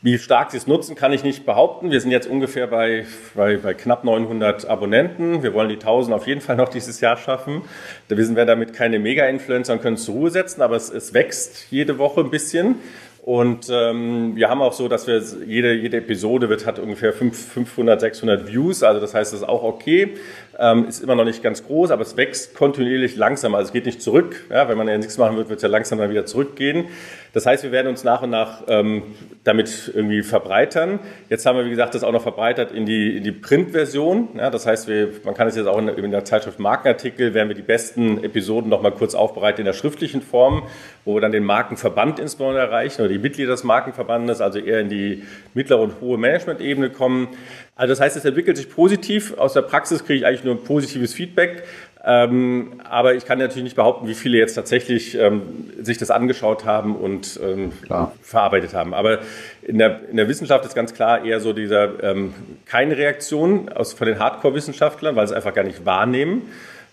Wie 0.01 0.17
stark 0.17 0.53
sie 0.53 0.59
es 0.59 0.69
nutzen, 0.69 0.95
kann 0.95 1.13
ich 1.13 1.25
nicht 1.25 1.45
behaupten. 1.45 1.91
Wir 1.91 2.01
sind 2.01 2.13
jetzt 2.13 2.29
ungefähr 2.29 2.69
bei, 2.69 3.05
bei, 3.35 3.57
bei 3.57 3.75
knapp 3.75 4.05
900 4.05 4.67
Abonnenten. 4.67 5.43
Wir 5.43 5.55
wollen 5.55 5.69
die 5.69 5.75
1000 5.75 6.15
auf 6.15 6.29
jeden 6.29 6.41
Fall 6.41 6.55
noch 6.55 6.69
dieses 6.69 7.01
Jahr 7.01 7.17
schaffen. 7.17 7.63
Wir 8.07 8.25
sind 8.25 8.37
damit 8.37 8.75
keine 8.75 9.01
Mega-Influencer 9.01 9.73
und 9.73 9.83
können 9.83 9.97
es 9.97 10.05
zur 10.05 10.15
Ruhe 10.15 10.31
setzen, 10.31 10.63
aber 10.63 10.77
es, 10.77 10.89
es 10.89 11.15
wächst 11.15 11.67
jede 11.71 11.99
Woche 11.99 12.21
ein 12.21 12.31
bisschen. 12.31 12.77
Und 13.29 13.69
ähm, 13.71 14.37
wir 14.37 14.49
haben 14.49 14.63
auch 14.63 14.73
so, 14.73 14.89
dass 14.89 15.07
wir 15.07 15.23
jede, 15.47 15.75
jede 15.75 15.99
Episode 15.99 16.49
wird, 16.49 16.65
hat 16.65 16.79
ungefähr 16.79 17.13
500, 17.13 18.01
600 18.01 18.49
Views. 18.49 18.83
Also 18.83 19.03
das 19.03 19.13
heißt, 19.13 19.35
das 19.35 19.41
ist 19.41 19.47
auch 19.47 19.65
okay. 19.65 20.15
Ähm, 20.61 20.89
ist 20.89 21.05
immer 21.05 21.15
noch 21.15 21.25
nicht 21.25 21.41
ganz 21.41 21.65
groß, 21.65 21.93
aber 21.93 22.03
es 22.03 22.17
wächst 22.17 22.57
kontinuierlich 22.57 23.15
langsam. 23.15 23.55
Also 23.55 23.69
es 23.69 23.73
geht 23.73 23.87
nicht 23.87 24.03
zurück. 24.03 24.45
Ja, 24.51 24.69
wenn 24.69 24.77
man 24.77 24.89
ja 24.89 24.99
nichts 24.99 25.17
machen 25.17 25.37
wird, 25.37 25.49
wird 25.49 25.59
es 25.59 25.63
ja 25.63 25.69
langsam 25.69 26.01
dann 26.01 26.11
wieder 26.11 26.27
zurückgehen. 26.27 26.87
Das 27.33 27.47
heißt, 27.47 27.63
wir 27.63 27.71
werden 27.71 27.87
uns 27.87 28.03
nach 28.03 28.23
und 28.23 28.31
nach 28.31 28.63
ähm, 28.67 29.03
damit 29.45 29.93
irgendwie 29.95 30.23
verbreitern. 30.23 30.99
Jetzt 31.29 31.47
haben 31.47 31.57
wir, 31.57 31.65
wie 31.65 31.71
gesagt, 31.71 31.95
das 31.95 32.03
auch 32.03 32.11
noch 32.11 32.23
verbreitert 32.23 32.73
in 32.73 32.87
die, 32.87 33.17
in 33.17 33.23
die 33.23 33.31
Printversion. 33.31 34.31
Ja, 34.37 34.51
das 34.51 34.67
heißt, 34.67 34.89
wir, 34.89 35.11
man 35.25 35.35
kann 35.35 35.47
es 35.47 35.55
jetzt 35.55 35.67
auch 35.67 35.79
in 35.79 35.87
der, 35.87 35.99
in 35.99 36.11
der 36.11 36.25
Zeitschrift 36.25 36.59
Markenartikel, 36.59 37.35
werden 37.35 37.49
wir 37.49 37.55
die 37.55 37.63
besten 37.63 38.25
Episoden 38.25 38.69
nochmal 38.69 38.93
kurz 38.93 39.15
aufbereiten 39.15 39.61
in 39.61 39.67
der 39.67 39.75
schriftlichen 39.75 40.23
Form, 40.23 40.65
wo 41.05 41.15
wir 41.15 41.21
dann 41.21 41.33
den 41.33 41.45
Markenverband 41.45 42.19
insbesondere 42.19 42.65
erreichen 42.65 43.03
oder 43.03 43.11
die 43.11 43.19
Mitglieder 43.19 43.53
des 43.53 43.63
Markenverbandes, 43.63 44.41
also 44.41 44.59
eher 44.59 44.81
in 44.81 44.89
die 44.89 45.23
mittlere 45.55 45.81
und 45.81 46.01
hohe 46.01 46.19
Management-Ebene 46.19 46.91
kommen. 46.91 47.29
Also 47.79 47.93
das 47.93 48.01
heißt, 48.01 48.17
es 48.17 48.25
entwickelt 48.25 48.57
sich 48.57 48.69
positiv. 48.69 49.39
Aus 49.39 49.53
der 49.53 49.63
Praxis 49.63 50.05
kriege 50.05 50.19
ich 50.19 50.27
eigentlich 50.27 50.43
nur 50.43 50.63
positives 50.63 51.15
Feedback. 51.15 51.63
Ähm, 52.05 52.81
aber 52.83 53.15
ich 53.15 53.25
kann 53.25 53.39
natürlich 53.39 53.63
nicht 53.63 53.77
behaupten, 53.77 54.09
wie 54.09 54.15
viele 54.15 54.37
jetzt 54.37 54.55
tatsächlich 54.55 55.17
ähm, 55.17 55.43
sich 55.81 55.97
das 55.97 56.11
angeschaut 56.11 56.65
haben 56.65 56.97
und 56.97 57.39
ähm, 57.41 57.71
verarbeitet 58.21 58.75
haben. 58.75 58.95
Aber 58.95 59.21
in 59.63 59.79
der, 59.79 60.01
in 60.11 60.17
der 60.17 60.29
Wissenschaft 60.29 60.65
ist 60.65 60.75
ganz 60.75 60.93
klar 60.93 61.25
eher 61.25 61.39
so 61.39 61.53
dieser 61.53 62.03
ähm, 62.03 62.35
keine 62.67 62.97
Reaktion 62.97 63.69
aus, 63.69 63.93
von 63.93 64.09
den 64.09 64.19
Hardcore-Wissenschaftlern, 64.19 65.15
weil 65.15 65.29
sie 65.29 65.35
es 65.35 65.37
einfach 65.37 65.55
gar 65.55 65.65
nicht 65.65 65.87
wahrnehmen. 65.87 66.43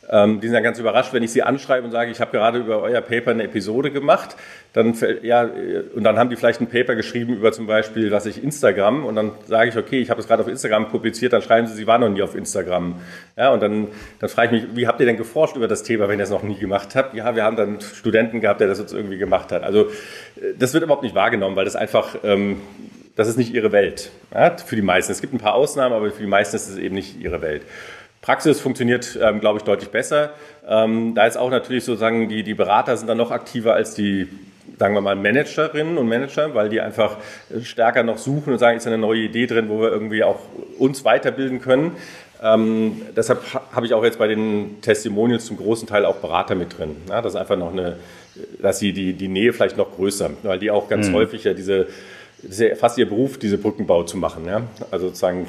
Ähm, 0.09 0.39
die 0.39 0.47
sind 0.47 0.53
dann 0.53 0.63
ganz 0.63 0.79
überrascht, 0.79 1.13
wenn 1.13 1.23
ich 1.23 1.31
sie 1.31 1.43
anschreibe 1.43 1.85
und 1.85 1.91
sage, 1.91 2.11
ich 2.11 2.19
habe 2.19 2.31
gerade 2.31 2.59
über 2.59 2.81
euer 2.81 3.01
Paper 3.01 3.31
eine 3.31 3.43
Episode 3.43 3.91
gemacht. 3.91 4.35
Dann, 4.73 4.93
ja, 5.21 5.49
und 5.95 6.03
dann 6.03 6.19
haben 6.19 6.29
die 6.29 6.35
vielleicht 6.35 6.61
ein 6.61 6.67
Paper 6.67 6.95
geschrieben 6.95 7.35
über 7.35 7.51
zum 7.51 7.65
Beispiel, 7.65 8.11
was 8.11 8.25
ich 8.25 8.43
Instagram. 8.43 9.05
Und 9.05 9.15
dann 9.15 9.31
sage 9.47 9.69
ich, 9.69 9.77
okay, 9.77 9.99
ich 9.99 10.09
habe 10.09 10.19
es 10.19 10.27
gerade 10.27 10.43
auf 10.43 10.49
Instagram 10.49 10.89
publiziert. 10.89 11.33
Dann 11.33 11.41
schreiben 11.41 11.67
sie, 11.67 11.73
sie 11.73 11.87
waren 11.87 12.01
noch 12.01 12.09
nie 12.09 12.21
auf 12.21 12.35
Instagram. 12.35 12.99
Ja, 13.37 13.51
und 13.51 13.61
dann, 13.61 13.87
dann 14.19 14.29
frage 14.29 14.55
ich 14.55 14.63
mich, 14.63 14.75
wie 14.75 14.87
habt 14.87 14.99
ihr 14.99 15.05
denn 15.05 15.17
geforscht 15.17 15.55
über 15.55 15.67
das 15.67 15.83
Thema, 15.83 16.07
wenn 16.07 16.19
ihr 16.19 16.23
es 16.23 16.29
noch 16.29 16.43
nie 16.43 16.57
gemacht 16.57 16.95
habt? 16.95 17.13
Ja, 17.15 17.35
wir 17.35 17.43
haben 17.43 17.55
dann 17.55 17.79
Studenten 17.81 18.41
gehabt, 18.41 18.59
der 18.59 18.67
das 18.67 18.79
jetzt 18.79 18.93
irgendwie 18.93 19.17
gemacht 19.17 19.51
hat. 19.51 19.63
Also 19.63 19.87
das 20.57 20.73
wird 20.73 20.83
überhaupt 20.83 21.03
nicht 21.03 21.15
wahrgenommen, 21.15 21.55
weil 21.55 21.65
das 21.65 21.75
einfach 21.75 22.15
ähm, 22.23 22.57
das 23.15 23.29
ist 23.29 23.37
nicht 23.37 23.53
ihre 23.53 23.71
Welt. 23.71 24.11
Ja, 24.33 24.55
für 24.57 24.75
die 24.75 24.81
meisten. 24.81 25.11
Es 25.11 25.21
gibt 25.21 25.33
ein 25.33 25.39
paar 25.39 25.55
Ausnahmen, 25.55 25.95
aber 25.95 26.11
für 26.11 26.21
die 26.21 26.27
meisten 26.27 26.55
ist 26.55 26.67
es 26.67 26.77
eben 26.77 26.95
nicht 26.95 27.19
ihre 27.19 27.41
Welt. 27.41 27.63
Praxis 28.25 28.59
funktioniert, 28.59 29.19
ähm, 29.21 29.39
glaube 29.39 29.59
ich, 29.59 29.63
deutlich 29.65 29.91
besser. 29.91 30.31
Ähm, 30.67 31.13
da 31.13 31.27
ist 31.27 31.37
auch 31.37 31.51
natürlich 31.51 31.83
sozusagen, 31.83 32.27
die, 32.27 32.41
die 32.41 32.55
Berater 32.55 32.97
sind 32.97 33.07
dann 33.07 33.19
noch 33.19 33.29
aktiver 33.29 33.75
als 33.75 33.93
die, 33.93 34.27
sagen 34.79 34.95
wir 34.95 35.01
mal, 35.01 35.15
Managerinnen 35.15 35.99
und 35.99 36.09
Manager, 36.09 36.55
weil 36.55 36.69
die 36.69 36.81
einfach 36.81 37.17
stärker 37.61 38.01
noch 38.01 38.17
suchen 38.17 38.53
und 38.53 38.57
sagen, 38.57 38.77
ist 38.77 38.87
eine 38.87 38.97
neue 38.97 39.19
Idee 39.19 39.45
drin, 39.45 39.69
wo 39.69 39.79
wir 39.79 39.91
irgendwie 39.91 40.23
auch 40.23 40.39
uns 40.79 41.05
weiterbilden 41.05 41.61
können. 41.61 41.91
Ähm, 42.41 43.03
deshalb 43.15 43.41
habe 43.71 43.85
ich 43.85 43.93
auch 43.93 44.03
jetzt 44.03 44.17
bei 44.17 44.27
den 44.27 44.81
Testimonials 44.81 45.45
zum 45.45 45.57
großen 45.57 45.87
Teil 45.87 46.03
auch 46.03 46.15
Berater 46.15 46.55
mit 46.55 46.79
drin. 46.79 46.95
Ja, 47.07 47.21
das 47.21 47.35
ist 47.35 47.39
einfach 47.39 47.57
noch 47.57 47.71
eine, 47.71 47.97
dass 48.59 48.79
sie 48.79 48.91
die, 48.91 49.13
die 49.13 49.27
Nähe 49.27 49.53
vielleicht 49.53 49.77
noch 49.77 49.95
größer, 49.95 50.31
weil 50.41 50.57
die 50.57 50.71
auch 50.71 50.89
ganz 50.89 51.09
mhm. 51.09 51.13
häufig 51.13 51.43
ja 51.43 51.53
diese 51.53 51.85
das 52.41 52.51
ist 52.51 52.59
ja 52.59 52.75
fast 52.75 52.97
ihr 52.97 53.07
Beruf, 53.07 53.37
diese 53.37 53.57
Brückenbau 53.57 54.03
zu 54.03 54.17
machen. 54.17 54.45
Ja? 54.45 54.63
Also 54.91 55.07
sozusagen 55.07 55.47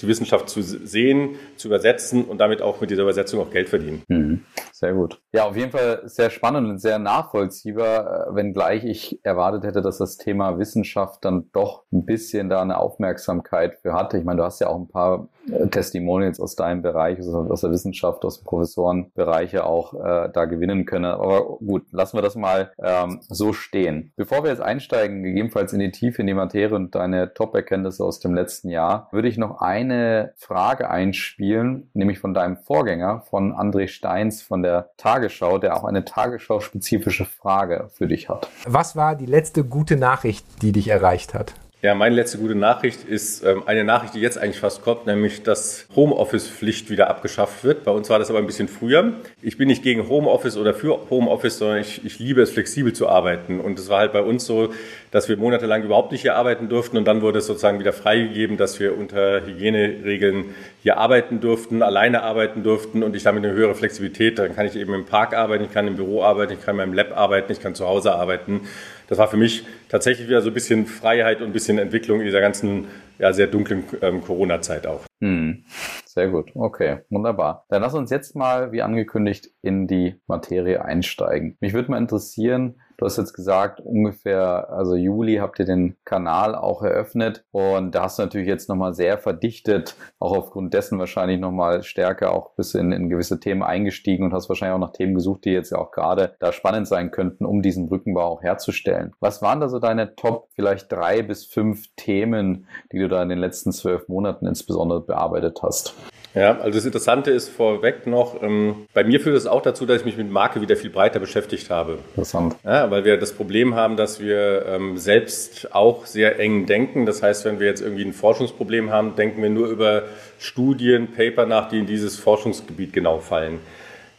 die 0.00 0.06
Wissenschaft 0.06 0.48
zu 0.48 0.62
sehen, 0.62 1.36
zu 1.56 1.68
übersetzen 1.68 2.24
und 2.24 2.38
damit 2.38 2.62
auch 2.62 2.80
mit 2.80 2.90
dieser 2.90 3.02
Übersetzung 3.02 3.40
auch 3.40 3.50
Geld 3.50 3.68
verdienen. 3.68 4.02
Mhm. 4.08 4.42
Sehr 4.78 4.92
gut. 4.92 5.20
Ja, 5.32 5.48
auf 5.48 5.56
jeden 5.56 5.72
Fall 5.72 6.02
sehr 6.04 6.30
spannend 6.30 6.68
und 6.68 6.78
sehr 6.78 7.00
nachvollziehbar, 7.00 8.28
äh, 8.28 8.34
wenngleich 8.36 8.84
ich 8.84 9.18
erwartet 9.24 9.64
hätte, 9.64 9.82
dass 9.82 9.98
das 9.98 10.18
Thema 10.18 10.56
Wissenschaft 10.60 11.24
dann 11.24 11.50
doch 11.50 11.82
ein 11.92 12.06
bisschen 12.06 12.48
da 12.48 12.62
eine 12.62 12.78
Aufmerksamkeit 12.78 13.74
für 13.82 13.92
hatte. 13.92 14.18
Ich 14.18 14.24
meine, 14.24 14.38
du 14.38 14.44
hast 14.44 14.60
ja 14.60 14.68
auch 14.68 14.78
ein 14.78 14.86
paar 14.86 15.26
äh, 15.50 15.66
Testimonials 15.66 16.38
aus 16.38 16.54
deinem 16.54 16.82
Bereich, 16.82 17.18
also 17.18 17.38
aus 17.38 17.62
der 17.62 17.72
Wissenschaft, 17.72 18.24
aus 18.24 18.38
dem 18.38 18.44
Professorenbereich 18.44 19.52
ja 19.52 19.64
auch 19.64 19.94
äh, 19.94 20.30
da 20.32 20.44
gewinnen 20.44 20.84
können. 20.84 21.06
Aber 21.06 21.58
gut, 21.58 21.82
lassen 21.90 22.16
wir 22.16 22.22
das 22.22 22.36
mal 22.36 22.70
ähm, 22.80 23.18
so 23.22 23.52
stehen. 23.52 24.12
Bevor 24.14 24.44
wir 24.44 24.50
jetzt 24.50 24.62
einsteigen, 24.62 25.24
gegebenenfalls 25.24 25.72
in 25.72 25.80
die 25.80 25.90
Tiefe, 25.90 26.20
in 26.20 26.28
die 26.28 26.34
Materie 26.34 26.76
und 26.76 26.94
deine 26.94 27.34
Top-Erkenntnisse 27.34 28.04
aus 28.04 28.20
dem 28.20 28.32
letzten 28.32 28.68
Jahr, 28.68 29.08
würde 29.10 29.26
ich 29.26 29.38
noch 29.38 29.60
eine 29.60 30.34
Frage 30.36 30.88
einspielen, 30.88 31.90
nämlich 31.94 32.20
von 32.20 32.32
deinem 32.32 32.58
Vorgänger, 32.58 33.22
von 33.22 33.52
André 33.52 33.88
Steins 33.88 34.40
von 34.40 34.62
der 34.62 34.67
Tagesschau, 34.96 35.58
der 35.58 35.76
auch 35.76 35.84
eine 35.84 36.04
Tagesschau-spezifische 36.04 37.24
Frage 37.24 37.88
für 37.92 38.06
dich 38.06 38.28
hat. 38.28 38.48
Was 38.66 38.96
war 38.96 39.16
die 39.16 39.26
letzte 39.26 39.64
gute 39.64 39.96
Nachricht, 39.96 40.44
die 40.62 40.72
dich 40.72 40.88
erreicht 40.88 41.34
hat? 41.34 41.54
Ja, 41.80 41.94
meine 41.94 42.16
letzte 42.16 42.38
gute 42.38 42.56
Nachricht 42.56 43.04
ist 43.04 43.44
ähm, 43.44 43.62
eine 43.66 43.84
Nachricht, 43.84 44.14
die 44.14 44.18
jetzt 44.18 44.36
eigentlich 44.36 44.58
fast 44.58 44.82
kommt, 44.82 45.06
nämlich 45.06 45.44
dass 45.44 45.86
Homeoffice-Pflicht 45.94 46.90
wieder 46.90 47.08
abgeschafft 47.08 47.62
wird. 47.62 47.84
Bei 47.84 47.92
uns 47.92 48.10
war 48.10 48.18
das 48.18 48.30
aber 48.30 48.40
ein 48.40 48.46
bisschen 48.46 48.66
früher. 48.66 49.12
Ich 49.42 49.58
bin 49.58 49.68
nicht 49.68 49.84
gegen 49.84 50.08
Homeoffice 50.08 50.56
oder 50.56 50.74
für 50.74 50.98
Homeoffice, 51.08 51.58
sondern 51.58 51.78
ich, 51.78 52.04
ich 52.04 52.18
liebe 52.18 52.42
es, 52.42 52.50
flexibel 52.50 52.94
zu 52.94 53.08
arbeiten. 53.08 53.60
Und 53.60 53.78
es 53.78 53.88
war 53.88 54.00
halt 54.00 54.12
bei 54.12 54.22
uns 54.22 54.44
so, 54.44 54.74
dass 55.12 55.28
wir 55.28 55.36
monatelang 55.36 55.84
überhaupt 55.84 56.10
nicht 56.10 56.22
hier 56.22 56.34
arbeiten 56.34 56.68
durften 56.68 56.96
und 56.96 57.04
dann 57.04 57.22
wurde 57.22 57.38
es 57.38 57.46
sozusagen 57.46 57.78
wieder 57.78 57.92
freigegeben, 57.92 58.56
dass 58.56 58.80
wir 58.80 58.98
unter 58.98 59.46
Hygieneregeln 59.46 60.56
hier 60.82 60.96
arbeiten 60.96 61.40
durften, 61.40 61.82
alleine 61.84 62.24
arbeiten 62.24 62.64
durften 62.64 63.04
und 63.04 63.14
ich 63.14 63.22
damit 63.22 63.44
eine 63.44 63.54
höhere 63.54 63.76
Flexibilität. 63.76 64.40
Dann 64.40 64.52
kann 64.52 64.66
ich 64.66 64.74
eben 64.74 64.94
im 64.94 65.06
Park 65.06 65.32
arbeiten, 65.32 65.62
ich 65.66 65.72
kann 65.72 65.86
im 65.86 65.94
Büro 65.94 66.24
arbeiten, 66.24 66.54
ich 66.54 66.60
kann 66.60 66.74
in 66.74 66.78
meinem 66.78 66.94
Lab 66.94 67.16
arbeiten, 67.16 67.52
ich 67.52 67.60
kann 67.60 67.76
zu 67.76 67.86
Hause 67.86 68.16
arbeiten 68.16 68.62
das 69.08 69.18
war 69.18 69.28
für 69.28 69.36
mich 69.36 69.66
tatsächlich 69.88 70.28
wieder 70.28 70.42
so 70.42 70.48
ein 70.48 70.54
bisschen 70.54 70.86
Freiheit 70.86 71.40
und 71.40 71.48
ein 71.48 71.52
bisschen 71.52 71.78
Entwicklung 71.78 72.20
in 72.20 72.26
dieser 72.26 72.40
ganzen 72.40 72.86
ja, 73.18 73.32
sehr 73.32 73.48
dunklen 73.48 73.84
ähm, 74.02 74.22
Corona-Zeit 74.22 74.86
auch. 74.86 75.00
Hm. 75.20 75.64
Sehr 76.04 76.28
gut, 76.28 76.52
okay, 76.54 77.00
wunderbar. 77.10 77.64
Dann 77.68 77.82
lass 77.82 77.94
uns 77.94 78.10
jetzt 78.10 78.36
mal, 78.36 78.70
wie 78.72 78.82
angekündigt, 78.82 79.50
in 79.62 79.86
die 79.86 80.20
Materie 80.26 80.84
einsteigen. 80.84 81.56
Mich 81.60 81.72
würde 81.72 81.90
mal 81.90 81.98
interessieren, 81.98 82.80
Du 82.98 83.06
hast 83.06 83.16
jetzt 83.16 83.32
gesagt, 83.32 83.80
ungefähr, 83.80 84.70
also 84.70 84.96
Juli 84.96 85.36
habt 85.36 85.60
ihr 85.60 85.64
den 85.64 85.96
Kanal 86.04 86.56
auch 86.56 86.82
eröffnet 86.82 87.44
und 87.52 87.94
da 87.94 88.02
hast 88.02 88.18
du 88.18 88.22
natürlich 88.24 88.48
jetzt 88.48 88.68
nochmal 88.68 88.92
sehr 88.92 89.18
verdichtet, 89.18 89.94
auch 90.18 90.36
aufgrund 90.36 90.74
dessen 90.74 90.98
wahrscheinlich 90.98 91.38
nochmal 91.38 91.84
stärker 91.84 92.34
auch 92.34 92.56
bis 92.56 92.74
in, 92.74 92.90
in 92.90 93.08
gewisse 93.08 93.38
Themen 93.38 93.62
eingestiegen 93.62 94.24
und 94.24 94.32
hast 94.32 94.48
wahrscheinlich 94.48 94.74
auch 94.74 94.80
nach 94.80 94.92
Themen 94.92 95.14
gesucht, 95.14 95.44
die 95.44 95.50
jetzt 95.50 95.70
ja 95.70 95.78
auch 95.78 95.92
gerade 95.92 96.34
da 96.40 96.50
spannend 96.50 96.88
sein 96.88 97.12
könnten, 97.12 97.46
um 97.46 97.62
diesen 97.62 97.88
Brückenbau 97.88 98.24
auch 98.24 98.42
herzustellen. 98.42 99.12
Was 99.20 99.42
waren 99.42 99.60
da 99.60 99.68
so 99.68 99.78
deine 99.78 100.16
Top 100.16 100.48
vielleicht 100.56 100.90
drei 100.90 101.22
bis 101.22 101.46
fünf 101.46 101.86
Themen, 101.94 102.66
die 102.90 102.98
du 102.98 103.08
da 103.08 103.22
in 103.22 103.28
den 103.28 103.38
letzten 103.38 103.70
zwölf 103.70 104.08
Monaten 104.08 104.44
insbesondere 104.44 105.02
bearbeitet 105.02 105.60
hast? 105.62 105.94
Ja, 106.34 106.58
also 106.58 106.78
das 106.78 106.84
Interessante 106.84 107.30
ist 107.30 107.48
vorweg 107.48 108.06
noch, 108.06 108.42
ähm, 108.42 108.86
bei 108.92 109.02
mir 109.02 109.20
führt 109.20 109.36
es 109.36 109.46
auch 109.46 109.62
dazu, 109.62 109.86
dass 109.86 110.00
ich 110.00 110.04
mich 110.04 110.16
mit 110.16 110.30
Marke 110.30 110.60
wieder 110.60 110.76
viel 110.76 110.90
breiter 110.90 111.20
beschäftigt 111.20 111.70
habe. 111.70 111.98
Interessant. 112.10 112.56
Ja, 112.64 112.90
weil 112.90 113.04
wir 113.04 113.16
das 113.16 113.32
Problem 113.32 113.74
haben, 113.74 113.96
dass 113.96 114.20
wir 114.20 114.66
ähm, 114.66 114.98
selbst 114.98 115.74
auch 115.74 116.06
sehr 116.06 116.38
eng 116.38 116.66
denken. 116.66 117.06
Das 117.06 117.22
heißt, 117.22 117.44
wenn 117.44 117.60
wir 117.60 117.66
jetzt 117.66 117.80
irgendwie 117.80 118.04
ein 118.04 118.12
Forschungsproblem 118.12 118.90
haben, 118.90 119.16
denken 119.16 119.42
wir 119.42 119.50
nur 119.50 119.68
über 119.68 120.04
Studien, 120.38 121.08
Paper 121.12 121.46
nach, 121.46 121.68
die 121.68 121.78
in 121.78 121.86
dieses 121.86 122.18
Forschungsgebiet 122.18 122.92
genau 122.92 123.18
fallen. 123.18 123.60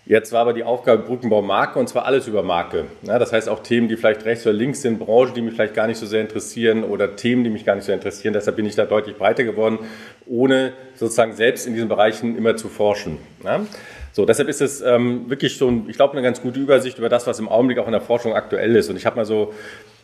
Jetzt 0.09 0.31
war 0.31 0.41
aber 0.41 0.53
die 0.53 0.63
Aufgabe 0.63 1.03
Brückenbau 1.03 1.43
Marke 1.43 1.77
und 1.77 1.87
zwar 1.87 2.05
alles 2.05 2.27
über 2.27 2.41
Marke. 2.41 2.85
Ja, 3.03 3.19
das 3.19 3.31
heißt 3.31 3.47
auch 3.47 3.61
Themen, 3.61 3.87
die 3.87 3.95
vielleicht 3.95 4.25
rechts 4.25 4.43
oder 4.43 4.53
links 4.53 4.81
sind, 4.81 4.97
Branchen, 4.97 5.35
die 5.35 5.41
mich 5.43 5.53
vielleicht 5.53 5.75
gar 5.75 5.85
nicht 5.85 5.99
so 5.99 6.07
sehr 6.07 6.21
interessieren 6.21 6.83
oder 6.83 7.15
Themen, 7.15 7.43
die 7.43 7.51
mich 7.51 7.63
gar 7.63 7.75
nicht 7.75 7.85
so 7.85 7.91
interessieren. 7.91 8.33
Deshalb 8.33 8.55
bin 8.55 8.65
ich 8.65 8.73
da 8.73 8.85
deutlich 8.85 9.17
breiter 9.17 9.43
geworden, 9.43 9.77
ohne 10.25 10.73
sozusagen 10.95 11.33
selbst 11.33 11.67
in 11.67 11.75
diesen 11.75 11.89
Bereichen 11.89 12.35
immer 12.35 12.57
zu 12.57 12.69
forschen. 12.69 13.19
Ja? 13.43 13.61
So, 14.11 14.25
deshalb 14.25 14.49
ist 14.49 14.61
es 14.61 14.81
ähm, 14.81 15.29
wirklich 15.29 15.59
so, 15.59 15.67
ein, 15.67 15.85
ich 15.87 15.95
glaube, 15.95 16.13
eine 16.13 16.23
ganz 16.23 16.41
gute 16.41 16.59
Übersicht 16.59 16.97
über 16.97 17.09
das, 17.09 17.27
was 17.27 17.37
im 17.37 17.47
Augenblick 17.47 17.77
auch 17.77 17.85
in 17.85 17.91
der 17.91 18.01
Forschung 18.01 18.33
aktuell 18.33 18.75
ist. 18.75 18.89
Und 18.89 18.95
ich 18.95 19.05
habe 19.05 19.15
mal 19.15 19.25
so 19.25 19.53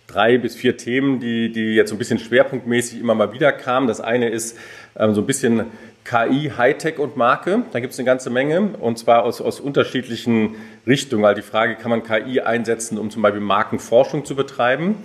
drei 0.07 0.37
bis 0.37 0.55
vier 0.55 0.77
Themen, 0.77 1.19
die, 1.19 1.51
die 1.51 1.75
jetzt 1.75 1.89
so 1.89 1.95
ein 1.95 1.99
bisschen 1.99 2.19
schwerpunktmäßig 2.19 2.99
immer 2.99 3.15
mal 3.15 3.33
wieder 3.33 3.51
kamen. 3.51 3.87
Das 3.87 4.01
eine 4.01 4.29
ist 4.29 4.57
ähm, 4.97 5.13
so 5.13 5.21
ein 5.21 5.27
bisschen 5.27 5.65
KI, 6.03 6.51
Hightech 6.55 6.99
und 6.99 7.17
Marke. 7.17 7.63
Da 7.71 7.79
gibt 7.79 7.93
es 7.93 7.99
eine 7.99 8.05
ganze 8.05 8.29
Menge 8.29 8.61
und 8.79 8.99
zwar 8.99 9.23
aus, 9.23 9.41
aus 9.41 9.59
unterschiedlichen 9.59 10.55
Richtungen. 10.85 11.25
Also 11.25 11.41
die 11.41 11.47
Frage, 11.47 11.75
kann 11.75 11.89
man 11.89 12.03
KI 12.03 12.41
einsetzen, 12.41 12.97
um 12.99 13.09
zum 13.09 13.21
Beispiel 13.21 13.41
Markenforschung 13.41 14.23
zu 14.23 14.35
betreiben? 14.35 14.97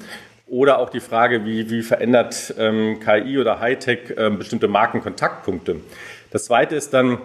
Oder 0.46 0.78
auch 0.78 0.90
die 0.90 1.00
Frage, 1.00 1.46
wie, 1.46 1.70
wie 1.70 1.82
verändert 1.82 2.54
ähm, 2.58 2.98
KI 3.00 3.38
oder 3.38 3.60
Hightech 3.60 4.14
ähm, 4.16 4.36
bestimmte 4.36 4.68
Markenkontaktpunkte? 4.68 5.76
Das 6.32 6.44
zweite 6.44 6.74
ist 6.74 6.92
dann, 6.92 7.18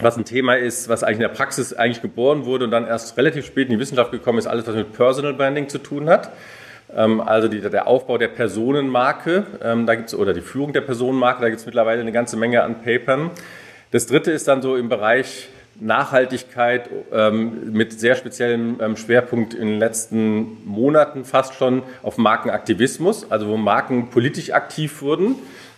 was 0.00 0.16
ein 0.16 0.24
Thema 0.24 0.54
ist, 0.56 0.88
was 0.88 1.02
eigentlich 1.02 1.18
in 1.18 1.22
der 1.22 1.28
Praxis 1.28 1.72
eigentlich 1.72 2.02
geboren 2.02 2.44
wurde 2.44 2.64
und 2.64 2.70
dann 2.70 2.86
erst 2.86 3.16
relativ 3.16 3.46
spät 3.46 3.68
in 3.68 3.74
die 3.74 3.78
Wissenschaft 3.78 4.10
gekommen 4.10 4.38
ist, 4.38 4.46
alles, 4.46 4.66
was 4.66 4.74
mit 4.74 4.92
Personal 4.92 5.32
Branding 5.32 5.68
zu 5.68 5.78
tun 5.78 6.08
hat. 6.08 6.32
Ähm, 6.96 7.20
also 7.20 7.48
die, 7.48 7.60
der 7.60 7.86
Aufbau 7.86 8.18
der 8.18 8.28
Personenmarke, 8.28 9.44
ähm, 9.62 9.86
da 9.86 9.94
gibt's, 9.94 10.14
oder 10.14 10.32
die 10.32 10.40
Führung 10.40 10.72
der 10.72 10.80
Personenmarke, 10.80 11.40
da 11.40 11.48
gibt 11.48 11.60
es 11.60 11.66
mittlerweile 11.66 12.00
eine 12.00 12.12
ganze 12.12 12.36
Menge 12.36 12.62
an 12.62 12.82
Papern. 12.82 13.30
Das 13.90 14.06
dritte 14.06 14.30
ist 14.30 14.48
dann 14.48 14.62
so 14.62 14.76
im 14.76 14.88
Bereich 14.88 15.48
Nachhaltigkeit 15.80 16.90
ähm, 17.12 17.72
mit 17.72 17.98
sehr 17.98 18.14
speziellem 18.14 18.78
ähm, 18.80 18.96
Schwerpunkt 18.96 19.54
in 19.54 19.66
den 19.66 19.78
letzten 19.78 20.58
Monaten 20.66 21.24
fast 21.24 21.54
schon 21.54 21.82
auf 22.02 22.18
Markenaktivismus, 22.18 23.30
also 23.30 23.48
wo 23.48 23.56
Marken 23.56 24.10
politisch 24.10 24.52
aktiv 24.52 25.00
wurden. 25.00 25.36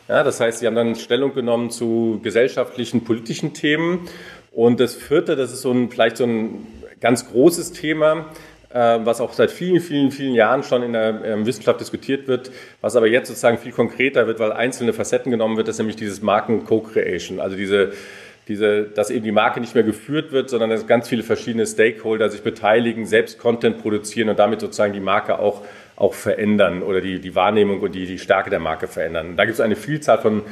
Ja, 0.08 0.24
das 0.24 0.40
heißt, 0.40 0.58
sie 0.58 0.66
haben 0.66 0.74
dann 0.74 0.96
Stellung 0.96 1.34
genommen 1.34 1.70
zu 1.70 2.20
gesellschaftlichen, 2.22 3.04
politischen 3.04 3.54
Themen. 3.54 4.08
Und 4.50 4.80
das 4.80 4.94
vierte, 4.94 5.36
das 5.36 5.52
ist 5.52 5.62
so 5.62 5.70
ein, 5.70 5.90
vielleicht 5.90 6.16
so 6.16 6.24
ein 6.24 6.66
ganz 7.00 7.30
großes 7.30 7.72
Thema, 7.72 8.26
was 8.78 9.20
auch 9.20 9.32
seit 9.32 9.50
vielen, 9.50 9.80
vielen, 9.80 10.10
vielen 10.10 10.34
Jahren 10.34 10.62
schon 10.62 10.82
in 10.82 10.92
der 10.92 11.24
ähm, 11.24 11.46
Wissenschaft 11.46 11.80
diskutiert 11.80 12.28
wird, 12.28 12.50
was 12.80 12.96
aber 12.96 13.06
jetzt 13.06 13.28
sozusagen 13.28 13.58
viel 13.58 13.72
konkreter 13.72 14.26
wird, 14.26 14.38
weil 14.38 14.52
einzelne 14.52 14.92
Facetten 14.92 15.30
genommen 15.30 15.56
wird, 15.56 15.68
ist 15.68 15.78
nämlich 15.78 15.96
dieses 15.96 16.22
Marken-Co-Creation, 16.22 17.40
also 17.40 17.56
diese 17.56 17.92
diese, 18.48 18.82
dass 18.82 19.10
eben 19.10 19.24
die 19.24 19.32
Marke 19.32 19.60
nicht 19.60 19.74
mehr 19.74 19.84
geführt 19.84 20.32
wird, 20.32 20.50
sondern 20.50 20.70
dass 20.70 20.86
ganz 20.86 21.08
viele 21.08 21.22
verschiedene 21.22 21.64
Stakeholder 21.64 22.28
sich 22.28 22.42
beteiligen, 22.42 23.06
selbst 23.06 23.38
Content 23.38 23.78
produzieren 23.78 24.28
und 24.28 24.38
damit 24.38 24.60
sozusagen 24.60 24.92
die 24.92 25.00
Marke 25.00 25.38
auch, 25.38 25.62
auch 25.96 26.14
verändern 26.14 26.82
oder 26.82 27.00
die, 27.00 27.20
die 27.20 27.34
Wahrnehmung 27.34 27.80
und 27.80 27.94
die, 27.94 28.06
die 28.06 28.18
Stärke 28.18 28.50
der 28.50 28.60
Marke 28.60 28.88
verändern. 28.88 29.30
Und 29.30 29.36
da 29.36 29.44
gibt 29.44 29.54
es 29.54 29.60
eine 29.60 29.76
Vielzahl 29.76 30.18
von 30.18 30.42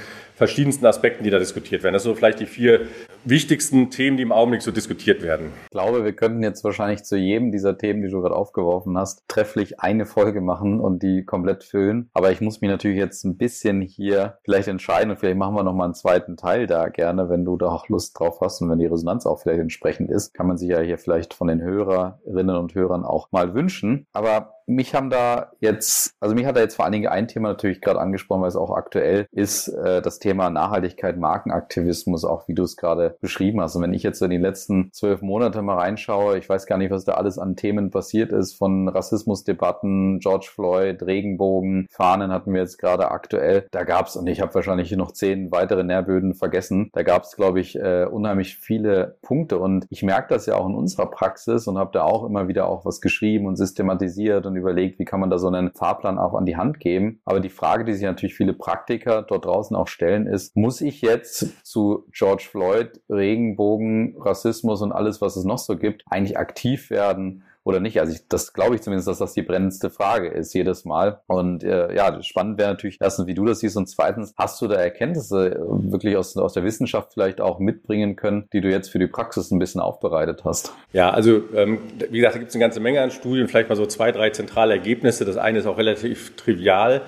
verschiedensten 0.41 0.87
Aspekten, 0.87 1.23
die 1.23 1.29
da 1.29 1.39
diskutiert 1.39 1.83
werden. 1.83 1.93
Das 1.93 2.03
sind 2.03 2.13
so 2.13 2.17
vielleicht 2.17 2.41
die 2.41 2.47
vier 2.47 2.87
wichtigsten 3.25 3.91
Themen, 3.91 4.17
die 4.17 4.23
im 4.23 4.33
Augenblick 4.33 4.63
so 4.63 4.71
diskutiert 4.71 5.23
werden. 5.23 5.53
Ich 5.65 5.71
glaube, 5.71 6.03
wir 6.03 6.15
könnten 6.15 6.43
jetzt 6.43 6.65
wahrscheinlich 6.65 7.05
zu 7.05 7.19
jedem 7.19 7.53
dieser 7.53 7.77
Themen, 7.77 8.01
die 8.01 8.09
du 8.09 8.23
gerade 8.23 8.35
aufgeworfen 8.35 8.97
hast, 8.97 9.23
trefflich 9.29 9.81
eine 9.81 10.07
Folge 10.07 10.41
machen 10.41 10.81
und 10.81 11.03
die 11.03 11.27
komplett 11.27 11.63
füllen. 11.63 12.09
Aber 12.15 12.33
ich 12.33 12.41
muss 12.41 12.63
mich 12.63 12.71
natürlich 12.71 12.97
jetzt 12.97 13.23
ein 13.25 13.37
bisschen 13.37 13.83
hier 13.83 14.39
vielleicht 14.43 14.69
entscheiden 14.69 15.11
und 15.11 15.19
vielleicht 15.19 15.37
machen 15.37 15.55
wir 15.57 15.63
nochmal 15.63 15.85
einen 15.85 15.95
zweiten 15.95 16.39
Teil 16.39 16.67
da 16.67 16.89
gerne, 16.89 17.29
wenn 17.29 17.45
du 17.45 17.59
da 17.59 17.67
auch 17.67 17.91
Lust 17.91 18.19
drauf 18.19 18.41
hast 18.41 18.63
und 18.63 18.71
wenn 18.71 18.79
die 18.79 18.87
Resonanz 18.87 19.27
auch 19.27 19.43
vielleicht 19.43 19.61
entsprechend 19.61 20.11
ist, 20.11 20.33
kann 20.33 20.47
man 20.47 20.57
sich 20.57 20.71
ja 20.71 20.81
hier 20.81 20.97
vielleicht 20.97 21.35
von 21.35 21.49
den 21.49 21.61
Hörerinnen 21.61 22.57
und 22.57 22.75
Hörern 22.75 23.05
auch 23.05 23.31
mal 23.31 23.53
wünschen. 23.53 24.07
Aber 24.15 24.55
mich 24.71 24.95
haben 24.95 25.11
da 25.11 25.51
jetzt, 25.61 26.15
also 26.21 26.35
mich 26.35 26.47
hat 26.47 26.57
da 26.57 26.61
jetzt 26.61 26.77
vor 26.77 26.85
allen 26.85 26.93
Dingen 26.93 27.09
ein 27.09 27.29
Thema 27.29 27.49
natürlich 27.49 27.81
gerade 27.81 28.01
angesprochen, 28.01 28.43
weil 28.43 28.49
es 28.49 28.57
auch 28.57 28.71
aktuell 28.71 29.27
ist, 29.33 29.69
äh, 29.69 30.01
das 30.01 30.21
Thema 30.21 30.49
Nachhaltigkeit, 30.49 31.19
Markenaktivismus, 31.19 32.25
auch 32.25 32.47
wie 32.47 32.55
du 32.55 32.63
es 32.63 32.77
gerade 32.77 33.17
beschrieben 33.21 33.61
hast. 33.61 33.75
Und 33.75 33.83
wenn 33.83 33.93
ich 33.93 34.05
jetzt 34.05 34.23
in 34.23 34.31
die 34.31 34.37
letzten 34.37 34.93
zwölf 34.93 35.23
Monate 35.23 35.61
mal 35.63 35.77
reinschaue, 35.77 36.39
ich 36.39 36.49
weiß 36.49 36.67
gar 36.67 36.79
nicht, 36.79 36.91
was 36.91 37.05
da 37.05 37.15
alles 37.15 37.39
an 37.39 37.57
Themen 37.57 37.91
passiert 37.91 38.33
ist, 38.33 38.55
von 38.55 38.89
Rassismusdebatten, 38.89 40.21
George 40.21 40.49
Floyd, 40.55 41.03
Regenbogen, 41.03 41.89
Fahnen 41.91 42.31
hatten 42.31 42.55
wir 42.55 42.61
jetzt 42.61 42.79
gerade 42.79 43.11
aktuell. 43.11 43.67
Da 43.73 43.83
gab 43.83 44.07
es, 44.07 44.17
und 44.17 44.29
ich 44.29 44.41
habe 44.41 44.55
wahrscheinlich 44.55 44.93
noch 44.93 45.13
zehn 45.13 45.51
weitere 45.51 45.83
Nährböden 45.83 46.35
vergessen, 46.35 46.91
da 46.93 47.03
gab 47.03 47.25
es, 47.25 47.35
glaube 47.35 47.59
ich, 47.61 47.77
äh, 47.77 48.05
unheimlich 48.05 48.57
viele 48.57 49.17
Punkte. 49.23 49.59
Und 49.59 49.87
ich 49.91 50.05
merke 50.05 50.33
das 50.33 50.47
ja 50.47 50.55
auch 50.55 50.69
in 50.69 50.75
unserer 50.75 51.11
Praxis 51.11 51.67
und 51.67 51.77
habe 51.77 51.91
da 51.93 52.05
auch 52.05 52.25
immer 52.25 52.47
wieder 52.47 52.69
auch 52.69 52.85
was 52.85 53.01
geschrieben 53.01 53.47
und 53.47 53.57
systematisiert 53.57 54.47
und 54.47 54.60
überlegt, 54.61 54.99
wie 54.99 55.05
kann 55.05 55.21
man 55.21 55.31
da 55.31 55.39
so 55.39 55.49
einen 55.49 55.73
Fahrplan 55.73 56.19
auch 56.19 56.35
an 56.35 56.47
die 56.47 56.57
Hand 56.57 56.81
geben. 56.81 57.21
Aber 57.25 57.41
die 57.41 57.49
Frage, 57.49 57.85
die 57.85 57.95
sich 57.95 58.05
natürlich 58.05 58.35
viele 58.35 58.53
Praktiker 58.53 59.23
dort 59.23 59.45
draußen 59.45 59.77
auch 59.77 59.89
stellen, 59.89 60.27
ist, 60.27 60.57
muss 60.57 60.81
ich 60.81 61.01
jetzt 61.01 61.67
zu 61.67 62.07
George 62.13 62.47
Floyd, 62.51 63.01
Regenbogen, 63.09 64.17
Rassismus 64.19 64.83
und 64.83 64.93
alles, 64.93 65.21
was 65.21 65.37
es 65.37 65.45
noch 65.45 65.59
so 65.59 65.77
gibt, 65.77 66.05
eigentlich 66.09 66.39
aktiv 66.39 66.91
werden? 66.91 67.43
Oder 67.65 67.81
nicht. 67.81 68.01
Also 68.01 68.13
ich, 68.13 68.27
das 68.29 68.53
glaube 68.53 68.75
ich 68.75 68.83
zumindest, 68.83 69.09
dass 69.09 69.19
das 69.19 69.35
die 69.35 69.43
brennendste 69.43 69.91
Frage 69.91 70.29
ist 70.29 70.55
jedes 70.55 70.85
Mal. 70.85 71.21
Und 71.27 71.63
äh, 71.63 71.95
ja, 71.95 72.23
spannend 72.23 72.59
wäre 72.59 72.71
natürlich 72.71 72.99
erstens, 73.01 73.27
wie 73.27 73.35
du 73.35 73.45
das 73.45 73.61
siehst 73.61 73.77
und 73.77 73.89
zweitens, 73.89 74.33
hast 74.37 74.61
du 74.63 74.69
da 74.69 74.77
Erkenntnisse 74.77 75.57
äh, 75.57 75.93
wirklich 75.93 76.17
aus, 76.17 76.37
aus 76.37 76.55
der 76.55 76.65
Wissenschaft 76.65 77.13
vielleicht 77.13 77.41
auch 77.41 77.59
mitbringen 77.59 78.17
können, 78.17 78.49
die 78.53 78.61
du 78.61 78.71
jetzt 78.71 78.89
für 78.89 78.99
die 78.99 79.07
Praxis 79.07 79.51
ein 79.51 79.59
bisschen 79.59 79.81
aufbereitet 79.81 80.43
hast? 80.45 80.73
Ja, 80.93 81.11
also 81.11 81.43
ähm, 81.55 81.79
wie 82.11 82.19
gesagt, 82.19 82.35
da 82.35 82.39
gibt 82.39 82.51
es 82.51 82.55
eine 82.55 82.65
ganze 82.65 82.81
Menge 82.81 83.03
an 83.03 83.11
Studien, 83.11 83.49
vielleicht 83.49 83.69
mal 83.69 83.77
so 83.77 83.87
zwei, 83.87 84.13
drei 84.13 84.31
zentrale 84.31 84.75
Ergebnisse. 84.75 85.25
Das 85.25 85.37
eine 85.37 85.59
ist 85.59 85.67
auch 85.67 85.79
relativ 85.79 86.37
trivial. 86.37 87.03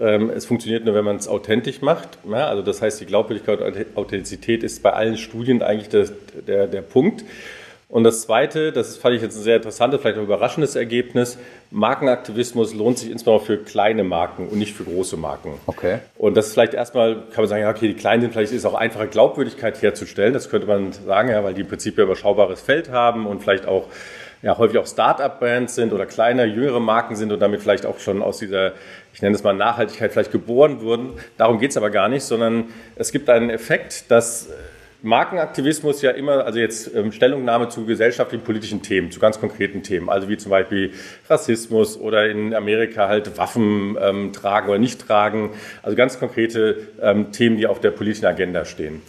Ähm, 0.00 0.30
es 0.30 0.46
funktioniert 0.46 0.84
nur, 0.84 0.94
wenn 0.94 1.04
man 1.04 1.16
es 1.16 1.26
authentisch 1.26 1.82
macht. 1.82 2.18
Ja, 2.30 2.48
also 2.48 2.62
das 2.62 2.80
heißt, 2.80 3.00
die 3.00 3.06
Glaubwürdigkeit 3.06 3.60
und 3.60 3.96
Authentizität 3.96 4.62
ist 4.62 4.82
bei 4.82 4.92
allen 4.92 5.16
Studien 5.16 5.60
eigentlich 5.60 5.88
der, 5.88 6.08
der, 6.46 6.66
der 6.68 6.82
Punkt. 6.82 7.24
Und 7.90 8.04
das 8.04 8.20
Zweite, 8.20 8.70
das 8.70 8.98
fand 8.98 9.16
ich 9.16 9.22
jetzt 9.22 9.36
ein 9.36 9.42
sehr 9.42 9.56
interessantes, 9.56 10.02
vielleicht 10.02 10.18
auch 10.18 10.22
überraschendes 10.22 10.76
Ergebnis, 10.76 11.38
Markenaktivismus 11.70 12.74
lohnt 12.74 12.98
sich 12.98 13.10
insbesondere 13.10 13.46
für 13.46 13.56
kleine 13.58 14.04
Marken 14.04 14.48
und 14.48 14.58
nicht 14.58 14.74
für 14.74 14.84
große 14.84 15.16
Marken. 15.16 15.54
Okay. 15.66 16.00
Und 16.18 16.36
das 16.36 16.48
ist 16.48 16.52
vielleicht 16.52 16.74
erstmal, 16.74 17.14
kann 17.14 17.44
man 17.44 17.46
sagen, 17.46 17.62
ja, 17.62 17.70
okay, 17.70 17.88
die 17.88 17.94
kleinen 17.94 18.20
sind, 18.20 18.32
vielleicht 18.32 18.52
ist 18.52 18.66
auch 18.66 18.74
einfache 18.74 19.06
Glaubwürdigkeit 19.06 19.80
herzustellen, 19.80 20.34
das 20.34 20.50
könnte 20.50 20.66
man 20.66 20.92
sagen, 20.92 21.30
ja, 21.30 21.42
weil 21.42 21.54
die 21.54 21.62
im 21.62 21.68
Prinzip 21.68 21.96
ja 21.96 22.04
überschaubares 22.04 22.60
Feld 22.60 22.90
haben 22.90 23.26
und 23.26 23.42
vielleicht 23.42 23.66
auch 23.66 23.86
ja, 24.42 24.56
häufig 24.58 24.78
auch 24.78 24.86
Start-up-Brands 24.86 25.74
sind 25.74 25.92
oder 25.92 26.06
kleine, 26.06 26.44
jüngere 26.44 26.80
Marken 26.80 27.16
sind 27.16 27.32
und 27.32 27.40
damit 27.40 27.62
vielleicht 27.62 27.86
auch 27.86 27.98
schon 27.98 28.22
aus 28.22 28.38
dieser, 28.38 28.72
ich 29.14 29.22
nenne 29.22 29.34
es 29.34 29.42
mal 29.42 29.54
Nachhaltigkeit, 29.54 30.12
vielleicht 30.12 30.30
geboren 30.30 30.82
wurden. 30.82 31.14
Darum 31.38 31.58
geht 31.58 31.70
es 31.70 31.76
aber 31.76 31.90
gar 31.90 32.08
nicht, 32.08 32.22
sondern 32.22 32.66
es 32.96 33.12
gibt 33.12 33.30
einen 33.30 33.50
Effekt, 33.50 34.10
dass 34.10 34.48
Markenaktivismus 35.02 36.02
ja 36.02 36.10
immer, 36.10 36.44
also 36.44 36.58
jetzt 36.58 36.92
ähm, 36.94 37.12
Stellungnahme 37.12 37.68
zu 37.68 37.86
gesellschaftlichen, 37.86 38.44
politischen 38.44 38.82
Themen, 38.82 39.12
zu 39.12 39.20
ganz 39.20 39.38
konkreten 39.38 39.84
Themen, 39.84 40.08
also 40.08 40.28
wie 40.28 40.36
zum 40.36 40.50
Beispiel 40.50 40.92
Rassismus 41.28 41.96
oder 41.98 42.28
in 42.28 42.52
Amerika 42.52 43.06
halt 43.06 43.38
Waffen 43.38 43.96
ähm, 44.00 44.32
tragen 44.32 44.68
oder 44.68 44.78
nicht 44.78 45.00
tragen, 45.00 45.50
also 45.82 45.96
ganz 45.96 46.18
konkrete 46.18 46.88
ähm, 47.00 47.30
Themen, 47.30 47.56
die 47.56 47.68
auf 47.68 47.80
der 47.80 47.92
politischen 47.92 48.26
Agenda 48.26 48.64
stehen. 48.64 49.02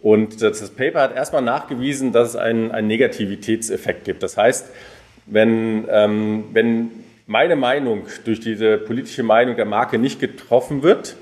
Und 0.00 0.42
das, 0.42 0.60
das 0.60 0.70
Paper 0.70 1.00
hat 1.00 1.16
erstmal 1.16 1.42
nachgewiesen, 1.42 2.12
dass 2.12 2.30
es 2.30 2.36
einen, 2.36 2.70
einen 2.70 2.86
Negativitätseffekt 2.86 4.04
gibt. 4.04 4.22
Das 4.22 4.36
heißt, 4.36 4.70
wenn, 5.26 5.86
ähm, 5.90 6.44
wenn 6.52 6.90
meine 7.26 7.56
Meinung 7.56 8.06
durch 8.24 8.40
diese 8.40 8.78
politische 8.78 9.22
Meinung 9.24 9.56
der 9.56 9.64
Marke 9.64 9.98
nicht 9.98 10.20
getroffen 10.20 10.82
wird, 10.82 11.16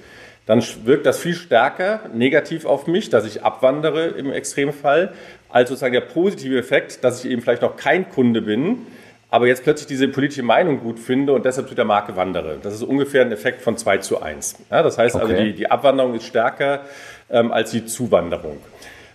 dann 0.50 0.64
wirkt 0.82 1.06
das 1.06 1.20
viel 1.20 1.34
stärker 1.34 2.00
negativ 2.12 2.64
auf 2.64 2.88
mich, 2.88 3.08
dass 3.08 3.24
ich 3.24 3.44
abwandere 3.44 4.08
im 4.08 4.32
Extremfall, 4.32 5.12
als 5.48 5.68
sozusagen 5.68 5.92
der 5.92 6.00
positive 6.00 6.58
Effekt, 6.58 7.04
dass 7.04 7.24
ich 7.24 7.30
eben 7.30 7.40
vielleicht 7.40 7.62
noch 7.62 7.76
kein 7.76 8.10
Kunde 8.10 8.42
bin, 8.42 8.78
aber 9.30 9.46
jetzt 9.46 9.62
plötzlich 9.62 9.86
diese 9.86 10.08
politische 10.08 10.42
Meinung 10.42 10.80
gut 10.80 10.98
finde 10.98 11.34
und 11.34 11.44
deshalb 11.44 11.68
zu 11.68 11.76
der 11.76 11.84
Marke 11.84 12.16
wandere. 12.16 12.58
Das 12.60 12.74
ist 12.74 12.82
ungefähr 12.82 13.22
ein 13.22 13.30
Effekt 13.30 13.62
von 13.62 13.76
2 13.76 13.98
zu 13.98 14.22
1. 14.22 14.56
Ja, 14.72 14.82
das 14.82 14.98
heißt 14.98 15.14
also, 15.14 15.26
okay. 15.26 15.34
also, 15.36 15.46
die, 15.46 15.54
die 15.54 15.70
Abwanderung 15.70 16.16
ist 16.16 16.24
stärker 16.24 16.80
ähm, 17.30 17.52
als 17.52 17.70
die 17.70 17.86
Zuwanderung. 17.86 18.58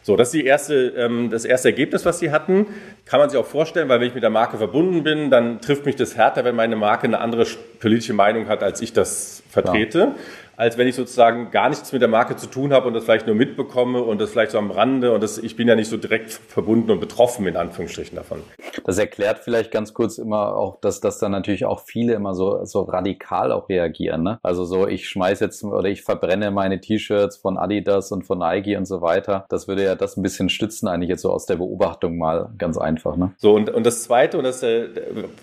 So, 0.03 0.15
das 0.15 0.27
ist 0.27 0.35
die 0.35 0.45
erste, 0.45 0.93
ähm, 0.95 1.31
das 1.31 1.43
erste 1.43 1.67
Ergebnis, 1.67 2.05
was 2.05 2.19
sie 2.19 2.31
hatten. 2.31 2.67
Kann 3.05 3.19
man 3.19 3.29
sich 3.29 3.39
auch 3.39 3.45
vorstellen, 3.45 3.89
weil 3.89 3.99
wenn 3.99 4.07
ich 4.07 4.13
mit 4.13 4.21
der 4.21 4.29
Marke 4.29 4.57
verbunden 4.57 5.03
bin, 5.03 5.31
dann 5.31 5.59
trifft 5.61 5.85
mich 5.85 5.95
das 5.95 6.15
härter, 6.15 6.45
wenn 6.45 6.55
meine 6.55 6.75
Marke 6.75 7.07
eine 7.07 7.19
andere 7.19 7.45
politische 7.79 8.13
Meinung 8.13 8.47
hat, 8.47 8.61
als 8.61 8.81
ich 8.81 8.93
das 8.93 9.43
vertrete. 9.49 9.99
Ja. 9.99 10.15
Als 10.57 10.77
wenn 10.77 10.87
ich 10.87 10.95
sozusagen 10.95 11.51
gar 11.51 11.69
nichts 11.69 11.91
mit 11.91 12.01
der 12.01 12.09
Marke 12.09 12.35
zu 12.35 12.47
tun 12.47 12.73
habe 12.73 12.87
und 12.87 12.93
das 12.93 13.03
vielleicht 13.03 13.27
nur 13.27 13.35
mitbekomme 13.35 14.01
und 14.01 14.19
das 14.19 14.31
vielleicht 14.31 14.51
so 14.51 14.57
am 14.57 14.71
Rande 14.71 15.13
und 15.13 15.21
das, 15.21 15.37
ich 15.37 15.55
bin 15.55 15.67
ja 15.67 15.75
nicht 15.75 15.89
so 15.89 15.97
direkt 15.97 16.31
verbunden 16.31 16.91
und 16.91 16.99
betroffen 16.99 17.45
in 17.47 17.57
Anführungsstrichen 17.57 18.15
davon. 18.15 18.41
Das 18.85 18.97
erklärt 18.97 19.39
vielleicht 19.39 19.71
ganz 19.71 19.93
kurz 19.93 20.17
immer 20.17 20.55
auch, 20.55 20.79
dass, 20.81 21.01
dass 21.01 21.19
dann 21.19 21.31
natürlich 21.31 21.65
auch 21.65 21.81
viele 21.81 22.13
immer 22.13 22.33
so, 22.33 22.63
so 22.65 22.83
radikal 22.83 23.51
auch 23.51 23.69
reagieren. 23.69 24.23
Ne? 24.23 24.39
Also 24.43 24.65
so, 24.65 24.87
ich 24.87 25.09
schmeiß 25.09 25.39
jetzt 25.39 25.63
oder 25.63 25.89
ich 25.89 26.03
verbrenne 26.03 26.51
meine 26.51 26.79
T-Shirts 26.79 27.37
von 27.37 27.57
Adidas 27.57 28.11
und 28.11 28.23
von 28.23 28.39
Nike 28.39 28.77
und 28.77 28.85
so 28.85 29.01
weiter. 29.01 29.45
Das 29.49 29.67
würde 29.67 29.83
ja 29.83 29.95
das 29.95 30.17
ein 30.17 30.23
bisschen 30.23 30.49
stützen, 30.49 30.87
eigentlich 30.87 31.09
jetzt 31.09 31.21
so 31.21 31.31
aus 31.31 31.45
der 31.45 31.55
Beobachtung 31.55 32.17
mal 32.17 32.49
ganz 32.57 32.77
einfach. 32.77 33.17
Ne? 33.17 33.33
So, 33.37 33.53
und, 33.53 33.69
und 33.69 33.85
das 33.85 34.03
Zweite, 34.03 34.37
und 34.37 34.43
das 34.43 34.57
ist 34.57 34.63
äh, 34.63 34.87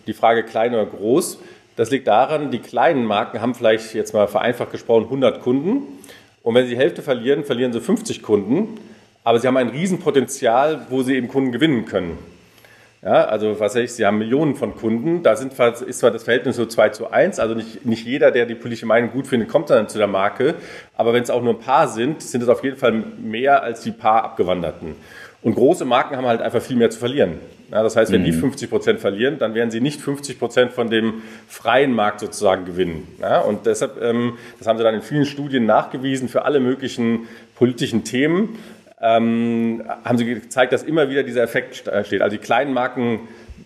die 0.06 0.12
Frage 0.12 0.42
klein 0.44 0.72
oder 0.74 0.86
groß, 0.86 1.38
das 1.76 1.90
liegt 1.90 2.06
daran, 2.06 2.50
die 2.50 2.58
kleinen 2.58 3.04
Marken 3.04 3.40
haben 3.40 3.54
vielleicht 3.54 3.94
jetzt 3.94 4.12
mal 4.12 4.28
vereinfacht 4.28 4.72
gesprochen 4.72 5.04
100 5.04 5.40
Kunden. 5.42 5.82
Und 6.42 6.54
wenn 6.54 6.64
sie 6.66 6.72
die 6.72 6.78
Hälfte 6.78 7.02
verlieren, 7.02 7.44
verlieren 7.44 7.72
sie 7.72 7.80
50 7.80 8.22
Kunden. 8.22 8.78
Aber 9.24 9.38
sie 9.38 9.46
haben 9.46 9.56
ein 9.56 9.68
Riesenpotenzial, 9.68 10.86
wo 10.90 11.02
sie 11.02 11.16
eben 11.16 11.28
Kunden 11.28 11.52
gewinnen 11.52 11.84
können. 11.84 12.18
Ja, 13.04 13.24
also 13.24 13.58
was 13.58 13.74
weiß 13.74 13.82
ich, 13.82 13.92
sie 13.92 14.06
haben 14.06 14.18
Millionen 14.18 14.54
von 14.54 14.76
Kunden. 14.76 15.24
Da 15.24 15.34
sind, 15.34 15.58
ist 15.58 15.98
zwar 15.98 16.12
das 16.12 16.22
Verhältnis 16.22 16.54
so 16.54 16.66
2 16.66 16.90
zu 16.90 17.10
1, 17.10 17.40
also 17.40 17.54
nicht, 17.54 17.84
nicht 17.84 18.06
jeder, 18.06 18.30
der 18.30 18.46
die 18.46 18.54
politische 18.54 18.86
Meinung 18.86 19.10
gut 19.10 19.26
findet, 19.26 19.48
kommt 19.48 19.70
dann 19.70 19.88
zu 19.88 19.98
der 19.98 20.06
Marke. 20.06 20.54
Aber 20.96 21.12
wenn 21.12 21.22
es 21.22 21.30
auch 21.30 21.42
nur 21.42 21.54
ein 21.54 21.58
paar 21.58 21.88
sind, 21.88 22.22
sind 22.22 22.42
es 22.42 22.48
auf 22.48 22.62
jeden 22.62 22.76
Fall 22.76 22.92
mehr 22.92 23.64
als 23.64 23.80
die 23.80 23.90
paar 23.90 24.22
Abgewanderten. 24.22 24.94
Und 25.42 25.54
große 25.54 25.84
Marken 25.84 26.16
haben 26.16 26.26
halt 26.26 26.40
einfach 26.40 26.62
viel 26.62 26.76
mehr 26.76 26.90
zu 26.90 27.00
verlieren. 27.00 27.40
Ja, 27.72 27.82
das 27.82 27.96
heißt, 27.96 28.12
wenn 28.12 28.20
mhm. 28.20 28.26
die 28.26 28.32
50 28.32 28.70
Prozent 28.70 29.00
verlieren, 29.00 29.38
dann 29.38 29.54
werden 29.54 29.70
sie 29.70 29.80
nicht 29.80 30.00
50 30.00 30.38
Prozent 30.38 30.72
von 30.72 30.88
dem 30.88 31.22
freien 31.48 31.92
Markt 31.94 32.20
sozusagen 32.20 32.64
gewinnen. 32.64 33.08
Ja, 33.20 33.40
und 33.40 33.66
deshalb, 33.66 34.00
ähm, 34.00 34.34
das 34.58 34.68
haben 34.68 34.78
sie 34.78 34.84
dann 34.84 34.94
in 34.94 35.02
vielen 35.02 35.26
Studien 35.26 35.66
nachgewiesen 35.66 36.28
für 36.28 36.44
alle 36.44 36.60
möglichen 36.60 37.26
politischen 37.56 38.04
Themen, 38.04 38.58
ähm, 39.00 39.82
haben 40.04 40.16
sie 40.16 40.26
gezeigt, 40.26 40.72
dass 40.72 40.84
immer 40.84 41.10
wieder 41.10 41.24
dieser 41.24 41.42
Effekt 41.42 41.76
steht. 42.04 42.22
Also 42.22 42.36
die 42.36 42.42
kleinen 42.42 42.72
Marken 42.72 43.20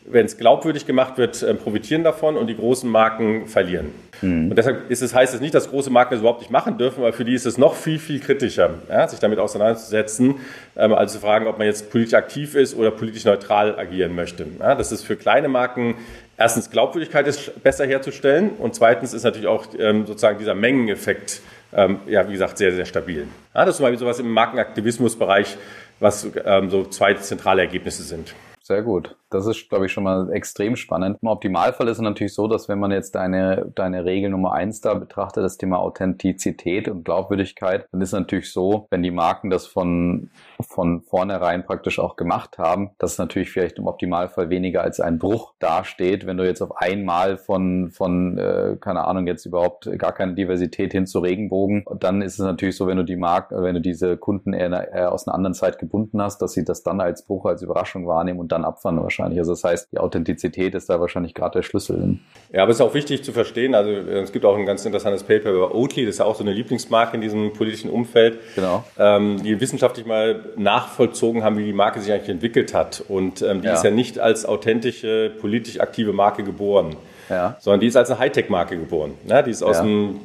wenn 0.08 0.26
es 0.26 0.36
glaubwürdig 0.36 0.86
gemacht 0.86 1.18
wird, 1.18 1.42
äh, 1.42 1.54
profitieren 1.54 2.04
davon 2.04 2.36
und 2.36 2.46
die 2.46 2.56
großen 2.56 2.88
Marken 2.88 3.46
verlieren. 3.46 3.92
Mhm. 4.22 4.50
Und 4.50 4.56
deshalb 4.56 4.90
ist 4.90 5.02
es, 5.02 5.14
heißt 5.14 5.34
es 5.34 5.40
nicht, 5.40 5.54
dass 5.54 5.70
große 5.70 5.90
Marken 5.90 6.12
das 6.12 6.20
überhaupt 6.20 6.40
nicht 6.40 6.50
machen 6.50 6.78
dürfen, 6.78 7.02
weil 7.02 7.12
für 7.12 7.24
die 7.24 7.34
ist 7.34 7.46
es 7.46 7.58
noch 7.58 7.74
viel, 7.74 7.98
viel 7.98 8.20
kritischer, 8.20 8.70
ja, 8.88 9.06
sich 9.08 9.18
damit 9.18 9.38
auseinanderzusetzen, 9.38 10.36
ähm, 10.76 10.92
also 10.92 11.14
zu 11.14 11.20
fragen, 11.20 11.46
ob 11.46 11.58
man 11.58 11.66
jetzt 11.66 11.90
politisch 11.90 12.14
aktiv 12.14 12.54
ist 12.54 12.76
oder 12.76 12.90
politisch 12.90 13.24
neutral 13.24 13.78
agieren 13.78 14.14
möchte. 14.14 14.46
Ja, 14.60 14.74
das 14.74 14.92
ist 14.92 15.02
für 15.02 15.16
kleine 15.16 15.48
Marken 15.48 15.96
erstens 16.36 16.70
Glaubwürdigkeit 16.70 17.26
ist 17.26 17.62
besser 17.62 17.86
herzustellen 17.86 18.50
und 18.58 18.74
zweitens 18.74 19.14
ist 19.14 19.24
natürlich 19.24 19.48
auch 19.48 19.66
ähm, 19.78 20.06
sozusagen 20.06 20.38
dieser 20.38 20.54
Mengeneffekt, 20.54 21.40
ähm, 21.74 22.00
ja, 22.06 22.26
wie 22.28 22.32
gesagt, 22.32 22.58
sehr, 22.58 22.72
sehr 22.72 22.84
stabil. 22.84 23.26
Ja, 23.54 23.64
das 23.64 23.76
ist 23.76 23.80
mal 23.80 23.96
sowas 23.96 24.18
im 24.18 24.30
Markenaktivismusbereich, 24.30 25.56
was 25.98 26.28
ähm, 26.44 26.70
so 26.70 26.84
zwei 26.84 27.14
zentrale 27.14 27.62
Ergebnisse 27.62 28.02
sind. 28.02 28.34
Sehr 28.66 28.82
gut. 28.82 29.14
Das 29.30 29.46
ist, 29.46 29.68
glaube 29.68 29.86
ich, 29.86 29.92
schon 29.92 30.02
mal 30.02 30.28
extrem 30.32 30.74
spannend. 30.74 31.18
Im 31.22 31.28
Optimalfall 31.28 31.86
ist 31.86 31.98
es 31.98 32.02
natürlich 32.02 32.34
so, 32.34 32.48
dass 32.48 32.68
wenn 32.68 32.80
man 32.80 32.90
jetzt 32.90 33.14
deine, 33.14 33.70
deine 33.76 34.04
Regel 34.04 34.28
Nummer 34.28 34.54
eins 34.54 34.80
da 34.80 34.94
betrachtet, 34.94 35.44
das 35.44 35.56
Thema 35.56 35.78
Authentizität 35.78 36.88
und 36.88 37.04
Glaubwürdigkeit, 37.04 37.86
dann 37.92 38.00
ist 38.00 38.08
es 38.08 38.18
natürlich 38.18 38.52
so, 38.52 38.88
wenn 38.90 39.04
die 39.04 39.12
Marken 39.12 39.50
das 39.50 39.68
von, 39.68 40.30
von 40.60 41.02
vornherein 41.02 41.64
praktisch 41.64 41.98
auch 41.98 42.16
gemacht 42.16 42.58
haben, 42.58 42.90
dass 42.98 43.12
es 43.12 43.18
natürlich 43.18 43.50
vielleicht 43.50 43.78
im 43.78 43.86
Optimalfall 43.86 44.50
weniger 44.50 44.82
als 44.82 45.00
ein 45.00 45.18
Bruch 45.18 45.54
dasteht, 45.58 46.26
wenn 46.26 46.36
du 46.36 46.44
jetzt 46.44 46.62
auf 46.62 46.76
einmal 46.76 47.36
von, 47.36 47.90
von 47.90 48.38
äh, 48.38 48.76
keine 48.80 49.04
Ahnung, 49.04 49.26
jetzt 49.26 49.46
überhaupt 49.46 49.88
gar 49.98 50.12
keine 50.12 50.34
Diversität 50.34 50.92
hin 50.92 51.06
zu 51.06 51.20
Regenbogen, 51.20 51.84
dann 51.98 52.22
ist 52.22 52.34
es 52.34 52.38
natürlich 52.38 52.76
so, 52.76 52.86
wenn 52.86 52.96
du 52.96 53.04
die 53.04 53.16
Marken, 53.16 53.62
wenn 53.62 53.74
du 53.74 53.80
diese 53.80 54.16
Kunden 54.16 54.52
eher, 54.52 54.70
eher 54.92 55.12
aus 55.12 55.26
einer 55.26 55.34
anderen 55.34 55.54
Zeit 55.54 55.78
gebunden 55.78 56.20
hast, 56.20 56.40
dass 56.42 56.52
sie 56.52 56.64
das 56.64 56.82
dann 56.82 57.00
als 57.00 57.24
Bruch, 57.24 57.46
als 57.46 57.62
Überraschung 57.62 58.06
wahrnehmen 58.06 58.40
und 58.40 58.52
dann 58.52 58.64
abfahren 58.64 59.02
wahrscheinlich. 59.02 59.38
Also 59.38 59.52
das 59.52 59.64
heißt, 59.64 59.92
die 59.92 59.98
Authentizität 59.98 60.74
ist 60.74 60.88
da 60.90 61.00
wahrscheinlich 61.00 61.34
gerade 61.34 61.58
der 61.58 61.62
Schlüssel. 61.62 62.18
Ja, 62.52 62.62
aber 62.62 62.70
es 62.70 62.78
ist 62.78 62.82
auch 62.82 62.94
wichtig 62.94 63.24
zu 63.24 63.32
verstehen. 63.32 63.74
Also 63.74 63.90
äh, 63.90 64.20
es 64.20 64.32
gibt 64.32 64.44
auch 64.44 64.56
ein 64.56 64.66
ganz 64.66 64.84
interessantes 64.84 65.24
Paper 65.24 65.50
über 65.50 65.74
Oatly, 65.74 66.04
das 66.04 66.16
ist 66.16 66.18
ja 66.18 66.24
auch 66.24 66.34
so 66.34 66.44
eine 66.44 66.52
Lieblingsmarke 66.52 67.16
in 67.16 67.20
diesem 67.20 67.52
politischen 67.52 67.90
Umfeld, 67.90 68.38
genau. 68.54 68.84
ähm, 68.98 69.42
die 69.42 69.60
wissenschaftlich 69.60 70.06
mal 70.06 70.45
nachvollzogen 70.56 71.42
haben, 71.42 71.58
wie 71.58 71.64
die 71.64 71.72
Marke 71.72 72.00
sich 72.00 72.12
eigentlich 72.12 72.28
entwickelt 72.28 72.74
hat. 72.74 73.02
Und 73.08 73.42
ähm, 73.42 73.60
die 73.60 73.68
ja. 73.68 73.74
ist 73.74 73.84
ja 73.84 73.90
nicht 73.90 74.18
als 74.18 74.44
authentische, 74.46 75.30
politisch 75.40 75.80
aktive 75.80 76.12
Marke 76.12 76.42
geboren, 76.42 76.96
ja. 77.28 77.56
sondern 77.60 77.80
die 77.80 77.86
ist 77.86 77.96
als 77.96 78.10
eine 78.10 78.18
Hightech-Marke 78.18 78.76
geboren. 78.76 79.14
Ja, 79.26 79.42
die 79.42 79.50
ist 79.50 79.62
aus, 79.62 79.76
ja. 79.76 79.82
dem, 79.82 80.20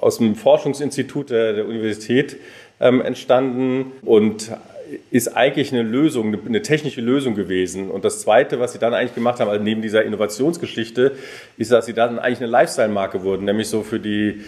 aus 0.00 0.18
dem 0.18 0.34
Forschungsinstitut 0.34 1.30
der, 1.30 1.52
der 1.52 1.66
Universität 1.66 2.36
ähm, 2.80 3.00
entstanden 3.00 3.92
und 4.02 4.50
ist 5.10 5.36
eigentlich 5.36 5.72
eine 5.72 5.82
Lösung, 5.82 6.36
eine 6.46 6.62
technische 6.62 7.00
Lösung 7.00 7.34
gewesen. 7.34 7.90
Und 7.90 8.04
das 8.04 8.20
Zweite, 8.20 8.60
was 8.60 8.72
sie 8.72 8.78
dann 8.78 8.94
eigentlich 8.94 9.14
gemacht 9.14 9.40
haben, 9.40 9.50
also 9.50 9.62
neben 9.62 9.82
dieser 9.82 10.04
Innovationsgeschichte, 10.04 11.12
ist, 11.56 11.72
dass 11.72 11.86
sie 11.86 11.92
dann 11.92 12.18
eigentlich 12.18 12.40
eine 12.40 12.50
Lifestyle-Marke 12.50 13.22
wurden, 13.22 13.44
nämlich 13.44 13.68
so 13.68 13.82
für 13.82 13.98
die 13.98 14.44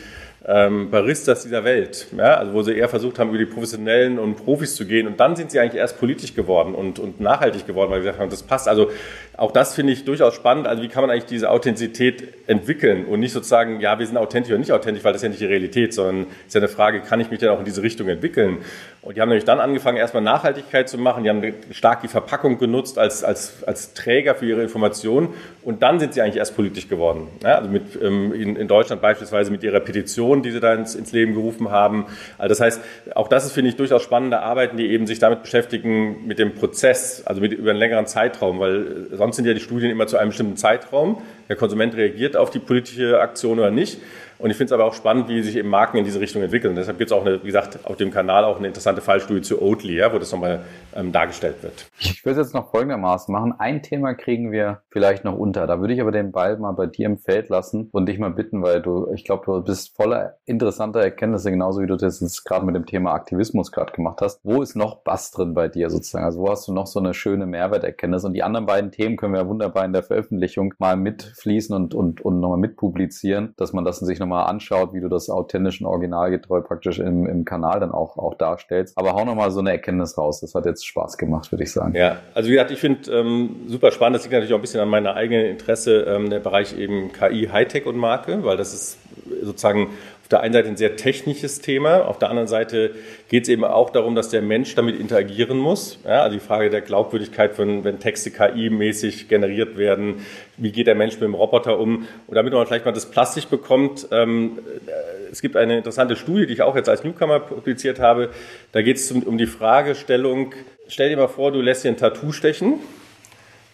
ähm, 0.50 0.90
Baristas 0.90 1.42
dieser 1.42 1.62
Welt, 1.64 2.06
ja, 2.16 2.36
also 2.36 2.54
wo 2.54 2.62
sie 2.62 2.72
eher 2.72 2.88
versucht 2.88 3.18
haben, 3.18 3.28
über 3.28 3.36
die 3.36 3.44
Professionellen 3.44 4.18
und 4.18 4.36
Profis 4.36 4.76
zu 4.76 4.86
gehen. 4.86 5.06
Und 5.06 5.20
dann 5.20 5.36
sind 5.36 5.50
sie 5.50 5.60
eigentlich 5.60 5.78
erst 5.78 6.00
politisch 6.00 6.34
geworden 6.34 6.74
und, 6.74 6.98
und 6.98 7.20
nachhaltig 7.20 7.66
geworden, 7.66 7.90
weil 7.90 7.98
sie 7.98 8.06
gesagt 8.06 8.18
haben, 8.18 8.30
das 8.30 8.42
passt. 8.42 8.66
Also 8.66 8.90
auch 9.36 9.52
das 9.52 9.74
finde 9.74 9.92
ich 9.92 10.06
durchaus 10.06 10.34
spannend. 10.34 10.66
Also 10.66 10.82
wie 10.82 10.88
kann 10.88 11.02
man 11.02 11.10
eigentlich 11.10 11.26
diese 11.26 11.50
Authentizität 11.50 12.48
entwickeln 12.48 13.04
und 13.04 13.20
nicht 13.20 13.32
sozusagen, 13.32 13.80
ja, 13.80 13.98
wir 13.98 14.06
sind 14.06 14.16
authentisch 14.16 14.50
oder 14.50 14.58
nicht 14.58 14.72
authentisch, 14.72 15.04
weil 15.04 15.12
das 15.12 15.20
ist 15.20 15.24
ja 15.24 15.28
nicht 15.28 15.42
die 15.42 15.46
Realität, 15.46 15.92
sondern 15.92 16.22
es 16.22 16.46
ist 16.46 16.54
ja 16.54 16.60
eine 16.62 16.68
Frage, 16.68 17.02
kann 17.02 17.20
ich 17.20 17.30
mich 17.30 17.40
denn 17.40 17.50
auch 17.50 17.58
in 17.58 17.66
diese 17.66 17.82
Richtung 17.82 18.08
entwickeln? 18.08 18.58
Und 19.02 19.16
die 19.16 19.20
haben 19.20 19.28
nämlich 19.28 19.44
dann 19.44 19.60
angefangen, 19.60 19.98
erstmal 19.98 20.22
Nachhaltigkeit 20.22 20.88
zu 20.88 20.96
machen. 20.96 21.24
Die 21.24 21.30
haben 21.30 21.42
stark 21.72 22.00
die 22.00 22.08
Verpackung 22.08 22.58
genutzt 22.58 22.98
als, 22.98 23.22
als, 23.22 23.62
als 23.64 23.92
Träger 23.92 24.34
für 24.34 24.46
ihre 24.46 24.62
Informationen. 24.62 25.28
Und 25.68 25.82
dann 25.82 26.00
sind 26.00 26.14
sie 26.14 26.22
eigentlich 26.22 26.38
erst 26.38 26.56
politisch 26.56 26.88
geworden. 26.88 27.28
Ja, 27.42 27.58
also 27.58 27.70
mit, 27.70 27.82
ähm, 28.02 28.32
in, 28.32 28.56
in, 28.56 28.68
Deutschland 28.68 29.00
beispielsweise 29.00 29.50
mit 29.50 29.62
ihrer 29.62 29.80
Petition, 29.80 30.42
die 30.42 30.50
sie 30.50 30.60
da 30.60 30.74
ins, 30.74 30.94
ins 30.94 31.12
Leben 31.12 31.34
gerufen 31.34 31.70
haben. 31.70 32.06
Also 32.38 32.48
das 32.48 32.60
heißt, 32.60 32.80
auch 33.14 33.28
das 33.28 33.44
ist, 33.44 33.52
finde 33.52 33.70
ich, 33.70 33.76
durchaus 33.76 34.02
spannende 34.02 34.40
Arbeiten, 34.40 34.76
die 34.78 34.88
eben 34.88 35.06
sich 35.06 35.20
damit 35.20 35.42
beschäftigen, 35.42 36.26
mit 36.26 36.38
dem 36.38 36.54
Prozess, 36.54 37.22
also 37.26 37.40
mit, 37.40 37.52
über 37.52 37.70
einen 37.70 37.78
längeren 37.78 38.06
Zeitraum, 38.06 38.58
weil 38.58 39.08
sonst 39.12 39.28
sonst 39.28 39.36
sind 39.36 39.46
ja 39.46 39.52
die 39.52 39.60
Studien 39.60 39.90
immer 39.90 40.06
zu 40.06 40.16
einem 40.16 40.30
bestimmten 40.30 40.56
Zeitraum. 40.56 41.20
Der 41.50 41.56
Konsument 41.56 41.94
reagiert 41.94 42.34
auf 42.36 42.48
die 42.50 42.58
politische 42.58 43.20
Aktion 43.20 43.58
oder 43.58 43.70
nicht. 43.70 43.98
Und 44.38 44.50
ich 44.50 44.56
finde 44.56 44.66
es 44.66 44.72
aber 44.72 44.84
auch 44.84 44.94
spannend, 44.94 45.28
wie 45.28 45.42
sich 45.42 45.56
eben 45.56 45.68
Marken 45.68 45.96
in 45.96 46.04
diese 46.04 46.20
Richtung 46.20 46.42
entwickeln. 46.42 46.70
Und 46.70 46.76
deshalb 46.76 46.98
gibt 46.98 47.10
es 47.10 47.16
auch, 47.16 47.24
eine, 47.24 47.42
wie 47.42 47.46
gesagt, 47.46 47.80
auf 47.84 47.96
dem 47.96 48.10
Kanal 48.10 48.44
auch 48.44 48.58
eine 48.58 48.68
interessante 48.68 49.00
Fallstudie 49.00 49.42
zu 49.42 49.60
Oatly, 49.60 49.96
ja, 49.96 50.12
wo 50.12 50.18
das 50.18 50.30
nochmal 50.30 50.60
ähm, 50.94 51.12
dargestellt 51.12 51.62
wird. 51.62 51.88
Ich 51.98 52.24
würde 52.24 52.40
es 52.40 52.46
jetzt 52.46 52.54
noch 52.54 52.70
folgendermaßen 52.70 53.32
machen. 53.32 53.54
Ein 53.58 53.82
Thema 53.82 54.14
kriegen 54.14 54.52
wir 54.52 54.82
vielleicht 54.90 55.24
noch 55.24 55.36
unter. 55.36 55.66
Da 55.66 55.80
würde 55.80 55.94
ich 55.94 56.00
aber 56.00 56.12
den 56.12 56.30
Ball 56.30 56.56
mal 56.58 56.72
bei 56.72 56.86
dir 56.86 57.06
im 57.06 57.18
Feld 57.18 57.48
lassen 57.48 57.88
und 57.92 58.06
dich 58.06 58.18
mal 58.18 58.30
bitten, 58.30 58.62
weil 58.62 58.80
du, 58.80 59.10
ich 59.12 59.24
glaube, 59.24 59.44
du 59.46 59.62
bist 59.62 59.96
voller 59.96 60.36
interessanter 60.44 61.00
Erkenntnisse, 61.00 61.50
genauso 61.50 61.80
wie 61.80 61.86
du 61.86 61.96
das 61.96 62.20
jetzt 62.20 62.44
gerade 62.44 62.64
mit 62.64 62.76
dem 62.76 62.86
Thema 62.86 63.12
Aktivismus 63.12 63.72
gerade 63.72 63.92
gemacht 63.92 64.20
hast. 64.20 64.40
Wo 64.44 64.62
ist 64.62 64.76
noch 64.76 65.02
Bass 65.02 65.32
drin 65.32 65.54
bei 65.54 65.68
dir 65.68 65.90
sozusagen? 65.90 66.24
Also 66.24 66.40
wo 66.40 66.50
hast 66.50 66.68
du 66.68 66.72
noch 66.72 66.86
so 66.86 67.00
eine 67.00 67.14
schöne 67.14 67.46
Mehrwerterkenntnis? 67.46 68.24
Und 68.24 68.34
die 68.34 68.42
anderen 68.42 68.66
beiden 68.66 68.92
Themen 68.92 69.16
können 69.16 69.32
wir 69.32 69.40
ja 69.40 69.48
wunderbar 69.48 69.84
in 69.84 69.92
der 69.92 70.04
Veröffentlichung 70.04 70.74
mal 70.78 70.96
mitfließen 70.96 71.74
und, 71.74 71.94
und, 71.94 72.20
und 72.20 72.40
nochmal 72.40 72.58
mitpublizieren, 72.58 73.54
dass 73.56 73.72
man 73.72 73.84
das 73.84 73.98
sich 73.98 74.20
nochmal 74.28 74.46
anschaut, 74.46 74.92
wie 74.92 75.00
du 75.00 75.08
das 75.08 75.30
authentisch 75.30 75.80
und 75.80 75.86
originalgetreu 75.86 76.60
praktisch 76.60 76.98
im, 76.98 77.26
im 77.26 77.44
Kanal 77.44 77.80
dann 77.80 77.90
auch, 77.90 78.18
auch 78.18 78.34
darstellst. 78.34 78.96
Aber 78.96 79.14
hau 79.14 79.24
nochmal 79.24 79.50
so 79.50 79.60
eine 79.60 79.70
Erkenntnis 79.70 80.18
raus. 80.18 80.40
Das 80.40 80.54
hat 80.54 80.66
jetzt 80.66 80.86
Spaß 80.86 81.16
gemacht, 81.16 81.50
würde 81.50 81.64
ich 81.64 81.72
sagen. 81.72 81.94
Ja, 81.94 82.18
also 82.34 82.48
wie 82.48 82.52
gesagt, 82.52 82.70
ich 82.70 82.78
finde 82.78 83.10
ähm, 83.10 83.56
super 83.66 83.90
spannend. 83.90 84.16
Das 84.16 84.24
liegt 84.24 84.32
natürlich 84.32 84.52
auch 84.52 84.58
ein 84.58 84.62
bisschen 84.62 84.80
an 84.80 84.88
meiner 84.88 85.14
eigenen 85.14 85.46
Interesse, 85.46 86.02
ähm, 86.02 86.30
der 86.30 86.40
Bereich 86.40 86.78
eben 86.78 87.10
KI, 87.12 87.48
Hightech 87.50 87.86
und 87.86 87.96
Marke, 87.96 88.44
weil 88.44 88.56
das 88.56 88.74
ist 88.74 88.98
sozusagen 89.42 89.88
auf 90.28 90.30
der 90.30 90.40
einen 90.42 90.52
Seite 90.52 90.68
ein 90.68 90.76
sehr 90.76 90.96
technisches 90.96 91.62
Thema, 91.62 92.06
auf 92.06 92.18
der 92.18 92.28
anderen 92.28 92.48
Seite 92.48 92.90
geht 93.30 93.44
es 93.44 93.48
eben 93.48 93.64
auch 93.64 93.88
darum, 93.88 94.14
dass 94.14 94.28
der 94.28 94.42
Mensch 94.42 94.74
damit 94.74 95.00
interagieren 95.00 95.56
muss. 95.56 95.98
Ja, 96.04 96.20
also 96.20 96.36
die 96.36 96.44
Frage 96.44 96.68
der 96.68 96.82
Glaubwürdigkeit 96.82 97.54
von, 97.54 97.82
wenn 97.82 97.98
Texte 97.98 98.30
KI-mäßig 98.30 99.28
generiert 99.28 99.78
werden, 99.78 100.26
wie 100.58 100.70
geht 100.70 100.86
der 100.86 100.96
Mensch 100.96 101.14
mit 101.14 101.22
dem 101.22 101.32
Roboter 101.32 101.78
um? 101.78 102.06
Und 102.26 102.34
damit 102.34 102.52
man 102.52 102.66
vielleicht 102.66 102.84
mal 102.84 102.92
das 102.92 103.06
plastisch 103.06 103.46
bekommt, 103.46 104.06
ähm, 104.10 104.58
äh, 104.86 105.30
es 105.32 105.40
gibt 105.40 105.56
eine 105.56 105.78
interessante 105.78 106.14
Studie, 106.14 106.46
die 106.46 106.52
ich 106.52 106.60
auch 106.60 106.76
jetzt 106.76 106.90
als 106.90 107.04
Newcomer 107.04 107.40
publiziert 107.40 107.98
habe. 107.98 108.28
Da 108.72 108.82
geht 108.82 108.98
es 108.98 109.10
um, 109.10 109.22
um 109.22 109.38
die 109.38 109.46
Fragestellung, 109.46 110.54
stell 110.88 111.08
dir 111.08 111.16
mal 111.16 111.28
vor, 111.28 111.52
du 111.52 111.62
lässt 111.62 111.84
dir 111.84 111.88
ein 111.88 111.96
Tattoo 111.96 112.32
stechen. 112.32 112.80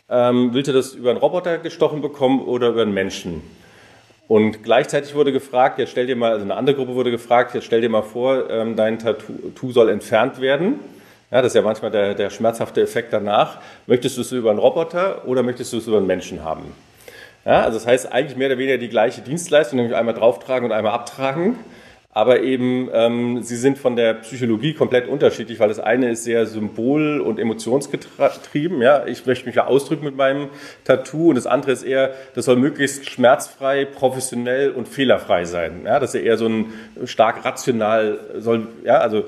Ähm, 0.08 0.50
willst 0.52 0.68
du 0.68 0.72
das 0.72 0.94
über 0.94 1.10
einen 1.10 1.18
Roboter 1.18 1.58
gestochen 1.58 2.00
bekommen 2.00 2.42
oder 2.42 2.68
über 2.68 2.82
einen 2.82 2.94
Menschen? 2.94 3.42
Und 4.26 4.62
gleichzeitig 4.62 5.14
wurde 5.14 5.32
gefragt, 5.32 5.78
jetzt 5.78 5.90
stell 5.90 6.06
dir 6.06 6.16
mal, 6.16 6.32
also 6.32 6.44
eine 6.44 6.54
andere 6.54 6.76
Gruppe 6.76 6.94
wurde 6.94 7.10
gefragt, 7.10 7.54
jetzt 7.54 7.64
stell 7.64 7.82
dir 7.82 7.90
mal 7.90 8.02
vor, 8.02 8.48
ähm, 8.50 8.74
dein 8.74 8.98
Tattoo 8.98 9.70
soll 9.70 9.90
entfernt 9.90 10.40
werden. 10.40 10.80
Ja, 11.30 11.42
das 11.42 11.52
ist 11.52 11.56
ja 11.56 11.62
manchmal 11.62 11.90
der, 11.90 12.14
der 12.14 12.30
schmerzhafte 12.30 12.80
Effekt 12.80 13.12
danach. 13.12 13.58
Möchtest 13.86 14.16
du 14.16 14.22
es 14.22 14.32
über 14.32 14.50
einen 14.50 14.58
Roboter 14.58 15.26
oder 15.26 15.42
möchtest 15.42 15.72
du 15.72 15.78
es 15.78 15.86
über 15.86 15.98
einen 15.98 16.06
Menschen 16.06 16.42
haben? 16.42 16.72
Ja, 17.44 17.62
also 17.62 17.78
das 17.78 17.86
heißt 17.86 18.12
eigentlich 18.12 18.36
mehr 18.38 18.48
oder 18.48 18.56
weniger 18.56 18.78
die 18.78 18.88
gleiche 18.88 19.20
Dienstleistung, 19.20 19.76
nämlich 19.76 19.94
einmal 19.94 20.14
drauftragen 20.14 20.64
und 20.64 20.72
einmal 20.72 20.92
abtragen. 20.92 21.58
Aber 22.14 22.42
eben 22.42 22.88
ähm, 22.92 23.42
sie 23.42 23.56
sind 23.56 23.76
von 23.76 23.96
der 23.96 24.14
Psychologie 24.14 24.72
komplett 24.72 25.08
unterschiedlich, 25.08 25.58
weil 25.58 25.68
das 25.68 25.80
eine 25.80 26.10
ist 26.10 26.22
sehr 26.22 26.46
symbol- 26.46 27.20
und 27.20 27.40
emotionsgetrieben. 27.40 28.80
Ja, 28.80 29.04
ich 29.04 29.26
möchte 29.26 29.46
mich 29.46 29.56
ja 29.56 29.66
ausdrücken 29.66 30.04
mit 30.04 30.16
meinem 30.16 30.48
Tattoo 30.84 31.30
und 31.30 31.34
das 31.34 31.48
andere 31.48 31.72
ist 31.72 31.82
eher, 31.82 32.12
das 32.36 32.44
soll 32.44 32.56
möglichst 32.56 33.10
schmerzfrei, 33.10 33.84
professionell 33.84 34.70
und 34.70 34.86
fehlerfrei 34.86 35.44
sein. 35.44 35.82
Ja, 35.84 35.98
das 35.98 36.14
ist 36.14 36.20
ja 36.20 36.26
eher 36.26 36.38
so 36.38 36.46
ein 36.46 36.72
stark 37.04 37.44
rational 37.44 38.20
soll, 38.38 38.68
ja, 38.84 38.98
also 38.98 39.24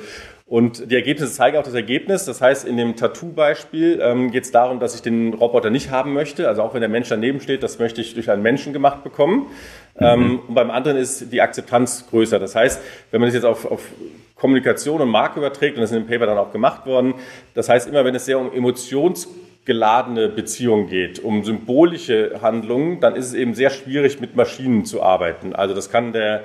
und 0.49 0.93
die 0.93 0.95
Ergebnisse 0.95 1.33
zeigen 1.33 1.57
auch 1.57 1.65
das 1.65 1.75
Ergebnis. 1.75 2.25
Das 2.25 2.41
heißt, 2.41 2.69
in 2.69 2.77
dem 2.77 2.95
Tattoo-Beispiel 2.95 3.99
ähm, 4.01 4.31
geht 4.31 4.45
es 4.45 4.53
darum, 4.53 4.79
dass 4.79 4.95
ich 4.95 5.03
den 5.03 5.35
Roboter 5.35 5.71
nicht 5.71 5.91
haben 5.91 6.13
möchte. 6.13 6.47
Also 6.47 6.63
auch 6.63 6.73
wenn 6.73 6.81
der 6.81 6.89
Mensch 6.89 7.09
daneben 7.09 7.41
steht, 7.41 7.65
das 7.65 7.81
möchte 7.81 8.01
ich 8.01 8.15
durch 8.15 8.31
einen 8.31 8.43
Menschen 8.43 8.73
gemacht 8.73 9.03
bekommen. 9.03 9.49
Mhm. 9.99 10.07
Ähm, 10.07 10.41
und 10.47 10.55
beim 10.55 10.71
anderen 10.71 10.99
ist 10.99 11.33
die 11.33 11.41
Akzeptanz 11.43 12.07
größer. 12.09 12.39
Das 12.39 12.55
heißt, 12.55 12.81
wenn 13.11 13.21
man 13.21 13.27
das 13.27 13.35
jetzt 13.35 13.45
auf, 13.45 13.69
auf 13.69 13.83
Kommunikation 14.37 15.01
und 15.01 15.09
Marke 15.09 15.41
überträgt, 15.41 15.77
und 15.77 15.81
das 15.81 15.91
ist 15.91 15.97
in 15.97 16.05
dem 16.05 16.09
Paper 16.09 16.27
dann 16.27 16.39
auch 16.39 16.53
gemacht 16.53 16.87
worden, 16.87 17.15
das 17.55 17.69
heißt, 17.69 17.89
immer 17.89 18.05
wenn 18.05 18.15
es 18.15 18.25
sehr 18.25 18.39
um 18.39 18.53
emotionsgeladene 18.53 20.29
Beziehungen 20.29 20.87
geht, 20.87 21.19
um 21.19 21.43
symbolische 21.43 22.41
Handlungen, 22.41 23.01
dann 23.01 23.17
ist 23.17 23.27
es 23.27 23.35
eben 23.35 23.55
sehr 23.55 23.71
schwierig, 23.71 24.21
mit 24.21 24.37
Maschinen 24.37 24.85
zu 24.85 25.03
arbeiten. 25.03 25.57
Also 25.57 25.75
das 25.75 25.91
kann 25.91 26.13
der 26.13 26.45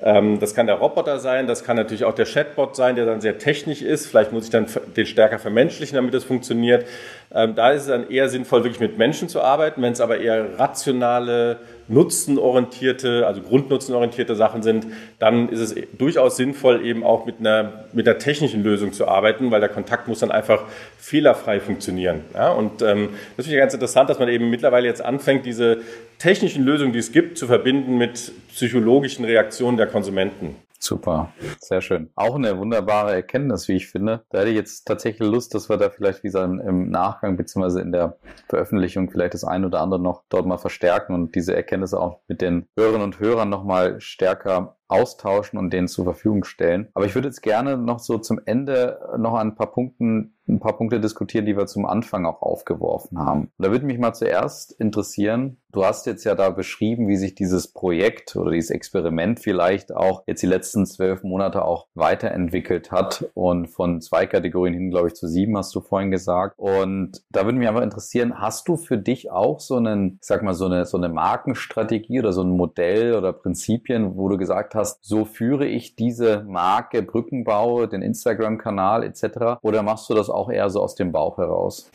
das 0.00 0.54
kann 0.54 0.68
der 0.68 0.76
Roboter 0.76 1.18
sein, 1.18 1.48
das 1.48 1.64
kann 1.64 1.76
natürlich 1.76 2.04
auch 2.04 2.14
der 2.14 2.24
Chatbot 2.24 2.76
sein, 2.76 2.94
der 2.94 3.04
dann 3.04 3.20
sehr 3.20 3.38
technisch 3.38 3.82
ist. 3.82 4.06
Vielleicht 4.06 4.32
muss 4.32 4.44
ich 4.44 4.50
dann 4.50 4.66
den 4.96 5.06
stärker 5.06 5.40
vermenschlichen, 5.40 5.96
damit 5.96 6.14
das 6.14 6.22
funktioniert. 6.22 6.86
Ähm, 7.34 7.56
da 7.56 7.72
ist 7.72 7.82
es 7.82 7.88
dann 7.88 8.08
eher 8.08 8.28
sinnvoll, 8.28 8.62
wirklich 8.62 8.78
mit 8.78 8.96
Menschen 8.96 9.28
zu 9.28 9.42
arbeiten. 9.42 9.82
Wenn 9.82 9.92
es 9.92 10.00
aber 10.00 10.18
eher 10.18 10.56
rationale, 10.56 11.58
nutzenorientierte, 11.88 13.26
also 13.26 13.40
grundnutzenorientierte 13.40 14.36
Sachen 14.36 14.62
sind, 14.62 14.86
dann 15.18 15.48
ist 15.48 15.60
es 15.60 15.74
durchaus 15.96 16.36
sinnvoll, 16.36 16.84
eben 16.84 17.02
auch 17.04 17.26
mit 17.26 17.40
einer, 17.40 17.84
mit 17.92 18.06
einer 18.06 18.18
technischen 18.18 18.62
Lösung 18.62 18.92
zu 18.92 19.08
arbeiten, 19.08 19.50
weil 19.50 19.60
der 19.60 19.68
Kontakt 19.68 20.08
muss 20.08 20.20
dann 20.20 20.30
einfach 20.30 20.64
fehlerfrei 20.98 21.60
funktionieren. 21.60 22.24
Ja, 22.34 22.52
und 22.52 22.82
ähm, 22.82 23.10
das 23.36 23.46
finde 23.46 23.58
ich 23.58 23.62
ganz 23.62 23.74
interessant, 23.74 24.10
dass 24.10 24.18
man 24.18 24.28
eben 24.28 24.50
mittlerweile 24.50 24.86
jetzt 24.86 25.04
anfängt, 25.04 25.46
diese 25.46 25.78
technischen 26.18 26.64
Lösungen, 26.64 26.92
die 26.92 26.98
es 26.98 27.12
gibt, 27.12 27.38
zu 27.38 27.46
verbinden 27.46 27.96
mit 27.96 28.32
psychologischen 28.52 29.24
Reaktionen 29.24 29.76
der 29.76 29.86
Konsumenten. 29.86 30.56
Super, 30.80 31.32
sehr 31.60 31.80
schön. 31.80 32.10
Auch 32.14 32.36
eine 32.36 32.56
wunderbare 32.56 33.12
Erkenntnis, 33.12 33.66
wie 33.66 33.76
ich 33.76 33.88
finde. 33.88 34.24
Da 34.30 34.38
hätte 34.38 34.50
ich 34.50 34.56
jetzt 34.56 34.84
tatsächlich 34.86 35.28
Lust, 35.28 35.54
dass 35.54 35.68
wir 35.68 35.76
da 35.76 35.90
vielleicht 35.90 36.22
wie 36.22 36.28
gesagt 36.28 36.60
im 36.64 36.90
Nachgang 36.90 37.36
beziehungsweise 37.36 37.80
in 37.80 37.90
der 37.90 38.16
Veröffentlichung 38.48 39.10
vielleicht 39.10 39.34
das 39.34 39.44
ein 39.44 39.64
oder 39.64 39.80
andere 39.80 40.00
noch 40.00 40.22
dort 40.28 40.46
mal 40.46 40.58
verstärken 40.58 41.14
und 41.14 41.34
diese 41.34 41.54
Erkenntnisse 41.54 42.00
auch 42.00 42.20
mit 42.28 42.40
den 42.40 42.68
Hörerinnen 42.76 43.02
und 43.02 43.18
Hörern 43.18 43.48
nochmal 43.48 44.00
stärker 44.00 44.76
austauschen 44.86 45.58
und 45.58 45.72
denen 45.72 45.88
zur 45.88 46.04
Verfügung 46.04 46.44
stellen. 46.44 46.88
Aber 46.94 47.04
ich 47.04 47.14
würde 47.14 47.28
jetzt 47.28 47.42
gerne 47.42 47.76
noch 47.76 47.98
so 47.98 48.18
zum 48.18 48.40
Ende 48.44 49.00
noch 49.18 49.34
ein 49.34 49.54
paar 49.54 49.70
Punkten 49.70 50.34
ein 50.48 50.60
paar 50.60 50.76
Punkte 50.76 50.98
diskutieren, 50.98 51.46
die 51.46 51.56
wir 51.56 51.66
zum 51.66 51.84
Anfang 51.86 52.24
auch 52.24 52.42
aufgeworfen 52.42 53.18
haben. 53.18 53.52
Und 53.58 53.64
da 53.64 53.70
würde 53.70 53.84
mich 53.84 53.98
mal 53.98 54.14
zuerst 54.14 54.72
interessieren, 54.72 55.58
du 55.72 55.84
hast 55.84 56.06
jetzt 56.06 56.24
ja 56.24 56.34
da 56.34 56.50
beschrieben, 56.50 57.08
wie 57.08 57.16
sich 57.16 57.34
dieses 57.34 57.68
Projekt 57.68 58.36
oder 58.36 58.50
dieses 58.50 58.70
Experiment 58.70 59.40
vielleicht 59.40 59.94
auch 59.94 60.22
jetzt 60.26 60.42
die 60.42 60.46
letzten 60.46 60.86
zwölf 60.86 61.22
Monate 61.22 61.64
auch 61.64 61.86
weiterentwickelt 61.94 62.90
hat 62.90 63.28
und 63.34 63.68
von 63.68 64.00
zwei 64.00 64.26
Kategorien 64.26 64.74
hin, 64.74 64.90
glaube 64.90 65.08
ich, 65.08 65.14
zu 65.14 65.28
sieben 65.28 65.56
hast 65.56 65.74
du 65.74 65.80
vorhin 65.80 66.10
gesagt. 66.10 66.54
Und 66.58 67.22
da 67.30 67.44
würde 67.44 67.58
mich 67.58 67.68
einfach 67.68 67.82
interessieren, 67.82 68.40
hast 68.40 68.68
du 68.68 68.76
für 68.76 68.98
dich 68.98 69.30
auch 69.30 69.60
so 69.60 69.76
einen, 69.76 70.18
ich 70.20 70.26
sag 70.26 70.42
mal, 70.42 70.54
so 70.54 70.66
eine, 70.66 70.86
so 70.86 70.96
eine 70.96 71.08
Markenstrategie 71.08 72.20
oder 72.20 72.32
so 72.32 72.42
ein 72.42 72.50
Modell 72.50 73.14
oder 73.14 73.32
Prinzipien, 73.32 74.16
wo 74.16 74.28
du 74.28 74.38
gesagt 74.38 74.74
hast, 74.74 75.04
so 75.04 75.24
führe 75.24 75.66
ich 75.66 75.96
diese 75.96 76.44
Marke 76.44 77.02
Brückenbau, 77.02 77.86
den 77.86 78.02
Instagram-Kanal 78.02 79.04
etc. 79.04 79.60
Oder 79.62 79.82
machst 79.82 80.08
du 80.08 80.14
das 80.14 80.30
auch 80.30 80.50
eher 80.50 80.70
so 80.70 80.80
aus 80.80 80.94
dem 80.94 81.12
Bauch 81.12 81.38
heraus? 81.38 81.90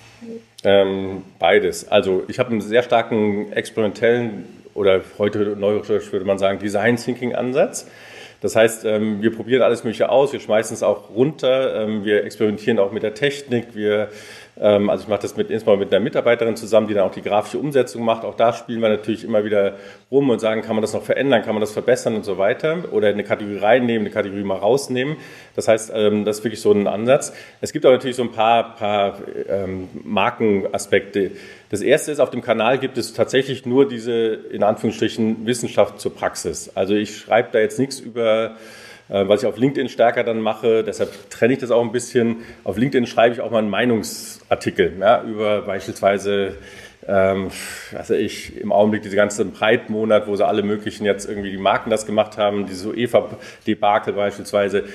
Ähm, 0.63 1.23
beides. 1.39 1.89
Also 1.89 2.23
ich 2.27 2.39
habe 2.39 2.51
einen 2.51 2.61
sehr 2.61 2.83
starken 2.83 3.51
experimentellen 3.51 4.45
oder 4.73 5.01
heute 5.17 5.39
neurosch 5.57 6.11
würde 6.11 6.25
man 6.25 6.39
sagen 6.39 6.59
Design 6.59 6.95
Thinking 6.95 7.35
Ansatz. 7.35 7.87
Das 8.41 8.57
heißt, 8.57 8.83
ähm, 8.83 9.21
wir 9.21 9.33
probieren 9.33 9.61
alles 9.61 9.85
Mögliche 9.85 10.09
aus, 10.09 10.33
wir 10.33 10.39
schmeißen 10.41 10.73
es 10.73 10.83
auch 10.83 11.09
runter, 11.09 11.83
ähm, 11.83 12.03
wir 12.03 12.25
experimentieren 12.25 12.77
auch 12.77 12.91
mit 12.91 13.01
der 13.01 13.13
Technik, 13.13 13.67
wir 13.73 14.09
also 14.59 15.03
ich 15.03 15.07
mache 15.07 15.21
das 15.21 15.35
mit, 15.35 15.49
insbesondere 15.49 15.85
mit 15.85 15.93
einer 15.93 16.03
Mitarbeiterin 16.03 16.55
zusammen, 16.55 16.87
die 16.87 16.93
dann 16.93 17.05
auch 17.05 17.13
die 17.13 17.23
grafische 17.23 17.57
Umsetzung 17.57 18.05
macht. 18.05 18.23
Auch 18.23 18.35
da 18.35 18.53
spielen 18.53 18.81
wir 18.81 18.89
natürlich 18.89 19.23
immer 19.23 19.43
wieder 19.43 19.77
rum 20.11 20.29
und 20.29 20.39
sagen, 20.39 20.61
kann 20.61 20.75
man 20.75 20.81
das 20.81 20.93
noch 20.93 21.01
verändern, 21.01 21.41
kann 21.41 21.55
man 21.55 21.61
das 21.61 21.71
verbessern 21.71 22.15
und 22.15 22.23
so 22.23 22.37
weiter. 22.37 22.83
Oder 22.91 23.07
eine 23.07 23.23
Kategorie 23.23 23.57
reinnehmen, 23.57 24.05
eine 24.05 24.13
Kategorie 24.13 24.43
mal 24.43 24.57
rausnehmen. 24.57 25.17
Das 25.55 25.67
heißt, 25.67 25.91
ähm, 25.95 26.23
das 26.23 26.37
ist 26.37 26.43
wirklich 26.43 26.61
so 26.61 26.71
ein 26.71 26.87
Ansatz. 26.87 27.33
Es 27.61 27.73
gibt 27.73 27.85
auch 27.85 27.91
natürlich 27.91 28.15
so 28.15 28.23
ein 28.23 28.31
paar, 28.31 28.75
paar 28.75 29.17
ähm, 29.49 29.89
Markenaspekte. 30.03 31.31
Das 31.71 31.81
erste 31.81 32.11
ist, 32.11 32.19
auf 32.19 32.29
dem 32.29 32.41
Kanal 32.41 32.77
gibt 32.77 32.99
es 32.99 33.13
tatsächlich 33.13 33.65
nur 33.65 33.87
diese, 33.87 34.33
in 34.51 34.61
Anführungsstrichen, 34.61 35.47
Wissenschaft 35.47 35.99
zur 35.99 36.13
Praxis. 36.13 36.71
Also 36.75 36.93
ich 36.93 37.17
schreibe 37.17 37.49
da 37.51 37.59
jetzt 37.59 37.79
nichts 37.79 37.99
über 37.99 38.55
was 39.09 39.41
ich 39.41 39.47
auf 39.47 39.57
LinkedIn 39.57 39.89
stärker 39.89 40.23
dann 40.23 40.39
mache. 40.39 40.83
Deshalb 40.83 41.29
trenne 41.29 41.53
ich 41.53 41.59
das 41.59 41.71
auch 41.71 41.81
ein 41.81 41.91
bisschen. 41.91 42.37
Auf 42.63 42.77
LinkedIn 42.77 43.05
schreibe 43.05 43.35
ich 43.35 43.41
auch 43.41 43.51
mal 43.51 43.59
einen 43.59 43.69
Meinungsartikel 43.69 44.93
ja, 44.99 45.23
über 45.23 45.61
beispielsweise 45.61 46.57
ähm, 47.07 47.49
also 47.97 48.13
ich 48.13 48.57
im 48.57 48.71
Augenblick 48.71 49.01
diese 49.01 49.15
ganze 49.15 49.45
Breitmonat, 49.45 50.27
wo 50.27 50.35
sie 50.35 50.45
alle 50.45 50.63
möglichen 50.63 51.05
jetzt 51.05 51.27
irgendwie 51.27 51.51
die 51.51 51.57
Marken 51.57 51.89
das 51.89 52.05
gemacht 52.05 52.37
haben, 52.37 52.65
diese 52.65 52.93
EVA-Debakel 52.93 54.13
beispielsweise, 54.13 54.85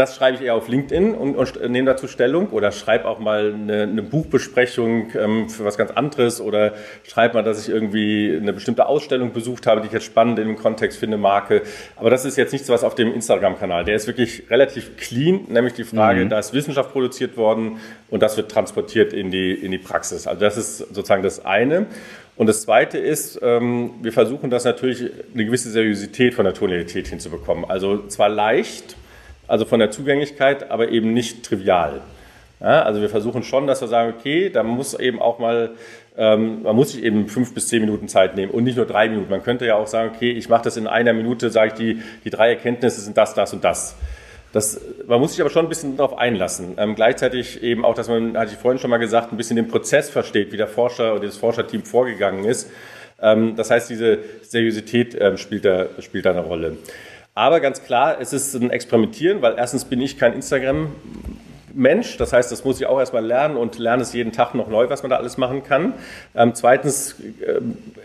das 0.00 0.16
schreibe 0.16 0.38
ich 0.38 0.42
eher 0.42 0.54
auf 0.54 0.66
LinkedIn 0.66 1.14
und, 1.14 1.36
und 1.36 1.70
nehme 1.70 1.90
dazu 1.90 2.08
Stellung 2.08 2.48
oder 2.48 2.72
schreibe 2.72 3.04
auch 3.06 3.18
mal 3.18 3.52
eine, 3.52 3.82
eine 3.82 4.02
Buchbesprechung 4.02 5.10
ähm, 5.14 5.50
für 5.50 5.66
was 5.66 5.76
ganz 5.76 5.90
anderes 5.90 6.40
oder 6.40 6.72
schreibe 7.06 7.34
mal, 7.34 7.42
dass 7.42 7.60
ich 7.60 7.72
irgendwie 7.72 8.34
eine 8.40 8.54
bestimmte 8.54 8.86
Ausstellung 8.86 9.34
besucht 9.34 9.66
habe, 9.66 9.82
die 9.82 9.88
ich 9.88 9.92
jetzt 9.92 10.06
spannend 10.06 10.38
in 10.38 10.46
dem 10.46 10.56
Kontext 10.56 10.98
finde, 10.98 11.18
Marke. 11.18 11.62
Aber 11.96 12.08
das 12.08 12.24
ist 12.24 12.38
jetzt 12.38 12.52
nichts, 12.52 12.70
was 12.70 12.82
auf 12.82 12.94
dem 12.94 13.12
Instagram-Kanal. 13.12 13.84
Der 13.84 13.94
ist 13.94 14.06
wirklich 14.06 14.44
relativ 14.48 14.96
clean, 14.96 15.44
nämlich 15.48 15.74
die 15.74 15.84
Frage, 15.84 16.24
mhm. 16.24 16.30
da 16.30 16.38
ist 16.38 16.54
Wissenschaft 16.54 16.92
produziert 16.92 17.36
worden 17.36 17.76
und 18.08 18.22
das 18.22 18.38
wird 18.38 18.50
transportiert 18.50 19.12
in 19.12 19.30
die, 19.30 19.52
in 19.52 19.70
die 19.70 19.78
Praxis. 19.78 20.26
Also 20.26 20.40
das 20.40 20.56
ist 20.56 20.78
sozusagen 20.78 21.22
das 21.22 21.44
eine. 21.44 21.88
Und 22.36 22.46
das 22.46 22.62
Zweite 22.62 22.96
ist, 22.96 23.38
ähm, 23.42 23.90
wir 24.00 24.14
versuchen 24.14 24.48
das 24.48 24.64
natürlich 24.64 25.10
eine 25.34 25.44
gewisse 25.44 25.70
Seriosität 25.70 26.32
von 26.32 26.46
der 26.46 26.54
Tonalität 26.54 27.08
hinzubekommen. 27.08 27.66
Also 27.66 28.06
zwar 28.06 28.30
leicht, 28.30 28.96
also 29.50 29.64
von 29.64 29.80
der 29.80 29.90
Zugänglichkeit, 29.90 30.70
aber 30.70 30.90
eben 30.90 31.12
nicht 31.12 31.44
trivial. 31.44 32.00
Ja, 32.60 32.82
also 32.82 33.00
wir 33.00 33.08
versuchen 33.08 33.42
schon, 33.42 33.66
dass 33.66 33.80
wir 33.80 33.88
sagen, 33.88 34.14
okay, 34.16 34.48
da 34.50 34.62
muss 34.62 34.94
eben 34.94 35.20
auch 35.20 35.38
mal, 35.38 35.70
ähm, 36.16 36.62
man 36.62 36.76
muss 36.76 36.92
sich 36.92 37.02
eben 37.02 37.26
fünf 37.26 37.52
bis 37.52 37.68
zehn 37.68 37.80
Minuten 37.80 38.06
Zeit 38.06 38.36
nehmen 38.36 38.52
und 38.52 38.64
nicht 38.64 38.76
nur 38.76 38.86
drei 38.86 39.08
Minuten. 39.08 39.30
Man 39.30 39.42
könnte 39.42 39.66
ja 39.66 39.76
auch 39.76 39.86
sagen, 39.86 40.12
okay, 40.14 40.30
ich 40.30 40.48
mache 40.48 40.64
das 40.64 40.76
in 40.76 40.86
einer 40.86 41.14
Minute, 41.14 41.50
sage 41.50 41.68
ich, 41.68 41.74
die, 41.74 42.02
die 42.24 42.30
drei 42.30 42.50
Erkenntnisse 42.50 43.00
sind 43.00 43.16
das, 43.16 43.34
das 43.34 43.52
und 43.52 43.64
das. 43.64 43.96
Das, 44.52 44.80
man 45.06 45.20
muss 45.20 45.32
sich 45.32 45.40
aber 45.40 45.50
schon 45.50 45.66
ein 45.66 45.68
bisschen 45.68 45.96
darauf 45.96 46.18
einlassen. 46.18 46.74
Ähm, 46.76 46.94
gleichzeitig 46.94 47.62
eben 47.62 47.84
auch, 47.84 47.94
dass 47.94 48.08
man, 48.08 48.36
hatte 48.36 48.52
ich 48.52 48.58
vorhin 48.58 48.78
schon 48.78 48.90
mal 48.90 48.98
gesagt, 48.98 49.32
ein 49.32 49.36
bisschen 49.36 49.56
den 49.56 49.68
Prozess 49.68 50.10
versteht, 50.10 50.52
wie 50.52 50.58
der 50.58 50.68
Forscher 50.68 51.14
oder 51.14 51.26
das 51.26 51.38
Forscherteam 51.38 51.82
vorgegangen 51.82 52.44
ist. 52.44 52.70
Ähm, 53.20 53.56
das 53.56 53.70
heißt, 53.70 53.90
diese 53.90 54.18
Seriosität 54.42 55.16
ähm, 55.20 55.36
spielt, 55.38 55.64
da, 55.64 55.86
spielt 56.00 56.26
da 56.26 56.30
eine 56.30 56.40
Rolle. 56.40 56.76
Aber 57.34 57.60
ganz 57.60 57.82
klar, 57.82 58.20
es 58.20 58.32
ist 58.32 58.54
ein 58.54 58.70
Experimentieren, 58.70 59.40
weil 59.40 59.56
erstens 59.56 59.84
bin 59.84 60.00
ich 60.00 60.18
kein 60.18 60.32
Instagram 60.32 60.92
Mensch. 61.74 62.16
Das 62.16 62.32
heißt, 62.32 62.50
das 62.50 62.64
muss 62.64 62.80
ich 62.80 62.86
auch 62.86 62.98
erstmal 62.98 63.24
lernen 63.24 63.56
und 63.56 63.78
lerne 63.78 64.02
es 64.02 64.12
jeden 64.12 64.32
Tag 64.32 64.54
noch 64.54 64.68
neu, 64.68 64.88
was 64.88 65.02
man 65.02 65.10
da 65.10 65.16
alles 65.16 65.38
machen 65.38 65.62
kann. 65.62 65.94
Ähm, 66.34 66.54
zweitens 66.54 67.16
äh, 67.20 67.60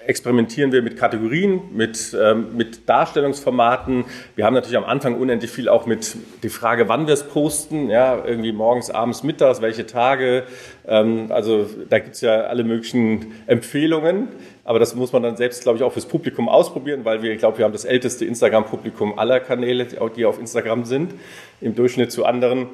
experimentieren 0.05 0.71
wir 0.71 0.81
mit 0.81 0.97
Kategorien, 0.97 1.61
mit, 1.73 2.15
ähm, 2.19 2.55
mit 2.55 2.87
Darstellungsformaten. 2.87 4.05
Wir 4.35 4.45
haben 4.45 4.53
natürlich 4.53 4.77
am 4.77 4.85
Anfang 4.85 5.19
unendlich 5.19 5.51
viel 5.51 5.69
auch 5.69 5.85
mit 5.85 6.15
die 6.43 6.49
Frage, 6.49 6.87
wann 6.89 7.07
wir 7.07 7.13
es 7.13 7.23
posten. 7.23 7.89
Ja, 7.89 8.23
irgendwie 8.25 8.51
morgens, 8.51 8.89
abends, 8.89 9.23
mittags, 9.23 9.61
welche 9.61 9.85
Tage. 9.85 10.43
Ähm, 10.87 11.27
also 11.29 11.67
da 11.89 11.99
gibt 11.99 12.15
es 12.15 12.21
ja 12.21 12.41
alle 12.41 12.63
möglichen 12.63 13.33
Empfehlungen. 13.47 14.29
Aber 14.65 14.79
das 14.79 14.95
muss 14.95 15.13
man 15.13 15.21
dann 15.21 15.37
selbst, 15.37 15.61
glaube 15.61 15.77
ich, 15.77 15.83
auch 15.83 15.93
fürs 15.93 16.07
Publikum 16.07 16.49
ausprobieren, 16.49 17.05
weil 17.05 17.21
wir, 17.21 17.31
ich 17.31 17.37
glaube, 17.37 17.59
wir 17.59 17.65
haben 17.65 17.71
das 17.71 17.85
älteste 17.85 18.25
Instagram-Publikum 18.25 19.17
aller 19.17 19.39
Kanäle, 19.39 19.85
die 20.17 20.25
auf 20.25 20.39
Instagram 20.39 20.85
sind, 20.85 21.13
im 21.61 21.75
Durchschnitt 21.75 22.11
zu 22.11 22.25
anderen. 22.25 22.67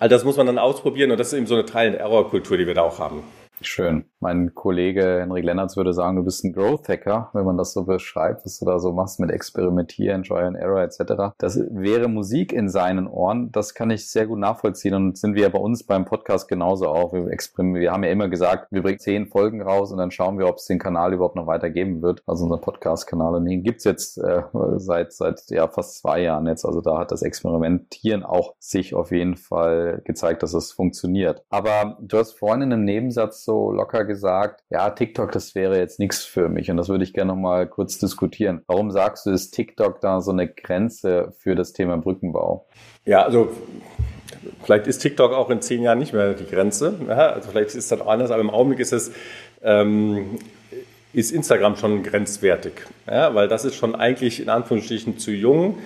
All 0.00 0.08
das 0.08 0.24
muss 0.24 0.38
man 0.38 0.46
dann 0.46 0.58
ausprobieren 0.58 1.10
und 1.10 1.20
das 1.20 1.28
ist 1.28 1.34
eben 1.34 1.46
so 1.46 1.54
eine 1.54 1.66
Trial-and-Error-Kultur, 1.66 2.56
die 2.56 2.66
wir 2.66 2.72
da 2.72 2.82
auch 2.82 2.98
haben. 2.98 3.22
Schön. 3.60 4.06
Mein 4.22 4.54
Kollege 4.54 5.20
Henrik 5.20 5.44
Lennartz 5.44 5.78
würde 5.78 5.94
sagen, 5.94 6.16
du 6.16 6.22
bist 6.22 6.44
ein 6.44 6.52
Growth 6.52 6.90
Hacker, 6.90 7.30
wenn 7.32 7.46
man 7.46 7.56
das 7.56 7.72
so 7.72 7.84
beschreibt, 7.84 8.44
was 8.44 8.58
du 8.58 8.66
da 8.66 8.78
so 8.78 8.92
machst 8.92 9.18
mit 9.18 9.30
Experimentieren, 9.30 10.24
Trial 10.24 10.44
and 10.44 10.58
Error 10.58 10.82
etc. 10.82 11.34
Das 11.38 11.58
wäre 11.70 12.06
Musik 12.08 12.52
in 12.52 12.68
seinen 12.68 13.06
Ohren. 13.06 13.50
Das 13.50 13.72
kann 13.72 13.88
ich 13.88 14.10
sehr 14.10 14.26
gut 14.26 14.38
nachvollziehen 14.38 14.92
und 14.92 15.16
sind 15.16 15.36
wir 15.36 15.48
bei 15.48 15.58
uns 15.58 15.84
beim 15.84 16.04
Podcast 16.04 16.48
genauso 16.48 16.88
auch. 16.88 17.14
Wir, 17.14 17.24
wir 17.24 17.92
haben 17.92 18.04
ja 18.04 18.10
immer 18.10 18.28
gesagt, 18.28 18.70
wir 18.70 18.82
bringen 18.82 18.98
zehn 18.98 19.26
Folgen 19.26 19.62
raus 19.62 19.90
und 19.90 19.96
dann 19.96 20.10
schauen 20.10 20.38
wir, 20.38 20.48
ob 20.48 20.56
es 20.56 20.66
den 20.66 20.78
Kanal 20.78 21.14
überhaupt 21.14 21.36
noch 21.36 21.46
weitergeben 21.46 22.02
wird, 22.02 22.22
also 22.26 22.44
unser 22.44 22.58
Podcast-Kanal. 22.58 23.36
Und 23.36 23.46
den 23.46 23.62
gibt's 23.62 23.84
jetzt 23.84 24.18
äh, 24.18 24.42
seit 24.76 25.14
seit 25.14 25.40
ja 25.48 25.66
fast 25.66 25.98
zwei 25.98 26.20
Jahren 26.20 26.46
jetzt. 26.46 26.66
Also 26.66 26.82
da 26.82 26.98
hat 26.98 27.10
das 27.10 27.22
Experimentieren 27.22 28.22
auch 28.22 28.54
sich 28.58 28.94
auf 28.94 29.12
jeden 29.12 29.36
Fall 29.36 30.02
gezeigt, 30.04 30.42
dass 30.42 30.52
es 30.52 30.72
funktioniert. 30.72 31.42
Aber 31.48 31.96
du 32.00 32.18
hast 32.18 32.32
vorhin 32.32 32.60
in 32.60 32.72
einem 32.74 32.84
Nebensatz 32.84 33.44
so 33.44 33.72
locker 33.72 34.09
gesagt, 34.10 34.64
ja, 34.70 34.90
TikTok, 34.90 35.30
das 35.30 35.54
wäre 35.54 35.78
jetzt 35.78 36.00
nichts 36.00 36.24
für 36.24 36.48
mich. 36.48 36.70
Und 36.70 36.76
das 36.76 36.88
würde 36.88 37.04
ich 37.04 37.12
gerne 37.12 37.32
nochmal 37.32 37.68
kurz 37.68 37.98
diskutieren. 37.98 38.62
Warum 38.66 38.90
sagst 38.90 39.24
du, 39.24 39.30
ist 39.30 39.52
TikTok 39.52 40.00
da 40.00 40.20
so 40.20 40.32
eine 40.32 40.48
Grenze 40.48 41.32
für 41.38 41.54
das 41.54 41.72
Thema 41.72 41.96
Brückenbau? 41.96 42.66
Ja, 43.04 43.22
also 43.22 43.50
vielleicht 44.64 44.88
ist 44.88 44.98
TikTok 44.98 45.32
auch 45.32 45.50
in 45.50 45.62
zehn 45.62 45.82
Jahren 45.82 46.00
nicht 46.00 46.12
mehr 46.12 46.34
die 46.34 46.46
Grenze. 46.46 46.94
Ja, 47.08 47.30
also 47.30 47.50
vielleicht 47.50 47.68
ist 47.68 47.76
es 47.76 47.88
dann 47.88 48.02
anders, 48.02 48.32
aber 48.32 48.40
im 48.40 48.50
Augenblick 48.50 48.80
ist 48.80 48.92
es 48.92 49.12
ähm, 49.62 50.38
ist 51.12 51.32
Instagram 51.32 51.76
schon 51.76 52.02
grenzwertig, 52.02 52.72
ja, 53.08 53.34
weil 53.34 53.48
das 53.48 53.64
ist 53.64 53.74
schon 53.74 53.94
eigentlich 53.94 54.40
in 54.40 54.48
Anführungsstrichen 54.48 55.18
zu 55.18 55.32
jung. 55.32 55.78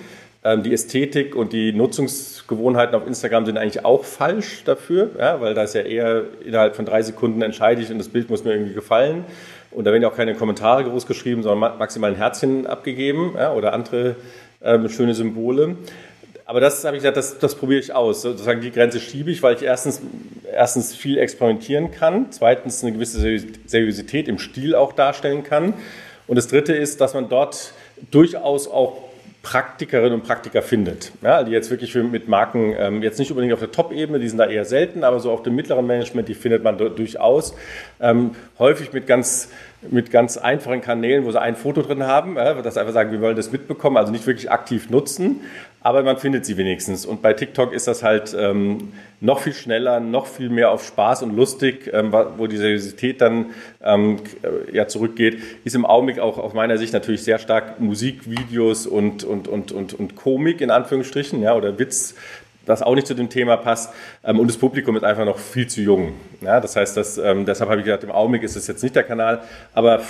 Ähm, 0.45 0.61
die 0.61 0.73
Ästhetik 0.73 1.35
und 1.35 1.53
die 1.53 1.73
Nutzungsgewohnheiten 1.73 2.93
auf 2.93 3.07
Instagram 3.07 3.47
sind 3.47 3.57
eigentlich 3.57 3.83
auch 3.83 4.05
falsch 4.05 4.63
dafür, 4.63 5.09
ja, 5.17 5.41
weil 5.41 5.55
da 5.55 5.63
ist 5.63 5.73
ja 5.73 5.81
eher 5.81 6.21
innerhalb 6.45 6.75
von 6.75 6.85
drei 6.85 7.01
Sekunden 7.01 7.41
entscheide 7.41 7.81
ich 7.81 7.89
und 7.89 7.97
das 7.97 8.09
Bild 8.09 8.29
muss 8.29 8.43
mir 8.43 8.51
irgendwie 8.51 8.75
gefallen. 8.75 9.25
Und 9.71 9.85
da 9.85 9.91
werden 9.91 10.03
ja 10.03 10.09
auch 10.09 10.15
keine 10.15 10.35
Kommentare 10.35 10.83
groß 10.83 11.07
geschrieben, 11.07 11.41
sondern 11.41 11.79
maximal 11.79 12.11
ein 12.11 12.15
Herzchen 12.15 12.67
abgegeben 12.67 13.33
ja, 13.35 13.53
oder 13.53 13.73
andere 13.73 14.17
ähm, 14.61 14.87
schöne 14.87 15.15
Symbole. 15.15 15.77
Aber 16.45 16.59
das 16.59 16.85
habe 16.85 16.95
ich 16.95 17.01
gesagt, 17.01 17.17
das, 17.17 17.39
das 17.39 17.55
probiere 17.55 17.79
ich 17.79 17.91
aus. 17.91 18.21
Sozusagen 18.21 18.61
die 18.61 18.69
Grenze 18.69 18.99
schiebe 18.99 19.31
ich, 19.31 19.41
weil 19.41 19.55
ich 19.55 19.63
erstens, 19.63 19.99
erstens 20.53 20.93
viel 20.93 21.17
experimentieren 21.17 21.89
kann, 21.89 22.27
zweitens 22.29 22.83
eine 22.83 22.93
gewisse 22.93 23.19
Seriosität 23.65 24.27
im 24.27 24.37
Stil 24.37 24.75
auch 24.75 24.93
darstellen 24.93 25.41
kann. 25.41 25.73
Und 26.27 26.35
das 26.35 26.47
dritte 26.47 26.73
ist, 26.73 27.01
dass 27.01 27.15
man 27.15 27.29
dort 27.29 27.73
durchaus 28.11 28.67
auch 28.67 29.04
Praktikerinnen 29.45 30.13
und 30.13 30.23
Praktiker 30.23 30.63
findet, 30.63 31.11
ja, 31.21 31.43
die 31.43 31.51
jetzt 31.51 31.69
wirklich 31.69 31.93
mit 31.93 32.27
Marken, 32.27 32.73
ähm, 32.79 33.03
jetzt 33.03 33.19
nicht 33.19 33.29
unbedingt 33.29 33.53
auf 33.53 33.59
der 33.59 33.71
Top-Ebene, 33.71 34.17
die 34.17 34.27
sind 34.27 34.39
da 34.39 34.47
eher 34.47 34.65
selten, 34.65 35.03
aber 35.03 35.19
so 35.19 35.31
auf 35.31 35.43
dem 35.43 35.53
mittleren 35.55 35.85
Management, 35.85 36.27
die 36.27 36.33
findet 36.33 36.63
man 36.63 36.79
durchaus. 36.79 37.53
Ähm, 38.01 38.31
häufig 38.57 38.91
mit 38.91 39.05
ganz 39.05 39.49
mit 39.91 40.09
ganz 40.09 40.37
einfachen 40.37 40.81
Kanälen, 40.81 41.25
wo 41.25 41.31
sie 41.31 41.39
ein 41.39 41.55
Foto 41.55 41.83
drin 41.83 42.07
haben, 42.07 42.37
äh, 42.37 42.59
das 42.63 42.75
einfach 42.75 42.93
sagen, 42.93 43.11
wir 43.11 43.21
wollen 43.21 43.35
das 43.35 43.51
mitbekommen, 43.51 43.97
also 43.97 44.11
nicht 44.11 44.25
wirklich 44.25 44.49
aktiv 44.49 44.89
nutzen, 44.89 45.41
aber 45.85 46.01
man 46.01 46.17
findet 46.17 46.47
sie 46.47 46.57
wenigstens. 46.57 47.05
Und 47.05 47.21
bei 47.21 47.33
TikTok 47.33 47.71
ist 47.71 47.87
das 47.87 48.01
halt 48.01 48.35
ähm, 48.35 48.93
noch 49.21 49.41
viel 49.41 49.53
schneller, 49.53 49.99
noch 49.99 50.25
viel 50.25 50.49
mehr 50.49 50.71
auf 50.71 50.83
Spaß 50.83 51.21
und 51.21 51.35
lustig, 51.35 51.91
ähm, 51.93 52.11
wo 52.11 52.47
die 52.47 52.57
Seriosität 52.57 53.21
dann 53.21 53.51
ähm, 53.83 54.17
ja 54.73 54.87
zurückgeht, 54.87 55.37
ist 55.63 55.75
im 55.75 55.85
Augenblick 55.85 56.17
auch 56.17 56.39
aus 56.39 56.55
meiner 56.55 56.79
Sicht 56.79 56.91
natürlich 56.91 57.23
sehr 57.23 57.37
stark 57.37 57.79
Musik, 57.79 58.27
Videos 58.27 58.87
und, 58.87 59.23
und, 59.23 59.47
und, 59.47 59.71
und, 59.71 59.93
und 59.93 60.15
Komik 60.15 60.59
in 60.59 60.71
Anführungsstrichen, 60.71 61.43
ja, 61.43 61.53
oder 61.55 61.77
Witz 61.77 62.15
das 62.65 62.81
auch 62.81 62.95
nicht 62.95 63.05
zu 63.05 63.13
dem 63.13 63.29
Thema 63.29 63.55
passt. 63.55 63.93
Ähm, 64.23 64.39
und 64.39 64.47
das 64.47 64.57
Publikum 64.57 64.97
ist 64.97 65.03
einfach 65.03 65.25
noch 65.25 65.37
viel 65.37 65.67
zu 65.67 65.81
jung. 65.81 66.13
Ja, 66.41 66.61
das 66.61 66.75
heißt, 66.75 66.97
dass, 66.97 67.19
ähm, 67.19 67.45
deshalb 67.45 67.69
habe 67.69 67.81
ich 67.81 67.85
gesagt, 67.85 68.03
im 68.03 68.11
Augenblick 68.11 68.41
ist 68.41 68.55
es 68.55 68.65
jetzt 68.65 68.81
nicht 68.81 68.95
der 68.95 69.03
Kanal, 69.03 69.43
aber 69.75 70.01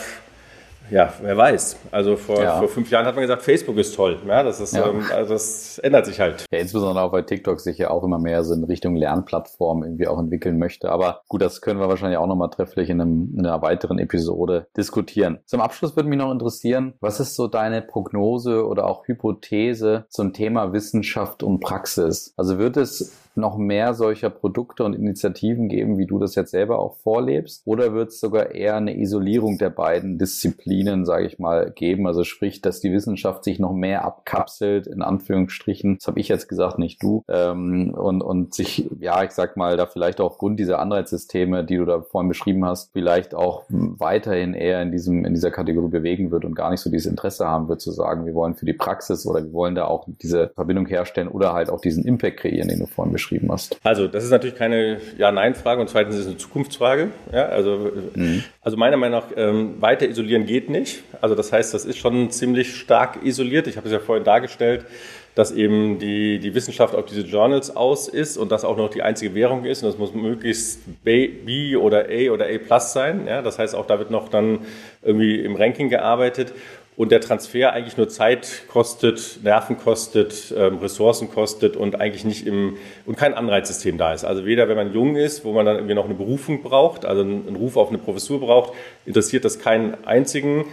ja, 0.90 1.14
wer 1.22 1.36
weiß. 1.36 1.78
Also 1.92 2.16
vor, 2.16 2.42
ja. 2.42 2.58
vor 2.58 2.68
fünf 2.68 2.90
Jahren 2.92 3.06
hat 3.06 3.16
man 3.16 3.22
gesagt, 3.22 3.42
Facebook 3.42 3.78
ist 3.78 3.96
toll. 3.96 4.20
Ja, 4.28 4.44
das, 4.44 4.60
ist, 4.60 4.76
ja. 4.76 4.88
ähm, 4.88 5.04
also 5.14 5.34
das 5.34 5.78
ändert 5.80 6.06
sich 6.06 6.20
halt. 6.20 6.46
Ja, 6.52 6.60
insbesondere 6.60 7.04
auch, 7.04 7.12
weil 7.12 7.26
TikTok 7.26 7.60
sich 7.60 7.78
ja 7.78 7.90
auch 7.90 8.04
immer 8.04 8.20
mehr 8.20 8.44
so 8.44 8.54
in 8.54 8.64
Richtung 8.64 8.96
Lernplattform 8.96 9.84
irgendwie 9.84 10.08
auch 10.08 10.20
entwickeln 10.20 10.58
möchte. 10.60 10.92
Aber 10.92 11.22
gut, 11.28 11.42
das 11.42 11.62
können 11.62 11.80
wir 11.80 11.90
wahrscheinlich 11.90 12.18
auch 12.18 12.28
nochmal 12.28 12.50
trefflich 12.50 12.90
in, 12.90 13.02
einem, 13.02 13.34
in 13.38 13.46
einer 13.46 13.62
weiteren 13.62 14.00
Episode 14.00 14.68
diskutieren. 14.78 15.40
Zum 15.46 15.62
Abschluss 15.62 15.96
würde 15.96 16.10
mich 16.10 16.20
noch 16.20 16.32
interessieren, 16.32 16.94
was 17.00 17.20
ist 17.20 17.36
so 17.36 17.48
deine 17.48 17.82
Prognose 17.82 18.66
oder 18.66 18.86
auch 18.86 19.08
Hypothese 19.08 20.06
zum 20.10 20.34
Thema 20.34 20.74
Wissenschaft 20.74 21.44
und 21.44 21.60
Praxis? 21.60 22.34
Also 22.38 22.58
wird 22.58 22.78
es 22.78 23.25
noch 23.38 23.58
mehr 23.58 23.94
solcher 23.94 24.30
Produkte 24.30 24.84
und 24.84 24.94
Initiativen 24.94 25.68
geben, 25.68 25.98
wie 25.98 26.06
du 26.06 26.20
das 26.20 26.36
jetzt 26.36 26.52
selber 26.52 26.80
auch 26.80 26.96
vorlebst? 26.98 27.64
Oder 27.66 27.94
wird 27.94 28.10
es 28.10 28.20
sogar 28.20 28.52
eher 28.52 28.76
eine 28.76 28.98
Isolierung 28.98 29.58
der 29.58 29.70
beiden 29.70 30.18
Disziplinen, 30.18 31.06
sage 31.06 31.26
ich 31.26 31.40
mal, 31.40 31.72
geben? 31.72 32.08
Also 32.08 32.24
sprich, 32.24 32.62
dass 32.62 32.80
die 32.80 32.92
Wissenschaft 32.92 33.44
sich 33.44 33.60
noch 33.60 33.74
mehr 33.74 34.06
abkapselt, 34.06 34.88
in 34.88 35.02
Anführungsstrichen. 35.02 35.98
Das 35.98 36.08
habe 36.08 36.20
ich 36.20 36.28
jetzt 36.28 36.48
gesagt, 36.48 36.80
nicht 36.80 37.02
du. 37.02 37.24
Ähm, 37.28 37.94
und, 37.94 38.22
und 38.22 38.54
sich, 38.54 38.90
ja, 39.00 39.24
ich 39.24 39.32
sag 39.32 39.58
mal, 39.58 39.78
da 39.78 39.86
vielleicht 39.86 40.22
auch 40.22 40.36
aufgrund 40.36 40.60
dieser 40.60 40.80
Anreizsysteme, 40.80 41.64
die 41.64 41.78
du 41.78 41.86
da 41.86 42.02
vorhin 42.02 42.28
beschrieben 42.28 42.66
hast, 42.66 42.92
vielleicht 42.92 43.34
auch 43.34 43.64
weiterhin 43.70 44.54
eher 44.54 44.82
in 44.82 44.92
diesem, 44.92 45.24
in 45.24 45.34
dieser 45.34 45.52
Kategorie 45.52 45.90
bewegen 45.90 46.32
wird 46.32 46.46
und 46.46 46.56
gar 46.56 46.72
nicht 46.72 46.82
so 46.82 46.90
dieses 46.90 47.10
Interesse 47.10 47.48
haben 47.48 47.70
wird, 47.70 47.80
zu 47.80 47.92
sagen, 47.92 48.26
wir 48.26 48.34
wollen 48.34 48.56
für 48.56 48.66
die 48.66 48.74
Praxis 48.74 49.26
oder 49.26 49.44
wir 49.44 49.54
wollen 49.54 49.76
da 49.76 49.86
auch 49.86 50.08
diese 50.22 50.52
Verbindung 50.56 50.88
herstellen 50.88 51.28
oder 51.28 51.54
halt 51.54 51.70
auch 51.70 51.80
diesen 51.80 52.04
Impact 52.04 52.38
kreieren, 52.38 52.68
den 52.68 52.80
du 52.80 52.86
vorhin 52.86 53.14
beschrieben 53.14 53.25
beschrieben 53.26 53.52
hast? 53.52 53.80
Also, 53.84 54.08
das 54.08 54.24
ist 54.24 54.32
natürlich 54.32 54.56
keine 54.56 55.00
Ja-Nein-Frage 55.18 55.82
und 55.82 55.90
zweitens 55.90 56.16
ist 56.16 56.22
es 56.22 56.28
eine 56.28 56.38
Zukunftsfrage. 56.38 57.10
Ja, 57.34 57.48
also, 57.48 57.92
mhm. 58.14 58.44
also 58.62 58.78
meiner 58.78 58.98
Meinung 58.98 59.20
nach, 59.20 59.28
ähm, 59.36 59.82
weiter 59.82 60.08
isolieren 60.08 60.46
geht 60.46 60.70
nicht. 60.70 61.04
Also 61.22 61.36
das 61.36 61.52
heißt, 61.52 61.74
das 61.74 61.86
ist 61.86 61.98
schon 61.98 62.30
ziemlich 62.32 62.76
stark 62.76 63.24
isoliert. 63.24 63.68
Ich 63.68 63.78
habe 63.78 63.88
es 63.88 63.94
ja 63.94 64.00
vorhin 64.00 64.24
dargestellt, 64.24 64.86
dass 65.34 65.52
eben 65.52 66.00
die, 66.00 66.40
die 66.40 66.56
Wissenschaft 66.56 66.96
auf 66.96 67.06
diese 67.06 67.22
Journals 67.22 67.76
aus 67.76 68.08
ist 68.08 68.38
und 68.38 68.52
das 68.52 68.64
auch 68.64 68.78
noch 68.78 68.90
die 68.90 69.02
einzige 69.02 69.36
Währung 69.36 69.66
ist 69.66 69.84
und 69.84 69.90
das 69.90 69.98
muss 69.98 70.14
möglichst 70.14 70.80
B, 71.04 71.28
B 71.28 71.76
oder 71.76 72.06
A 72.10 72.32
oder 72.32 72.46
A 72.46 72.58
Plus 72.58 72.94
sein. 72.94 73.28
Ja, 73.28 73.42
das 73.42 73.60
heißt, 73.60 73.76
auch 73.76 73.86
da 73.86 74.00
wird 74.00 74.12
noch 74.12 74.30
dann 74.30 74.60
irgendwie 75.04 75.36
im 75.42 75.56
Ranking 75.56 75.90
gearbeitet 75.90 76.54
und 76.98 77.12
der 77.12 77.20
Transfer 77.22 77.74
eigentlich 77.74 77.98
nur 77.98 78.08
Zeit 78.08 78.64
kostet, 78.68 79.40
Nerven 79.44 79.78
kostet, 79.78 80.54
ähm, 80.56 80.78
Ressourcen 80.78 81.30
kostet 81.30 81.76
und 81.76 82.00
eigentlich 82.00 82.24
nicht 82.24 82.48
im 82.48 82.78
und 83.06 83.18
kein 83.18 83.34
Anreizsystem 83.34 83.98
da 83.98 84.14
ist. 84.14 84.24
Also 84.24 84.46
weder 84.46 84.70
wenn 84.70 84.78
man 84.78 84.94
jung 84.94 85.16
ist, 85.16 85.44
wo 85.44 85.52
man 85.52 85.66
dann 85.66 85.76
irgendwie 85.76 85.96
noch 85.96 86.06
eine 86.06 86.14
Berufung 86.14 86.62
braucht, 86.64 87.06
also 87.06 87.22
einen 87.22 87.56
Ruf 87.56 87.76
auf 87.76 87.90
eine 87.90 87.98
Professur 87.98 88.40
braucht, 88.40 88.74
interessiert 89.06 89.44
das 89.44 89.60
keinen 89.60 90.06
einzigen. 90.06 90.66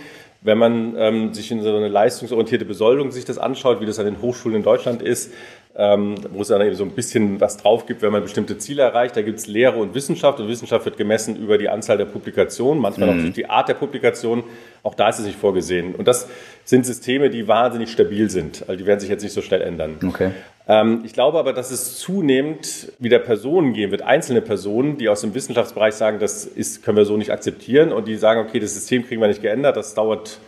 Wenn 0.44 0.58
man 0.58 0.96
ähm, 0.96 1.34
sich 1.34 1.52
in 1.52 1.62
so 1.62 1.74
eine 1.74 1.88
leistungsorientierte 1.88 2.64
Besoldung 2.64 3.12
sich 3.12 3.24
das 3.24 3.38
anschaut, 3.38 3.80
wie 3.80 3.86
das 3.86 4.00
an 4.00 4.06
den 4.06 4.20
Hochschulen 4.20 4.56
in 4.56 4.64
Deutschland 4.64 5.00
ist, 5.00 5.32
ähm, 5.74 6.16
wo 6.32 6.42
es 6.42 6.48
dann 6.48 6.60
eben 6.60 6.74
so 6.74 6.84
ein 6.84 6.90
bisschen 6.90 7.40
was 7.40 7.56
drauf 7.56 7.86
gibt, 7.86 8.02
wenn 8.02 8.12
man 8.12 8.22
bestimmte 8.22 8.58
Ziele 8.58 8.82
erreicht. 8.82 9.16
Da 9.16 9.22
gibt 9.22 9.38
es 9.38 9.46
Lehre 9.46 9.78
und 9.78 9.94
Wissenschaft 9.94 10.38
und 10.38 10.48
Wissenschaft 10.48 10.84
wird 10.84 10.98
gemessen 10.98 11.36
über 11.36 11.56
die 11.56 11.68
Anzahl 11.68 11.96
der 11.96 12.04
Publikationen, 12.04 12.80
manchmal 12.80 13.10
mhm. 13.10 13.18
auch 13.18 13.22
durch 13.22 13.34
die 13.34 13.48
Art 13.48 13.68
der 13.68 13.74
Publikation. 13.74 14.44
Auch 14.82 14.94
da 14.94 15.08
ist 15.08 15.20
es 15.20 15.26
nicht 15.26 15.38
vorgesehen. 15.38 15.94
Und 15.94 16.08
das 16.08 16.28
sind 16.64 16.84
Systeme, 16.84 17.30
die 17.30 17.48
wahnsinnig 17.48 17.90
stabil 17.90 18.28
sind. 18.28 18.64
Also 18.68 18.76
die 18.76 18.86
werden 18.86 19.00
sich 19.00 19.08
jetzt 19.08 19.22
nicht 19.22 19.32
so 19.32 19.40
schnell 19.40 19.62
ändern. 19.62 19.98
Okay. 20.06 20.32
Ähm, 20.68 21.02
ich 21.04 21.14
glaube 21.14 21.38
aber, 21.38 21.54
dass 21.54 21.70
es 21.70 21.98
zunehmend 21.98 22.92
wieder 22.98 23.18
Personen 23.18 23.72
geben 23.72 23.92
wird, 23.92 24.02
einzelne 24.02 24.42
Personen, 24.42 24.98
die 24.98 25.08
aus 25.08 25.22
dem 25.22 25.34
Wissenschaftsbereich 25.34 25.94
sagen, 25.94 26.18
das 26.18 26.44
ist, 26.44 26.84
können 26.84 26.98
wir 26.98 27.06
so 27.06 27.16
nicht 27.16 27.32
akzeptieren 27.32 27.92
und 27.92 28.06
die 28.06 28.16
sagen, 28.16 28.40
okay, 28.46 28.60
das 28.60 28.74
System 28.74 29.06
kriegen 29.06 29.20
wir 29.20 29.28
nicht 29.28 29.42
geändert, 29.42 29.76
das 29.76 29.94
dauert 29.94 30.38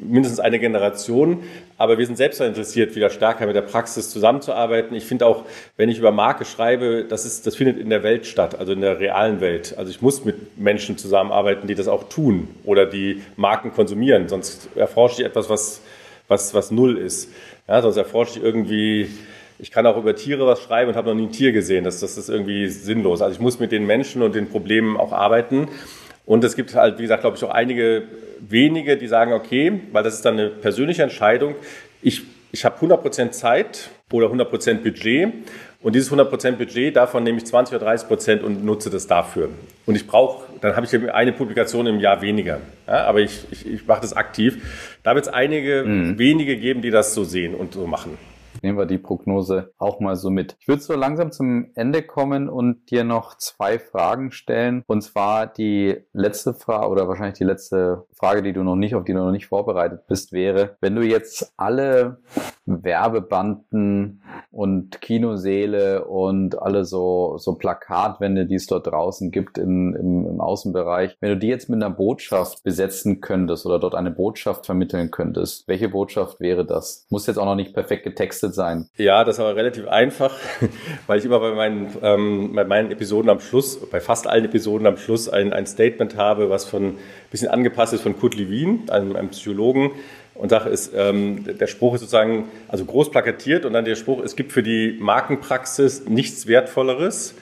mindestens 0.00 0.40
eine 0.40 0.58
Generation. 0.58 1.42
Aber 1.76 1.98
wir 1.98 2.06
sind 2.06 2.16
selbst 2.16 2.40
interessiert, 2.40 2.94
wieder 2.96 3.10
stärker 3.10 3.46
mit 3.46 3.54
der 3.54 3.62
Praxis 3.62 4.10
zusammenzuarbeiten. 4.10 4.96
Ich 4.96 5.04
finde 5.04 5.26
auch, 5.26 5.44
wenn 5.76 5.88
ich 5.88 5.98
über 5.98 6.12
Marke 6.12 6.44
schreibe, 6.44 7.04
das, 7.08 7.24
ist, 7.24 7.46
das 7.46 7.56
findet 7.56 7.78
in 7.78 7.90
der 7.90 8.02
Welt 8.02 8.26
statt, 8.26 8.58
also 8.58 8.72
in 8.72 8.80
der 8.80 8.98
realen 9.00 9.40
Welt. 9.40 9.74
Also 9.76 9.90
ich 9.90 10.02
muss 10.02 10.24
mit 10.24 10.58
Menschen 10.58 10.98
zusammenarbeiten, 10.98 11.66
die 11.66 11.74
das 11.74 11.88
auch 11.88 12.08
tun 12.08 12.48
oder 12.64 12.86
die 12.86 13.22
Marken 13.36 13.72
konsumieren. 13.72 14.28
Sonst 14.28 14.68
erforsche 14.74 15.22
ich 15.22 15.26
etwas, 15.26 15.48
was, 15.48 15.80
was, 16.28 16.54
was 16.54 16.70
null 16.70 16.96
ist. 16.96 17.30
Ja, 17.66 17.82
sonst 17.82 17.96
erforsche 17.96 18.38
ich 18.38 18.44
irgendwie 18.44 19.08
ich 19.60 19.72
kann 19.72 19.86
auch 19.86 19.96
über 19.96 20.14
Tiere 20.14 20.46
was 20.46 20.62
schreiben 20.62 20.90
und 20.90 20.96
habe 20.96 21.08
noch 21.08 21.16
nie 21.16 21.26
ein 21.26 21.32
Tier 21.32 21.50
gesehen. 21.50 21.82
Das, 21.82 21.98
das 21.98 22.16
ist 22.16 22.28
irgendwie 22.28 22.68
sinnlos. 22.68 23.20
Also 23.20 23.34
ich 23.34 23.40
muss 23.40 23.58
mit 23.58 23.72
den 23.72 23.86
Menschen 23.86 24.22
und 24.22 24.34
den 24.34 24.48
Problemen 24.48 24.96
auch 24.96 25.12
arbeiten. 25.12 25.68
Und 26.28 26.44
es 26.44 26.56
gibt 26.56 26.74
halt, 26.74 26.98
wie 26.98 27.02
gesagt, 27.02 27.22
glaube 27.22 27.38
ich, 27.38 27.44
auch 27.44 27.50
einige 27.50 28.02
wenige, 28.38 28.98
die 28.98 29.06
sagen, 29.06 29.32
okay, 29.32 29.80
weil 29.92 30.02
das 30.02 30.12
ist 30.12 30.26
dann 30.26 30.34
eine 30.34 30.50
persönliche 30.50 31.02
Entscheidung, 31.02 31.54
ich, 32.02 32.22
ich 32.52 32.66
habe 32.66 32.84
100% 32.84 33.30
Zeit 33.30 33.88
oder 34.12 34.26
100% 34.26 34.82
Budget 34.82 35.32
und 35.80 35.94
dieses 35.94 36.12
100% 36.12 36.52
Budget, 36.52 36.94
davon 36.94 37.24
nehme 37.24 37.38
ich 37.38 37.46
20 37.46 37.76
oder 37.76 37.90
30% 37.90 38.42
und 38.42 38.62
nutze 38.62 38.90
das 38.90 39.06
dafür. 39.06 39.48
Und 39.86 39.94
ich 39.94 40.06
brauche, 40.06 40.44
dann 40.60 40.76
habe 40.76 40.84
ich 40.84 41.14
eine 41.14 41.32
Publikation 41.32 41.86
im 41.86 41.98
Jahr 41.98 42.20
weniger. 42.20 42.60
Ja, 42.86 43.06
aber 43.06 43.20
ich, 43.20 43.46
ich, 43.50 43.66
ich 43.66 43.86
mache 43.86 44.02
das 44.02 44.12
aktiv. 44.12 44.98
Da 45.02 45.14
wird 45.14 45.28
es 45.28 45.32
einige 45.32 45.82
mhm. 45.84 46.18
wenige 46.18 46.58
geben, 46.58 46.82
die 46.82 46.90
das 46.90 47.14
so 47.14 47.24
sehen 47.24 47.54
und 47.54 47.72
so 47.72 47.86
machen. 47.86 48.18
Nehmen 48.62 48.78
wir 48.78 48.86
die 48.86 48.98
Prognose 48.98 49.72
auch 49.78 50.00
mal 50.00 50.16
so 50.16 50.30
mit. 50.30 50.56
Ich 50.60 50.68
würde 50.68 50.82
so 50.82 50.94
langsam 50.94 51.32
zum 51.32 51.70
Ende 51.74 52.02
kommen 52.02 52.48
und 52.48 52.90
dir 52.90 53.04
noch 53.04 53.36
zwei 53.36 53.78
Fragen 53.78 54.32
stellen. 54.32 54.82
Und 54.86 55.02
zwar 55.02 55.46
die 55.46 55.96
letzte 56.12 56.54
Frage 56.54 56.88
oder 56.88 57.08
wahrscheinlich 57.08 57.38
die 57.38 57.44
letzte 57.44 58.06
Frage, 58.12 58.42
die 58.42 58.52
du 58.52 58.62
noch 58.62 58.76
nicht, 58.76 58.94
auf 58.94 59.04
die 59.04 59.12
du 59.12 59.18
noch 59.18 59.32
nicht 59.32 59.46
vorbereitet 59.46 60.06
bist, 60.06 60.32
wäre, 60.32 60.76
wenn 60.80 60.94
du 60.94 61.02
jetzt 61.02 61.52
alle 61.56 62.18
Werbebanden 62.68 64.22
und 64.50 65.00
Kinoseele 65.00 66.04
und 66.04 66.60
alle 66.60 66.84
so, 66.84 67.36
so 67.38 67.54
Plakatwände, 67.54 68.46
die 68.46 68.56
es 68.56 68.66
dort 68.66 68.86
draußen 68.86 69.30
gibt 69.30 69.58
in, 69.58 69.94
im, 69.94 70.26
im 70.26 70.40
Außenbereich, 70.40 71.16
wenn 71.20 71.30
du 71.30 71.36
die 71.36 71.48
jetzt 71.48 71.68
mit 71.68 71.82
einer 71.82 71.94
Botschaft 71.94 72.62
besetzen 72.62 73.20
könntest 73.20 73.66
oder 73.66 73.78
dort 73.78 73.94
eine 73.94 74.10
Botschaft 74.10 74.66
vermitteln 74.66 75.10
könntest, 75.10 75.66
welche 75.68 75.88
Botschaft 75.88 76.40
wäre 76.40 76.64
das? 76.64 77.06
Muss 77.10 77.26
jetzt 77.26 77.38
auch 77.38 77.44
noch 77.44 77.54
nicht 77.54 77.74
perfekt 77.74 78.04
getextet 78.04 78.54
sein. 78.54 78.88
Ja, 78.96 79.24
das 79.24 79.36
ist 79.36 79.40
aber 79.40 79.56
relativ 79.56 79.88
einfach, 79.88 80.34
weil 81.06 81.18
ich 81.18 81.24
immer 81.24 81.40
bei 81.40 81.54
meinen, 81.54 81.88
ähm, 82.02 82.52
bei 82.54 82.64
meinen 82.64 82.90
Episoden 82.90 83.30
am 83.30 83.40
Schluss, 83.40 83.78
bei 83.90 84.00
fast 84.00 84.26
allen 84.26 84.44
Episoden 84.44 84.86
am 84.86 84.96
Schluss 84.96 85.28
ein, 85.28 85.52
ein 85.52 85.66
Statement 85.66 86.16
habe, 86.16 86.50
was 86.50 86.64
von 86.64 86.84
ein 86.84 87.30
bisschen 87.30 87.48
angepasst 87.48 87.92
ist 87.92 88.02
von 88.02 88.18
Kurt 88.18 88.34
Lewin, 88.34 88.88
einem, 88.90 89.16
einem 89.16 89.28
Psychologen, 89.30 89.92
und 90.38 90.50
Sache 90.50 90.68
ist, 90.68 90.92
ähm, 90.94 91.44
der 91.58 91.66
Spruch 91.66 91.94
ist 91.94 92.00
sozusagen, 92.00 92.48
also 92.68 92.84
groß 92.84 93.10
plakatiert 93.10 93.64
und 93.64 93.72
dann 93.72 93.84
der 93.84 93.96
Spruch, 93.96 94.22
es 94.22 94.36
gibt 94.36 94.52
für 94.52 94.62
die 94.62 94.96
Markenpraxis 95.00 96.06
nichts 96.06 96.46
Wertvolleres 96.46 97.34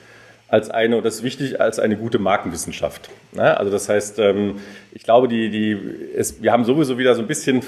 als 0.48 0.70
eine, 0.70 0.96
und 0.96 1.04
das 1.04 1.16
ist 1.16 1.22
wichtig, 1.22 1.60
als 1.60 1.78
eine 1.78 1.96
gute 1.96 2.18
Markenwissenschaft. 2.18 3.10
Ne? 3.32 3.56
Also 3.56 3.70
das 3.70 3.88
heißt, 3.90 4.18
ähm, 4.18 4.60
ich 4.92 5.02
glaube, 5.02 5.28
die, 5.28 5.50
die, 5.50 5.78
es, 6.16 6.42
wir 6.42 6.52
haben 6.52 6.64
sowieso 6.64 6.96
wieder 6.96 7.14
so 7.14 7.20
ein 7.20 7.26
bisschen 7.26 7.62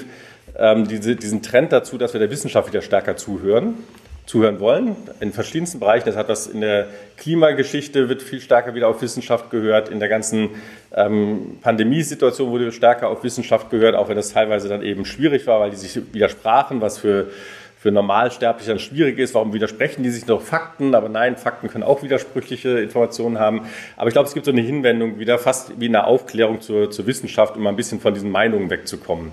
ähm, 0.57 0.87
diese, 0.87 1.15
diesen 1.15 1.43
Trend 1.43 1.71
dazu, 1.71 1.99
dass 1.99 2.13
wir 2.13 2.19
der 2.19 2.31
Wissenschaft 2.31 2.67
wieder 2.67 2.81
stärker 2.81 3.15
zuhören 3.15 3.75
zuhören 4.29 4.59
wollen, 4.59 4.95
in 5.21 5.33
verschiedensten 5.33 5.79
Bereichen. 5.79 6.05
Das 6.05 6.15
hat 6.15 6.29
was 6.29 6.45
in 6.45 6.61
der 6.61 6.85
Klimageschichte, 7.17 8.09
wird 8.09 8.21
viel 8.21 8.39
stärker 8.39 8.75
wieder 8.75 8.87
auf 8.87 9.01
Wissenschaft 9.01 9.49
gehört. 9.49 9.89
In 9.89 9.99
der 9.99 10.07
ganzen 10.07 10.49
ähm, 10.95 11.57
Pandemiesituation 11.63 12.51
wurde 12.51 12.71
stärker 12.71 13.07
auf 13.09 13.23
Wissenschaft 13.23 13.71
gehört, 13.71 13.95
auch 13.95 14.07
wenn 14.07 14.17
das 14.17 14.31
teilweise 14.31 14.69
dann 14.69 14.83
eben 14.83 15.03
schwierig 15.03 15.47
war, 15.47 15.59
weil 15.61 15.71
die 15.71 15.77
sich 15.77 15.99
widersprachen, 16.13 16.79
was 16.79 16.99
für 16.99 17.31
für 17.81 17.91
Normalsterbliche 17.93 18.71
dann 18.71 18.79
schwierig 18.79 19.17
ist. 19.19 19.33
Warum 19.33 19.53
widersprechen 19.53 20.03
die 20.03 20.09
sich 20.09 20.27
noch 20.27 20.41
Fakten? 20.41 20.95
Aber 20.95 21.07
nein, 21.07 21.37
Fakten 21.37 21.69
können 21.69 21.85
auch 21.85 22.03
widersprüchliche 22.03 22.77
Informationen 22.79 23.39
haben. 23.39 23.61
Aber 23.95 24.09
ich 24.09 24.13
glaube, 24.13 24.27
es 24.27 24.33
gibt 24.33 24.45
so 24.45 24.51
eine 24.51 24.59
Hinwendung 24.59 25.17
wieder, 25.17 25.39
fast 25.39 25.79
wie 25.79 25.87
eine 25.87 26.05
Aufklärung 26.05 26.59
zur, 26.59 26.91
zur 26.91 27.07
Wissenschaft, 27.07 27.55
um 27.55 27.65
ein 27.65 27.77
bisschen 27.77 28.01
von 28.01 28.13
diesen 28.13 28.31
Meinungen 28.31 28.69
wegzukommen. 28.69 29.31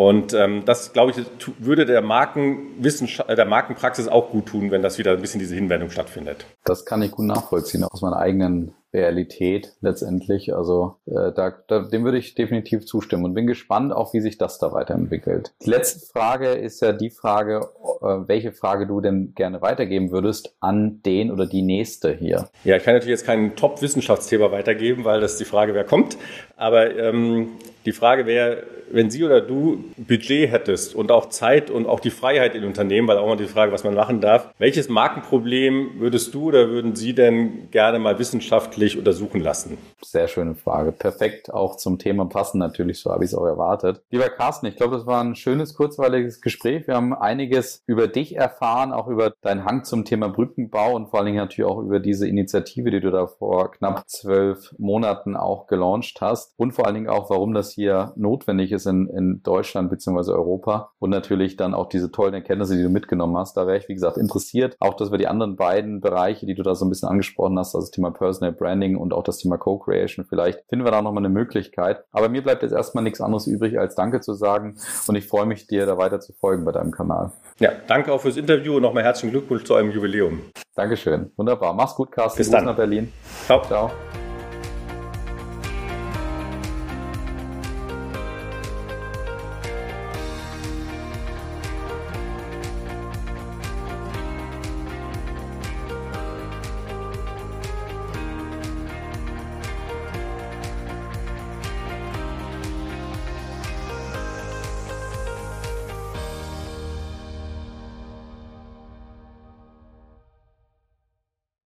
Und 0.00 0.32
ähm, 0.32 0.64
das, 0.64 0.94
glaube 0.94 1.10
ich, 1.10 1.26
würde 1.58 1.84
der, 1.84 2.00
Markenwissenschaft, 2.00 3.28
äh, 3.28 3.36
der 3.36 3.44
Markenpraxis 3.44 4.08
auch 4.08 4.30
gut 4.30 4.46
tun, 4.46 4.70
wenn 4.70 4.80
das 4.80 4.96
wieder 4.96 5.12
ein 5.12 5.20
bisschen 5.20 5.40
diese 5.40 5.54
Hinwendung 5.54 5.90
stattfindet. 5.90 6.46
Das 6.64 6.86
kann 6.86 7.02
ich 7.02 7.10
gut 7.10 7.26
nachvollziehen 7.26 7.84
aus 7.84 8.00
meiner 8.00 8.16
eigenen 8.16 8.72
Realität 8.94 9.74
letztendlich. 9.82 10.54
Also 10.54 10.96
äh, 11.04 11.32
da, 11.32 11.52
da, 11.68 11.80
dem 11.80 12.04
würde 12.04 12.16
ich 12.16 12.34
definitiv 12.34 12.86
zustimmen 12.86 13.26
und 13.26 13.34
bin 13.34 13.46
gespannt 13.46 13.92
auch, 13.92 14.14
wie 14.14 14.22
sich 14.22 14.38
das 14.38 14.58
da 14.58 14.72
weiterentwickelt. 14.72 15.52
Die 15.66 15.68
letzte 15.68 16.06
Frage 16.06 16.52
ist 16.52 16.80
ja 16.80 16.92
die 16.92 17.10
Frage, 17.10 17.68
äh, 18.00 18.28
welche 18.28 18.52
Frage 18.52 18.86
du 18.86 19.00
denn 19.00 19.32
gerne 19.34 19.62
weitergeben 19.62 20.10
würdest 20.10 20.54
an 20.60 21.02
den 21.04 21.30
oder 21.30 21.46
die 21.46 21.62
nächste 21.62 22.12
hier. 22.12 22.48
Ja, 22.64 22.76
ich 22.76 22.82
kann 22.82 22.94
natürlich 22.94 23.18
jetzt 23.18 23.26
kein 23.26 23.56
Top-Wissenschaftsthema 23.56 24.50
weitergeben, 24.52 25.04
weil 25.04 25.20
das 25.20 25.36
die 25.36 25.44
Frage, 25.44 25.74
wer 25.74 25.84
kommt. 25.84 26.16
Aber 26.56 26.94
ähm, 26.96 27.50
die 27.86 27.92
Frage 27.92 28.26
wäre, 28.26 28.64
wenn 28.90 29.10
Sie 29.10 29.24
oder 29.24 29.40
du 29.40 29.84
Budget 29.96 30.50
hättest 30.50 30.94
und 30.94 31.12
auch 31.12 31.28
Zeit 31.28 31.70
und 31.70 31.86
auch 31.86 32.00
die 32.00 32.10
Freiheit 32.10 32.54
in 32.54 32.64
Unternehmen, 32.64 33.08
weil 33.08 33.18
auch 33.18 33.26
mal 33.26 33.36
die 33.36 33.46
Frage, 33.46 33.72
was 33.72 33.84
man 33.84 33.94
machen 33.94 34.20
darf, 34.20 34.52
welches 34.58 34.88
Markenproblem 34.88 35.92
würdest 35.98 36.34
du 36.34 36.48
oder 36.48 36.68
würden 36.68 36.96
Sie 36.96 37.14
denn 37.14 37.70
gerne 37.70 37.98
mal 37.98 38.18
wissenschaftlich 38.18 38.98
untersuchen 38.98 39.40
lassen? 39.40 39.78
Sehr 40.02 40.28
schöne 40.28 40.54
Frage. 40.54 40.92
Perfekt 40.92 41.52
auch 41.52 41.76
zum 41.76 41.98
Thema 41.98 42.26
passen 42.26 42.58
natürlich, 42.58 43.00
so 43.00 43.10
habe 43.10 43.24
ich 43.24 43.30
es 43.30 43.34
auch 43.34 43.46
erwartet. 43.46 44.02
Lieber 44.10 44.28
Carsten, 44.28 44.66
ich 44.66 44.76
glaube, 44.76 44.96
das 44.96 45.06
war 45.06 45.22
ein 45.22 45.36
schönes, 45.36 45.74
kurzweiliges 45.74 46.40
Gespräch. 46.40 46.86
Wir 46.86 46.96
haben 46.96 47.14
einiges 47.14 47.82
über 47.90 48.06
dich 48.06 48.36
erfahren, 48.36 48.92
auch 48.92 49.08
über 49.08 49.32
deinen 49.42 49.64
Hang 49.64 49.82
zum 49.82 50.04
Thema 50.04 50.28
Brückenbau 50.28 50.94
und 50.94 51.08
vor 51.08 51.18
allen 51.18 51.26
Dingen 51.26 51.38
natürlich 51.38 51.68
auch 51.68 51.82
über 51.82 51.98
diese 51.98 52.28
Initiative, 52.28 52.92
die 52.92 53.00
du 53.00 53.10
da 53.10 53.26
vor 53.26 53.72
knapp 53.72 54.08
zwölf 54.08 54.72
Monaten 54.78 55.34
auch 55.34 55.66
gelauncht 55.66 56.20
hast 56.20 56.54
und 56.56 56.70
vor 56.70 56.86
allen 56.86 56.94
Dingen 56.94 57.08
auch, 57.08 57.30
warum 57.30 57.52
das 57.52 57.72
hier 57.72 58.12
notwendig 58.14 58.70
ist 58.70 58.86
in, 58.86 59.08
in 59.08 59.42
Deutschland 59.42 59.90
bzw. 59.90 60.30
Europa 60.30 60.92
und 61.00 61.10
natürlich 61.10 61.56
dann 61.56 61.74
auch 61.74 61.88
diese 61.88 62.12
tollen 62.12 62.32
Erkenntnisse, 62.32 62.76
die 62.76 62.82
du 62.84 62.90
mitgenommen 62.90 63.36
hast. 63.36 63.56
Da 63.56 63.66
wäre 63.66 63.78
ich, 63.78 63.88
wie 63.88 63.94
gesagt, 63.94 64.18
interessiert. 64.18 64.76
Auch, 64.78 64.94
dass 64.94 65.10
wir 65.10 65.18
die 65.18 65.26
anderen 65.26 65.56
beiden 65.56 66.00
Bereiche, 66.00 66.46
die 66.46 66.54
du 66.54 66.62
da 66.62 66.76
so 66.76 66.84
ein 66.84 66.90
bisschen 66.90 67.08
angesprochen 67.08 67.58
hast, 67.58 67.74
also 67.74 67.88
das 67.88 67.90
Thema 67.90 68.12
Personal 68.12 68.52
Branding 68.52 68.96
und 68.96 69.12
auch 69.12 69.24
das 69.24 69.38
Thema 69.38 69.58
Co-Creation, 69.58 70.26
vielleicht 70.26 70.62
finden 70.68 70.84
wir 70.84 70.92
da 70.92 71.02
nochmal 71.02 71.24
eine 71.24 71.34
Möglichkeit. 71.34 72.04
Aber 72.12 72.28
mir 72.28 72.44
bleibt 72.44 72.62
jetzt 72.62 72.70
erstmal 72.72 73.02
nichts 73.02 73.20
anderes 73.20 73.48
übrig, 73.48 73.80
als 73.80 73.96
Danke 73.96 74.20
zu 74.20 74.34
sagen 74.34 74.76
und 75.08 75.16
ich 75.16 75.26
freue 75.26 75.46
mich, 75.46 75.66
dir 75.66 75.86
da 75.86 75.98
weiter 75.98 76.20
zu 76.20 76.32
folgen 76.34 76.64
bei 76.64 76.70
deinem 76.70 76.92
Kanal. 76.92 77.32
Ja, 77.58 77.72
danke 77.86 78.12
auch 78.12 78.20
fürs 78.20 78.36
Interview 78.36 78.76
und 78.76 78.82
nochmal 78.82 79.04
herzlichen 79.04 79.30
Glückwunsch 79.32 79.64
zu 79.64 79.74
eurem 79.74 79.90
Jubiläum. 79.90 80.40
Dankeschön. 80.74 81.30
Wunderbar. 81.36 81.74
Mach's 81.74 81.94
gut, 81.94 82.12
Carsten. 82.12 82.38
Bis 82.38 82.50
dann. 82.50 82.64
nach 82.64 82.76
Berlin. 82.76 83.12
Ciao. 83.46 83.62
Ciao. 83.62 83.90